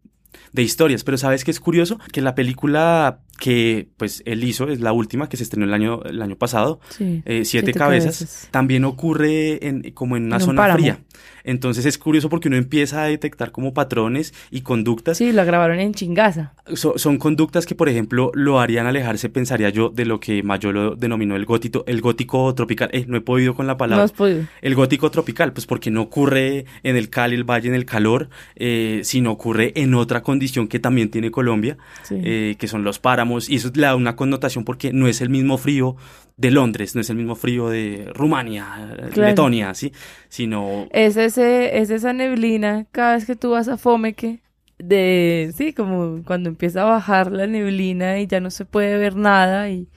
de 0.52 0.62
historias. 0.62 1.04
Pero 1.04 1.18
sabes 1.18 1.44
que 1.44 1.50
es 1.50 1.60
curioso 1.60 1.98
que 2.12 2.22
la 2.22 2.34
película 2.34 3.20
que 3.36 3.88
pues 3.96 4.22
él 4.26 4.42
hizo 4.44 4.68
es 4.68 4.80
la 4.80 4.92
última 4.92 5.28
que 5.28 5.36
se 5.36 5.42
estrenó 5.42 5.66
el 5.66 5.74
año 5.74 6.02
el 6.04 6.20
año 6.22 6.36
pasado, 6.36 6.80
Sí, 6.90 7.22
eh, 7.24 7.44
siete, 7.44 7.66
Siete 7.66 7.72
cabezas, 7.78 8.18
Cabezas. 8.18 8.48
también 8.50 8.84
ocurre 8.84 9.66
en, 9.66 9.90
como 9.92 10.16
en 10.16 10.24
una 10.26 10.36
En 10.36 10.42
zona 10.42 10.72
fría. 10.74 10.98
Entonces 11.44 11.86
es 11.86 11.96
curioso 11.96 12.28
porque 12.28 12.48
uno 12.48 12.56
empieza 12.56 13.02
a 13.02 13.06
detectar 13.06 13.52
como 13.52 13.72
patrones 13.72 14.34
y 14.50 14.62
conductas 14.62 15.18
Sí, 15.18 15.30
la 15.32 15.44
grabaron 15.44 15.78
en 15.78 15.94
Chingaza. 15.94 16.54
So- 16.74 16.98
son 16.98 17.18
conductas 17.18 17.66
que, 17.66 17.76
por 17.76 17.88
ejemplo, 17.88 18.32
lo 18.34 18.58
harían 18.58 18.86
alejarse, 18.86 19.28
pensaría 19.28 19.70
yo, 19.70 19.90
de 19.90 20.04
lo 20.06 20.18
que 20.18 20.42
Mayo 20.42 20.72
lo 20.72 20.96
denominó 20.96 21.36
el 21.36 21.44
gótico, 21.44 21.84
el 21.86 22.00
gótico 22.00 22.52
tropical. 22.54 22.90
Eh, 22.92 23.04
no 23.06 23.16
he 23.16 23.20
podido 23.20 23.54
con 23.54 23.66
la 23.68 23.74
No 23.74 23.78
palabra. 23.78 24.04
has 24.04 24.12
podido. 24.12 24.42
El 24.60 24.74
gótico 24.74 25.10
tropical, 25.12 25.52
pues 25.52 25.66
porque 25.66 25.90
no 25.92 26.02
ocurre 26.02 26.64
en 26.82 26.96
el 26.96 27.10
Cali, 27.10 27.36
el 27.36 27.44
Valle, 27.44 27.68
en 27.68 27.74
el 27.76 27.84
calor, 27.84 28.28
eh, 28.56 29.00
sino 29.04 29.30
ocurre 29.30 29.72
en 29.76 29.94
otra 29.94 30.22
condición 30.24 30.66
que 30.66 30.80
también 30.80 31.10
tiene 31.10 31.30
Colombia, 31.30 31.76
Sí. 32.02 32.16
eh, 32.24 32.56
que 32.58 32.66
son 32.66 32.82
los 32.82 32.98
páramos, 32.98 33.25
y 33.48 33.56
eso 33.56 33.70
le 33.74 33.82
da 33.82 33.96
una 33.96 34.16
connotación 34.16 34.64
porque 34.64 34.92
no 34.92 35.06
es 35.08 35.20
el 35.20 35.28
mismo 35.28 35.58
frío 35.58 35.96
de 36.36 36.50
Londres, 36.50 36.94
no 36.94 37.00
es 37.00 37.10
el 37.10 37.16
mismo 37.16 37.34
frío 37.34 37.68
de 37.68 38.10
Rumania, 38.14 38.66
Claro. 39.12 39.30
Letonia, 39.30 39.74
¿sí? 39.74 39.92
Sino 40.28 40.86
Es, 40.90 41.16
ese, 41.16 41.78
es 41.78 41.90
esa 41.90 42.12
neblina 42.12 42.86
cada 42.92 43.14
vez 43.14 43.26
que 43.26 43.36
tú 43.36 43.50
vas 43.50 43.68
a 43.68 43.76
Fomeque, 43.76 44.40
de, 44.78 45.52
sí, 45.56 45.72
como 45.72 46.22
cuando 46.24 46.48
empieza 46.50 46.82
a 46.82 46.84
bajar 46.84 47.32
la 47.32 47.46
neblina 47.46 48.20
y 48.20 48.26
ya 48.26 48.40
no 48.40 48.50
se 48.50 48.64
puede 48.66 48.98
ver 48.98 49.16
nada 49.16 49.70
y 49.70 49.88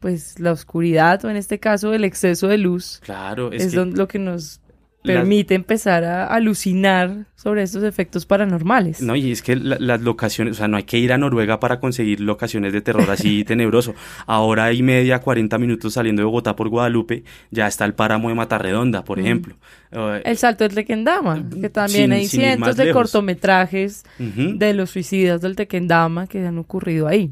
pues 0.00 0.38
la 0.40 0.52
oscuridad 0.52 1.24
o 1.24 1.30
en 1.30 1.36
este 1.36 1.58
caso 1.58 1.94
el 1.94 2.04
exceso 2.04 2.48
de 2.48 2.58
luz 2.58 3.00
Claro, 3.04 3.52
es, 3.52 3.66
es, 3.66 3.74
que 3.74 3.84
lo 3.84 4.08
que 4.08 4.18
nos 4.18 4.60
las- 5.06 5.16
permite 5.16 5.54
empezar 5.54 6.04
a 6.04 6.26
alucinar 6.26 7.26
sobre 7.36 7.62
estos 7.62 7.84
efectos 7.84 8.26
paranormales. 8.26 9.00
No, 9.02 9.14
y 9.14 9.30
es 9.30 9.40
que 9.42 9.56
la- 9.56 9.76
las 9.78 10.00
locaciones, 10.00 10.52
o 10.52 10.56
sea, 10.56 10.68
no 10.68 10.76
hay 10.76 10.82
que 10.84 10.98
ir 10.98 11.12
a 11.12 11.18
Noruega 11.18 11.60
para 11.60 11.78
conseguir 11.80 12.20
locaciones 12.20 12.72
de 12.72 12.80
terror 12.80 13.08
así 13.10 13.44
tenebroso. 13.44 13.94
A 14.26 14.40
hora 14.40 14.72
y 14.72 14.82
media, 14.82 15.20
40 15.20 15.58
minutos 15.58 15.94
saliendo 15.94 16.20
de 16.22 16.24
Bogotá 16.26 16.56
por 16.56 16.68
Guadalupe, 16.68 17.24
ya 17.50 17.66
está 17.66 17.84
el 17.84 17.94
páramo 17.94 18.28
de 18.28 18.34
Matarredonda, 18.34 19.04
por 19.04 19.18
Mm. 19.18 19.20
ejemplo. 19.20 19.54
Eh, 19.92 20.22
El 20.24 20.36
salto 20.36 20.64
del 20.64 20.74
Tequendama, 20.74 21.44
que 21.60 21.70
también 21.70 22.04
sin- 22.04 22.12
hay 22.12 22.26
cientos 22.26 22.76
de 22.76 22.86
lejos. 22.86 23.02
cortometrajes 23.02 24.04
de 24.18 24.74
los 24.74 24.90
suicidas 24.90 25.40
del 25.40 25.56
Tequendama 25.56 26.26
que 26.26 26.44
han 26.46 26.58
ocurrido 26.58 27.06
ahí. 27.06 27.30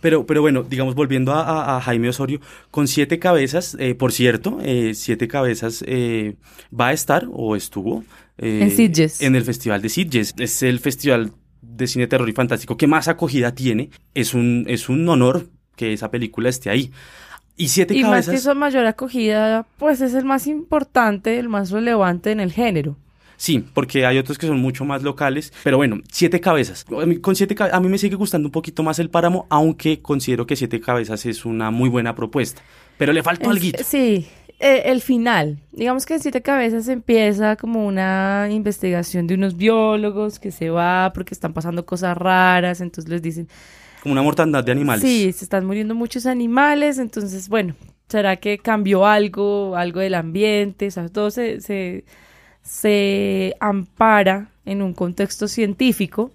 Pero, 0.00 0.26
pero 0.26 0.40
bueno, 0.42 0.62
digamos, 0.62 0.94
volviendo 0.94 1.32
a, 1.32 1.42
a- 1.42 1.76
a 1.76 1.80
Jaime 1.80 2.08
Osorio, 2.08 2.40
con 2.70 2.86
siete 2.88 3.18
cabezas, 3.18 3.76
eh, 3.80 3.94
por 3.94 4.12
cierto, 4.12 4.58
eh, 4.62 4.92
siete 4.94 5.26
cabezas 5.28 5.82
eh, 5.86 6.36
va 6.78 6.88
a 6.88 6.92
estar 6.92 7.26
o 7.32 7.56
estuvo 7.56 8.04
eh, 8.38 8.60
En 8.62 8.70
Sitges. 8.70 9.20
en 9.20 9.34
el 9.34 9.42
Festival 9.44 9.82
de 9.82 9.88
Sitges. 9.88 10.34
Es 10.38 10.62
el 10.62 10.78
festival 10.80 11.32
de 11.62 11.86
cine 11.86 12.06
terror 12.06 12.28
y 12.28 12.32
fantástico 12.32 12.76
que 12.76 12.86
más 12.86 13.08
acogida 13.08 13.54
tiene. 13.54 13.90
Es 14.14 14.34
un, 14.34 14.64
es 14.68 14.88
un 14.88 15.08
honor 15.08 15.46
que 15.76 15.92
esa 15.92 16.10
película 16.10 16.48
esté 16.48 16.70
ahí. 16.70 16.90
Y 17.56 17.68
siete 17.68 17.94
Y 17.94 18.02
más 18.02 18.10
cabezas. 18.10 18.30
que 18.32 18.36
eso, 18.38 18.54
mayor 18.54 18.86
acogida, 18.86 19.66
pues 19.78 20.00
es 20.00 20.14
el 20.14 20.24
más 20.24 20.46
importante, 20.46 21.38
el 21.40 21.48
más 21.48 21.70
relevante 21.72 22.30
en 22.30 22.38
el 22.38 22.52
género. 22.52 22.96
Sí, 23.38 23.64
porque 23.72 24.04
hay 24.04 24.18
otros 24.18 24.36
que 24.36 24.48
son 24.48 24.58
mucho 24.58 24.84
más 24.84 25.02
locales. 25.02 25.52
Pero 25.62 25.76
bueno, 25.76 26.00
siete 26.10 26.40
cabezas. 26.40 26.84
A 27.00 27.06
mí, 27.06 27.18
con 27.18 27.36
siete 27.36 27.54
a 27.58 27.80
mí 27.80 27.88
me 27.88 27.96
sigue 27.96 28.16
gustando 28.16 28.48
un 28.48 28.52
poquito 28.52 28.82
más 28.82 28.98
el 28.98 29.10
páramo, 29.10 29.46
aunque 29.48 30.02
considero 30.02 30.44
que 30.44 30.56
siete 30.56 30.80
cabezas 30.80 31.24
es 31.24 31.44
una 31.44 31.70
muy 31.70 31.88
buena 31.88 32.14
propuesta. 32.14 32.62
Pero 32.98 33.12
le 33.12 33.22
faltó 33.22 33.48
algo. 33.48 33.64
Sí, 33.84 34.26
eh, 34.58 34.82
el 34.86 35.00
final. 35.00 35.58
Digamos 35.70 36.04
que 36.04 36.14
en 36.14 36.20
Siete 36.20 36.42
Cabezas 36.42 36.88
empieza 36.88 37.54
como 37.54 37.86
una 37.86 38.48
investigación 38.50 39.28
de 39.28 39.34
unos 39.34 39.56
biólogos 39.56 40.40
que 40.40 40.50
se 40.50 40.68
va 40.68 41.12
porque 41.14 41.32
están 41.32 41.52
pasando 41.52 41.86
cosas 41.86 42.16
raras, 42.16 42.80
entonces 42.80 43.08
les 43.08 43.22
dicen, 43.22 43.48
Como 44.02 44.12
una 44.12 44.22
mortandad 44.22 44.64
de 44.64 44.72
animales. 44.72 45.02
sí, 45.02 45.32
se 45.32 45.44
están 45.44 45.64
muriendo 45.64 45.94
muchos 45.94 46.26
animales, 46.26 46.98
entonces, 46.98 47.48
bueno, 47.48 47.76
¿será 48.08 48.34
que 48.36 48.58
cambió 48.58 49.06
algo, 49.06 49.76
algo 49.76 50.00
del 50.00 50.14
ambiente? 50.14 50.88
O 50.88 50.90
sea, 50.90 51.08
todo 51.08 51.30
se, 51.30 51.60
se, 51.60 52.04
se 52.62 53.54
ampara 53.60 54.50
en 54.64 54.82
un 54.82 54.92
contexto 54.92 55.48
científico, 55.48 56.32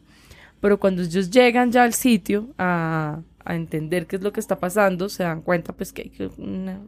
pero 0.61 0.79
cuando 0.79 1.01
ellos 1.03 1.29
llegan 1.29 1.71
ya 1.71 1.83
al 1.83 1.93
sitio 1.93 2.53
a, 2.57 3.21
entender 3.45 4.07
qué 4.07 4.15
es 4.15 4.21
lo 4.21 4.31
que 4.31 4.39
está 4.39 4.57
pasando, 4.57 5.09
se 5.09 5.23
dan 5.23 5.41
cuenta 5.41 5.73
pues 5.73 5.91
que 5.91 6.03
hay 6.03 6.31
una, 6.37 6.79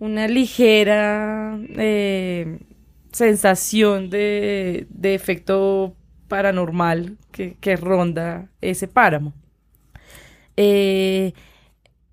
una 0.00 0.26
ligera 0.26 1.56
eh, 1.76 2.58
sensación 3.12 4.10
de, 4.10 4.88
efecto 5.02 5.94
paranormal 6.26 7.18
que, 7.30 7.56
que 7.60 7.76
ronda 7.76 8.48
ese 8.60 8.88
páramo. 8.88 9.32
Eh, 10.56 11.32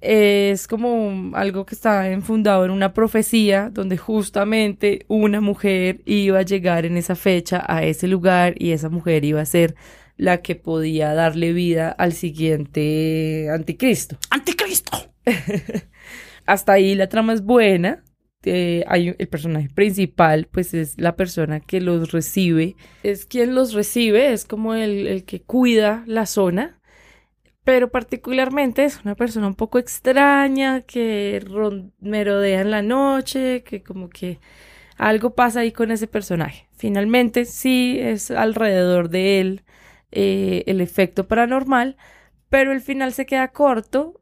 es 0.02 0.68
como 0.68 1.36
algo 1.36 1.66
que 1.66 1.76
está 1.76 2.10
enfundado 2.10 2.66
en 2.66 2.72
una 2.72 2.93
profecía 2.93 3.70
donde 3.70 3.97
justamente 3.97 5.06
una 5.08 5.41
mujer 5.41 6.02
iba 6.06 6.39
a 6.39 6.43
llegar 6.43 6.86
en 6.86 6.95
esa 6.97 7.16
fecha 7.16 7.64
a 7.68 7.84
ese 7.84 8.08
lugar 8.08 8.56
y 8.58 8.72
esa 8.72 8.89
mujer 8.89 9.26
iba 9.26 9.41
a 9.41 9.45
ser 9.45 9.76
la 10.16 10.41
que 10.41 10.56
podía 10.56 11.14
darle 11.14 11.54
vida 11.54 11.89
al 11.91 12.14
siguiente 12.14 13.50
anticristo. 13.50 14.18
¡Anticristo! 14.30 15.12
Hasta 16.45 16.74
ahí 16.74 16.95
la 16.95 17.08
trama 17.08 17.34
es 17.34 17.41
buena. 17.43 18.04
eh, 18.43 18.84
hay 18.88 19.16
el 19.18 19.28
personaje 19.28 19.70
principal, 19.70 20.47
pues 20.52 20.74
es 20.74 21.00
la 21.00 21.16
persona 21.16 21.60
que 21.60 21.82
los 21.82 22.12
recibe. 22.12 22.76
Es 23.04 23.26
quien 23.26 23.54
los 23.54 23.74
recibe, 23.74 24.32
es 24.34 24.45
como 24.45 24.74
el, 24.74 25.08
el 25.08 25.26
que 25.26 25.41
cuida 25.41 26.04
la 26.08 26.26
zona. 26.26 26.78
Pero 27.70 27.91
particularmente 27.91 28.84
es 28.84 28.99
una 29.05 29.13
persona 29.13 29.45
un 29.45 29.53
poco 29.53 29.78
extraña 29.78 30.82
que 30.82 31.39
merodea 31.99 32.61
en 32.61 32.72
la 32.72 32.82
noche, 32.82 33.61
que 33.61 33.84
como 33.84 34.09
que 34.09 34.39
algo 34.97 35.36
pasa 35.36 35.59
ahí 35.59 35.72
con 35.72 35.91
ese 35.91 36.07
personaje. 36.07 36.67
Finalmente 36.76 37.45
sí 37.45 37.99
es 37.99 38.32
alrededor 38.32 39.09
de 39.09 39.39
él 39.39 39.63
eh, 40.11 40.63
el 40.65 40.82
efecto 40.82 41.28
paranormal, 41.28 41.95
pero 42.49 42.72
el 42.72 42.82
final 42.82 43.13
se 43.13 43.28
queda 43.28 43.49
corto. 43.49 44.20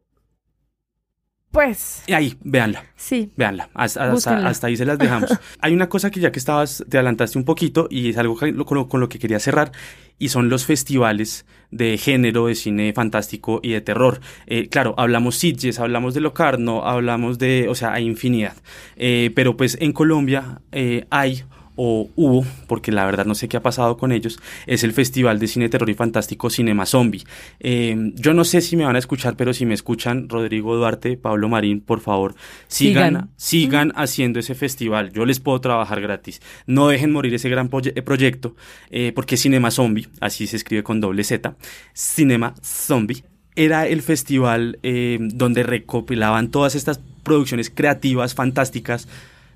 Pues 1.51 2.03
Y 2.07 2.13
ahí, 2.13 2.37
véanla. 2.43 2.83
sí, 2.95 3.31
Véanla, 3.35 3.69
hasta, 3.73 4.11
hasta- 4.11 4.67
ahí 4.67 4.75
se 4.77 4.85
las 4.85 4.99
dejamos. 4.99 5.31
Hay 5.61 5.73
una 5.73 5.89
cosa 5.89 6.11
que 6.11 6.19
ya 6.19 6.31
que 6.31 6.39
estabas, 6.39 6.83
te 6.89 6.97
adelantaste 6.97 7.37
un 7.37 7.45
poquito 7.45 7.87
y 7.89 8.09
es 8.09 8.17
algo 8.17 8.35
con, 8.37 8.75
lo, 8.75 8.87
con 8.87 8.99
lo 8.99 9.09
que 9.09 9.17
quería 9.17 9.39
cerrar 9.39 9.71
y 10.19 10.29
son 10.29 10.49
los 10.49 10.65
festivales 10.65 11.45
de 11.71 11.97
género, 11.97 12.47
de 12.47 12.55
cine 12.55 12.91
fantástico 12.93 13.59
y 13.63 13.71
de 13.71 13.81
terror. 13.81 14.19
Eh, 14.45 14.67
claro, 14.67 14.93
hablamos 14.97 15.35
Sitges, 15.37 15.79
hablamos 15.79 16.13
de 16.13 16.21
Locarno, 16.21 16.85
hablamos 16.85 17.37
de, 17.39 17.67
o 17.69 17.75
sea, 17.75 17.93
hay 17.93 18.05
infinidad. 18.05 18.55
Eh, 18.97 19.31
pero 19.35 19.55
pues 19.57 19.77
en 19.79 19.93
Colombia 19.93 20.61
eh, 20.71 21.05
hay 21.09 21.43
o 21.77 22.09
hubo, 22.15 22.45
porque 22.67 22.91
la 22.91 23.05
verdad 23.05 23.25
no 23.25 23.35
sé 23.35 23.47
qué 23.47 23.55
ha 23.55 23.61
pasado 23.61 23.95
con 23.95 24.11
ellos, 24.11 24.39
es 24.65 24.83
el 24.83 24.91
Festival 24.91 25.39
de 25.39 25.47
Cine 25.47 25.69
Terror 25.69 25.89
y 25.89 25.93
Fantástico 25.93 26.49
Cinema 26.49 26.85
Zombie. 26.85 27.23
Eh, 27.61 27.95
yo 28.15 28.33
no 28.33 28.43
sé 28.43 28.59
si 28.59 28.75
me 28.75 28.83
van 28.83 28.97
a 28.97 28.99
escuchar, 28.99 29.37
pero 29.37 29.53
si 29.53 29.65
me 29.65 29.73
escuchan, 29.73 30.27
Rodrigo 30.27 30.75
Duarte, 30.75 31.15
Pablo 31.15 31.47
Marín, 31.47 31.79
por 31.79 32.01
favor, 32.01 32.35
sigan, 32.67 33.13
Sigan. 33.13 33.29
sigan 33.37 33.93
haciendo 33.95 34.39
ese 34.39 34.55
festival. 34.55 35.13
Yo 35.13 35.25
les 35.25 35.39
puedo 35.39 35.61
trabajar 35.61 36.01
gratis. 36.01 36.41
No 36.65 36.89
dejen 36.89 37.11
morir 37.11 37.33
ese 37.33 37.49
gran 37.49 37.69
eh, 37.71 38.01
proyecto, 38.01 38.55
eh, 38.89 39.13
porque 39.15 39.37
Cinema 39.37 39.71
Zombie, 39.71 40.07
así 40.19 40.47
se 40.47 40.57
escribe 40.57 40.83
con 40.83 40.99
doble 40.99 41.23
Z, 41.23 41.55
Cinema 41.93 42.55
Zombie, 42.61 43.23
era 43.57 43.87
el 43.87 44.03
festival 44.03 44.77
eh, 44.83 45.17
donde 45.19 45.63
recopilaban 45.63 46.49
todas 46.49 46.75
estas 46.75 47.01
producciones 47.23 47.71
creativas, 47.71 48.35
fantásticas, 48.35 49.07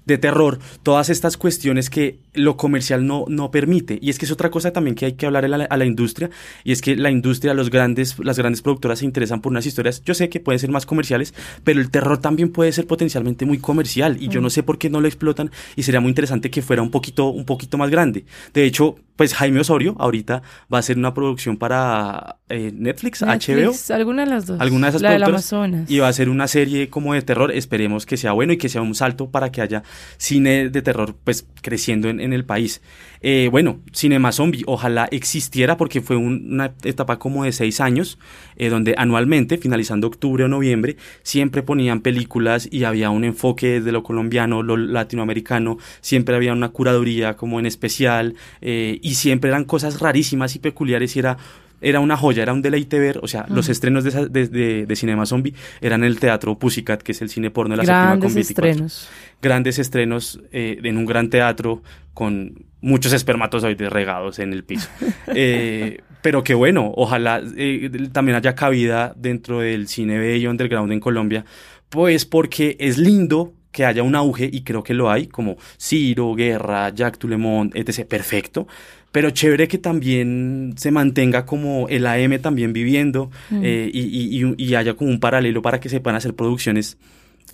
de 0.05 0.17
terror, 0.17 0.59
todas 0.83 1.09
estas 1.09 1.37
cuestiones 1.37 1.89
que 1.89 2.19
lo 2.33 2.57
comercial 2.57 3.05
no, 3.05 3.25
no 3.27 3.51
permite. 3.51 3.99
Y 4.01 4.09
es 4.09 4.17
que 4.17 4.25
es 4.25 4.31
otra 4.31 4.49
cosa 4.49 4.71
también 4.71 4.95
que 4.95 5.05
hay 5.05 5.13
que 5.13 5.25
hablar 5.25 5.45
a 5.45 5.47
la, 5.47 5.65
a 5.65 5.77
la 5.77 5.85
industria, 5.85 6.29
y 6.63 6.71
es 6.71 6.81
que 6.81 6.95
la 6.95 7.11
industria, 7.11 7.53
los 7.53 7.69
grandes, 7.69 8.17
las 8.19 8.37
grandes 8.37 8.61
productoras 8.61 8.99
se 8.99 9.05
interesan 9.05 9.41
por 9.41 9.51
unas 9.51 9.65
historias, 9.65 10.01
yo 10.03 10.13
sé 10.13 10.29
que 10.29 10.39
pueden 10.39 10.59
ser 10.59 10.71
más 10.71 10.85
comerciales, 10.85 11.33
pero 11.63 11.79
el 11.79 11.89
terror 11.91 12.17
también 12.17 12.51
puede 12.51 12.71
ser 12.71 12.87
potencialmente 12.87 13.45
muy 13.45 13.59
comercial, 13.59 14.17
y 14.19 14.29
yo 14.29 14.41
no 14.41 14.49
sé 14.49 14.63
por 14.63 14.77
qué 14.77 14.89
no 14.89 15.01
lo 15.01 15.07
explotan, 15.07 15.51
y 15.75 15.83
sería 15.83 15.99
muy 15.99 16.09
interesante 16.09 16.49
que 16.49 16.61
fuera 16.61 16.81
un 16.81 16.91
poquito, 16.91 17.27
un 17.27 17.45
poquito 17.45 17.77
más 17.77 17.89
grande. 17.89 18.25
De 18.53 18.63
hecho, 18.65 18.95
pues 19.21 19.35
Jaime 19.35 19.59
Osorio 19.59 19.95
ahorita 19.99 20.41
va 20.73 20.77
a 20.77 20.79
hacer 20.79 20.97
una 20.97 21.13
producción 21.13 21.57
para 21.57 22.37
eh, 22.49 22.71
Netflix, 22.73 23.21
Netflix, 23.21 23.89
HBO. 23.89 23.95
Alguna 23.95 24.25
de 24.25 24.29
las 24.31 24.47
dos. 24.47 24.59
Alguna 24.59 24.87
de 24.87 24.89
esas 24.89 25.01
La 25.03 25.11
del. 25.11 25.23
Amazonas. 25.23 25.91
Y 25.91 25.99
va 25.99 26.07
a 26.07 26.13
ser 26.13 26.27
una 26.27 26.47
serie 26.47 26.89
como 26.89 27.13
de 27.13 27.21
terror. 27.21 27.51
Esperemos 27.51 28.07
que 28.07 28.17
sea 28.17 28.31
bueno 28.31 28.53
y 28.53 28.57
que 28.57 28.67
sea 28.67 28.81
un 28.81 28.95
salto 28.95 29.29
para 29.29 29.51
que 29.51 29.61
haya 29.61 29.83
cine 30.17 30.69
de 30.69 30.81
terror 30.81 31.15
pues 31.23 31.45
creciendo 31.61 32.09
en, 32.09 32.33
el 32.33 32.43
país. 32.45 32.81
Eh, 33.21 33.49
bueno, 33.51 33.81
Cinema 33.93 34.31
Zombie, 34.31 34.63
ojalá 34.65 35.07
existiera 35.11 35.77
porque 35.77 36.01
fue 36.01 36.15
un- 36.15 36.53
una 36.53 36.73
etapa 36.83 37.19
como 37.19 37.43
de 37.43 37.51
seis 37.51 37.79
años, 37.79 38.17
eh, 38.55 38.69
donde 38.69 38.95
anualmente, 38.97 39.57
finalizando 39.57 40.07
octubre 40.07 40.43
o 40.43 40.47
noviembre, 40.47 40.97
siempre 41.21 41.61
ponían 41.61 42.01
películas 42.01 42.67
y 42.71 42.83
había 42.83 43.11
un 43.11 43.23
enfoque 43.23 43.79
desde 43.79 43.91
lo 43.91 44.01
colombiano, 44.03 44.63
lo 44.63 44.75
latinoamericano, 44.77 45.77
siempre 46.01 46.35
había 46.35 46.53
una 46.53 46.69
curaduría 46.69 47.35
como 47.35 47.59
en 47.59 47.65
especial, 47.67 48.35
eh, 48.61 48.99
y 49.03 49.13
siempre 49.15 49.49
eran 49.49 49.65
cosas 49.65 49.99
rarísimas 49.99 50.55
y 50.55 50.59
peculiares 50.59 51.15
y 51.15 51.19
era 51.19 51.37
era 51.81 51.99
una 51.99 52.15
joya, 52.15 52.43
era 52.43 52.53
un 52.53 52.61
deleite 52.61 52.99
ver, 52.99 53.19
o 53.23 53.27
sea, 53.27 53.45
los 53.49 53.67
estrenos 53.69 54.03
de, 54.03 54.29
de, 54.29 54.47
de- 54.47 54.85
de 54.85 54.95
Cinema 54.95 55.25
Zombie 55.25 55.53
eran 55.81 56.01
en 56.03 56.07
el 56.07 56.19
Teatro 56.19 56.57
Pussycat, 56.57 57.01
que 57.01 57.11
es 57.11 57.21
el 57.21 57.29
cine 57.29 57.49
porno 57.49 57.73
de 57.73 57.77
la 57.77 57.83
séptima 57.83 58.05
Grandes 58.05 58.27
con 58.27 58.35
24. 58.35 58.69
estrenos. 58.69 59.09
Grandes 59.41 59.79
estrenos 59.79 60.39
eh, 60.51 60.79
en 60.83 60.97
un 60.97 61.05
gran 61.05 61.29
teatro 61.29 61.81
con 62.13 62.65
muchos 62.81 63.13
espermatozoides 63.13 63.91
regados 63.91 64.39
en 64.39 64.53
el 64.53 64.63
piso. 64.63 64.87
Eh, 65.33 66.01
pero 66.21 66.43
que 66.43 66.53
bueno, 66.53 66.91
ojalá 66.95 67.41
eh, 67.57 67.89
también 68.11 68.35
haya 68.35 68.53
cabida 68.53 69.13
dentro 69.17 69.61
del 69.61 69.87
cine 69.87 70.19
bello 70.19 70.51
underground 70.51 70.91
en 70.91 70.99
Colombia, 70.99 71.45
pues 71.89 72.25
porque 72.25 72.75
es 72.79 72.97
lindo 72.99 73.53
que 73.71 73.85
haya 73.85 74.03
un 74.03 74.15
auge 74.15 74.49
y 74.51 74.63
creo 74.63 74.83
que 74.83 74.93
lo 74.93 75.09
hay, 75.09 75.27
como 75.27 75.55
Ciro, 75.79 76.35
Guerra, 76.35 76.89
Jack 76.89 77.17
Tulemont, 77.17 77.73
etc. 77.75 78.05
Perfecto. 78.05 78.67
Pero 79.11 79.29
chévere 79.31 79.67
que 79.67 79.77
también 79.77 80.73
se 80.77 80.89
mantenga 80.91 81.45
como 81.45 81.87
el 81.89 82.05
AM 82.07 82.39
también 82.39 82.71
viviendo 82.73 83.29
Mm. 83.49 83.61
eh, 83.63 83.91
y, 83.93 83.99
y- 84.41 84.55
y- 84.57 84.75
haya 84.75 84.93
como 84.93 85.09
un 85.09 85.19
paralelo 85.19 85.61
para 85.61 85.79
que 85.79 85.89
se 85.89 85.99
puedan 85.99 86.15
hacer 86.15 86.33
producciones 86.33 86.97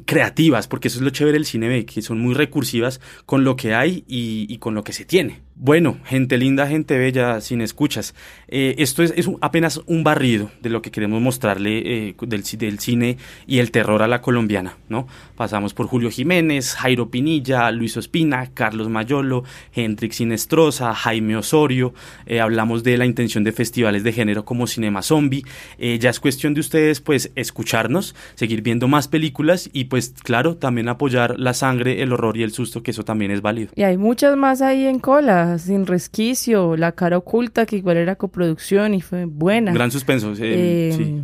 creativas, 0.06 0.68
porque 0.68 0.88
eso 0.90 0.98
es 0.98 1.04
lo 1.04 1.10
chévere 1.10 1.34
del 1.34 1.46
cine 1.46 1.68
B, 1.68 1.86
que 1.86 2.02
son 2.02 2.20
muy 2.20 2.34
recursivas 2.36 3.02
con 3.26 3.44
lo 3.44 3.56
que 3.56 3.74
hay 3.74 4.04
y, 4.08 4.46
y 4.48 4.58
con 4.60 4.76
lo 4.76 4.84
que 4.84 4.94
se 4.94 5.06
tiene. 5.06 5.40
Bueno, 5.60 5.98
gente 6.06 6.38
linda, 6.38 6.68
gente 6.68 7.00
bella, 7.00 7.42
sin 7.42 7.62
escuchas. 7.62 8.14
eh, 8.48 8.76
esto 8.78 9.02
es, 9.02 9.14
apenas 9.42 9.82
un 9.88 10.04
barrido 10.04 10.52
de 10.62 10.70
lo 10.70 10.84
que 10.84 10.92
queremos 10.92 11.20
mostrarle 11.20 12.10
eh, 12.10 12.16
del, 12.22 12.44
ci- 12.44 12.58
del 12.58 12.78
cine 12.78 13.18
y 13.48 13.58
el 13.58 13.72
terror 13.72 14.04
a 14.04 14.08
la 14.08 14.22
colombiana, 14.22 14.78
¿no? 14.88 15.08
Pasamos 15.36 15.74
por 15.74 15.88
Julio 15.88 16.12
Jiménez, 16.12 16.76
Jairo 16.76 17.10
Pinilla, 17.10 17.72
Luis 17.72 17.98
Ospina, 17.98 18.52
Carlos 18.54 18.88
Mayolo, 18.90 19.44
Hendrix 19.74 20.18
Sinestrosa, 20.18 20.94
Jaime 20.94 21.36
Osorio. 21.36 21.94
eh, 22.28 22.40
hablamos 22.40 22.84
de 22.84 22.96
la 22.98 23.06
intención 23.08 23.44
de 23.44 23.52
festivales 23.52 24.04
de 24.04 24.14
género 24.14 24.46
como 24.46 24.68
Cinema 24.68 25.02
Zombie. 25.02 25.44
Eh, 25.80 25.98
ya 26.00 26.12
es 26.12 26.20
cuestión 26.20 26.54
de 26.54 26.60
ustedes, 26.60 27.02
pues, 27.02 27.32
escucharnos, 27.36 28.14
seguir 28.36 28.62
viendo 28.62 28.88
más 28.88 29.08
películas 29.08 29.70
y, 29.74 29.86
pues, 29.86 30.14
claro, 30.24 30.56
también 30.56 30.88
apoyar 30.88 31.40
la 31.40 31.56
sangre, 31.56 32.04
el 32.04 32.14
horror 32.14 32.38
y 32.38 32.44
el 32.44 32.52
susto, 32.52 32.84
que 32.84 32.92
eso 32.92 33.04
también 33.04 33.32
es 33.32 33.42
válido. 33.42 33.72
Y 33.76 33.82
hay 33.84 33.98
muchas 33.98 34.38
más 34.38 34.62
ahí 34.62 34.86
en 34.86 35.00
cola, 35.00 35.47
sin 35.58 35.88
resquicio, 35.88 36.78
La 36.78 36.92
cara 36.92 37.18
oculta, 37.18 37.66
que 37.66 37.78
igual 37.78 37.98
era 37.98 38.16
coproducción 38.16 38.94
y 38.94 39.02
fue 39.02 39.26
buena. 39.26 39.72
Gran 39.74 39.90
suspenso. 39.92 40.32
eh, 40.34 40.36
Eh, 40.40 40.94
sí. 40.96 41.24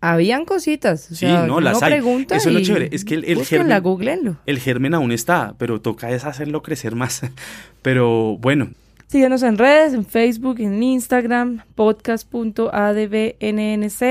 Habían 0.00 0.44
cositas. 0.44 1.10
O 1.12 1.14
Sí, 1.14 1.26
no, 1.26 1.60
las 1.60 1.80
hay. 1.82 1.92
pregunta 1.92 2.34
Eso 2.36 2.48
es 2.48 2.54
lo 2.56 2.60
chévere. 2.60 2.88
Es 2.90 3.04
que 3.04 3.14
el, 3.14 3.24
el 3.24 3.44
germen, 3.44 3.80
googleenlo. 3.82 4.36
el 4.46 4.58
germen 4.58 4.94
aún 4.94 5.12
está, 5.12 5.54
pero 5.58 5.80
toca 5.80 6.10
es 6.10 6.24
hacerlo 6.24 6.60
crecer 6.62 6.96
más. 6.96 7.22
Pero 7.82 8.36
bueno, 8.38 8.70
Síguenos 9.08 9.44
en 9.44 9.56
redes, 9.56 9.94
en 9.94 10.04
Facebook, 10.04 10.58
en 10.58 10.82
Instagram, 10.82 11.60
podcast.adbnnc, 11.76 14.02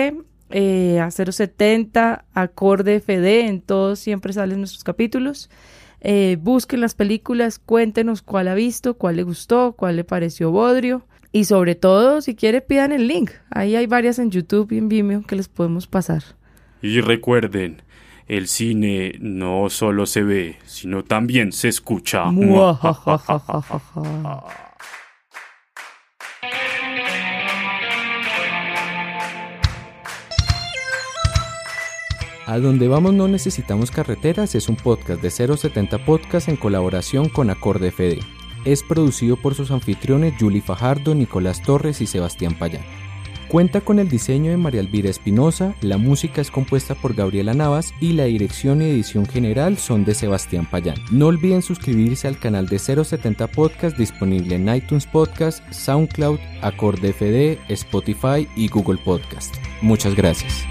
eh, 0.51 0.99
a 1.01 1.11
070, 1.11 2.25
acorde 2.33 2.99
FD, 3.01 3.47
en 3.47 3.61
todos 3.61 3.99
siempre 3.99 4.33
salen 4.33 4.59
nuestros 4.59 4.83
capítulos. 4.83 5.49
Eh, 6.07 6.37
busquen 6.39 6.81
las 6.81 6.93
películas, 6.93 7.57
cuéntenos 7.57 8.21
cuál 8.21 8.47
ha 8.47 8.53
visto, 8.53 8.93
cuál 8.93 9.15
le 9.15 9.23
gustó, 9.23 9.73
cuál 9.75 9.95
le 9.95 10.03
pareció 10.03 10.51
bodrio. 10.51 11.03
Y 11.31 11.45
sobre 11.45 11.73
todo, 11.73 12.21
si 12.21 12.35
quiere, 12.35 12.61
pidan 12.61 12.91
el 12.91 13.07
link. 13.07 13.31
Ahí 13.49 13.75
hay 13.75 13.87
varias 13.87 14.19
en 14.19 14.29
YouTube 14.29 14.71
y 14.71 14.77
en 14.77 14.87
Vimeo 14.87 15.23
que 15.23 15.35
les 15.35 15.47
podemos 15.49 15.87
pasar. 15.87 16.21
y 16.83 17.01
recuerden, 17.01 17.81
el 18.27 18.47
cine 18.47 19.15
no 19.19 19.71
solo 19.71 20.05
se 20.05 20.21
ve, 20.21 20.57
sino 20.65 21.03
también 21.03 21.51
se 21.51 21.69
escucha. 21.69 22.25
A 32.45 32.59
donde 32.59 32.87
vamos 32.87 33.13
no 33.13 33.27
necesitamos 33.27 33.89
carreteras 33.89 34.53
es 34.53 34.69
un 34.69 34.75
podcast 34.75 35.19
de 35.21 35.31
070 35.31 36.05
Podcast 36.05 36.47
en 36.47 36.57
colaboración 36.57 37.27
con 37.27 37.49
Acorde 37.49 37.91
FD. 37.91 38.19
Es 38.65 38.83
producido 38.83 39.35
por 39.35 39.55
sus 39.55 39.71
anfitriones 39.71 40.35
Julie 40.39 40.61
Fajardo, 40.61 41.15
Nicolás 41.15 41.63
Torres 41.63 42.01
y 42.01 42.07
Sebastián 42.07 42.53
Payán. 42.53 42.83
Cuenta 43.47 43.81
con 43.81 43.97
el 43.97 44.09
diseño 44.09 44.51
de 44.51 44.57
María 44.57 44.81
Elvira 44.81 45.09
Espinosa, 45.09 45.75
la 45.81 45.97
música 45.97 46.41
es 46.41 46.51
compuesta 46.51 46.93
por 46.93 47.15
Gabriela 47.15 47.53
Navas 47.53 47.93
y 47.99 48.13
la 48.13 48.25
dirección 48.25 48.81
y 48.81 48.85
edición 48.85 49.25
general 49.25 49.77
son 49.77 50.03
de 50.03 50.13
Sebastián 50.13 50.67
Payán. 50.69 50.97
No 51.11 51.27
olviden 51.27 51.63
suscribirse 51.63 52.27
al 52.27 52.37
canal 52.37 52.67
de 52.67 52.77
070 52.77 53.47
Podcast 53.47 53.97
disponible 53.97 54.55
en 54.55 54.69
iTunes 54.69 55.07
Podcast, 55.07 55.63
SoundCloud, 55.71 56.39
Acorde 56.61 57.11
FD, 57.13 57.59
Spotify 57.73 58.47
y 58.55 58.67
Google 58.67 58.99
Podcast. 59.03 59.55
Muchas 59.81 60.15
gracias. 60.15 60.65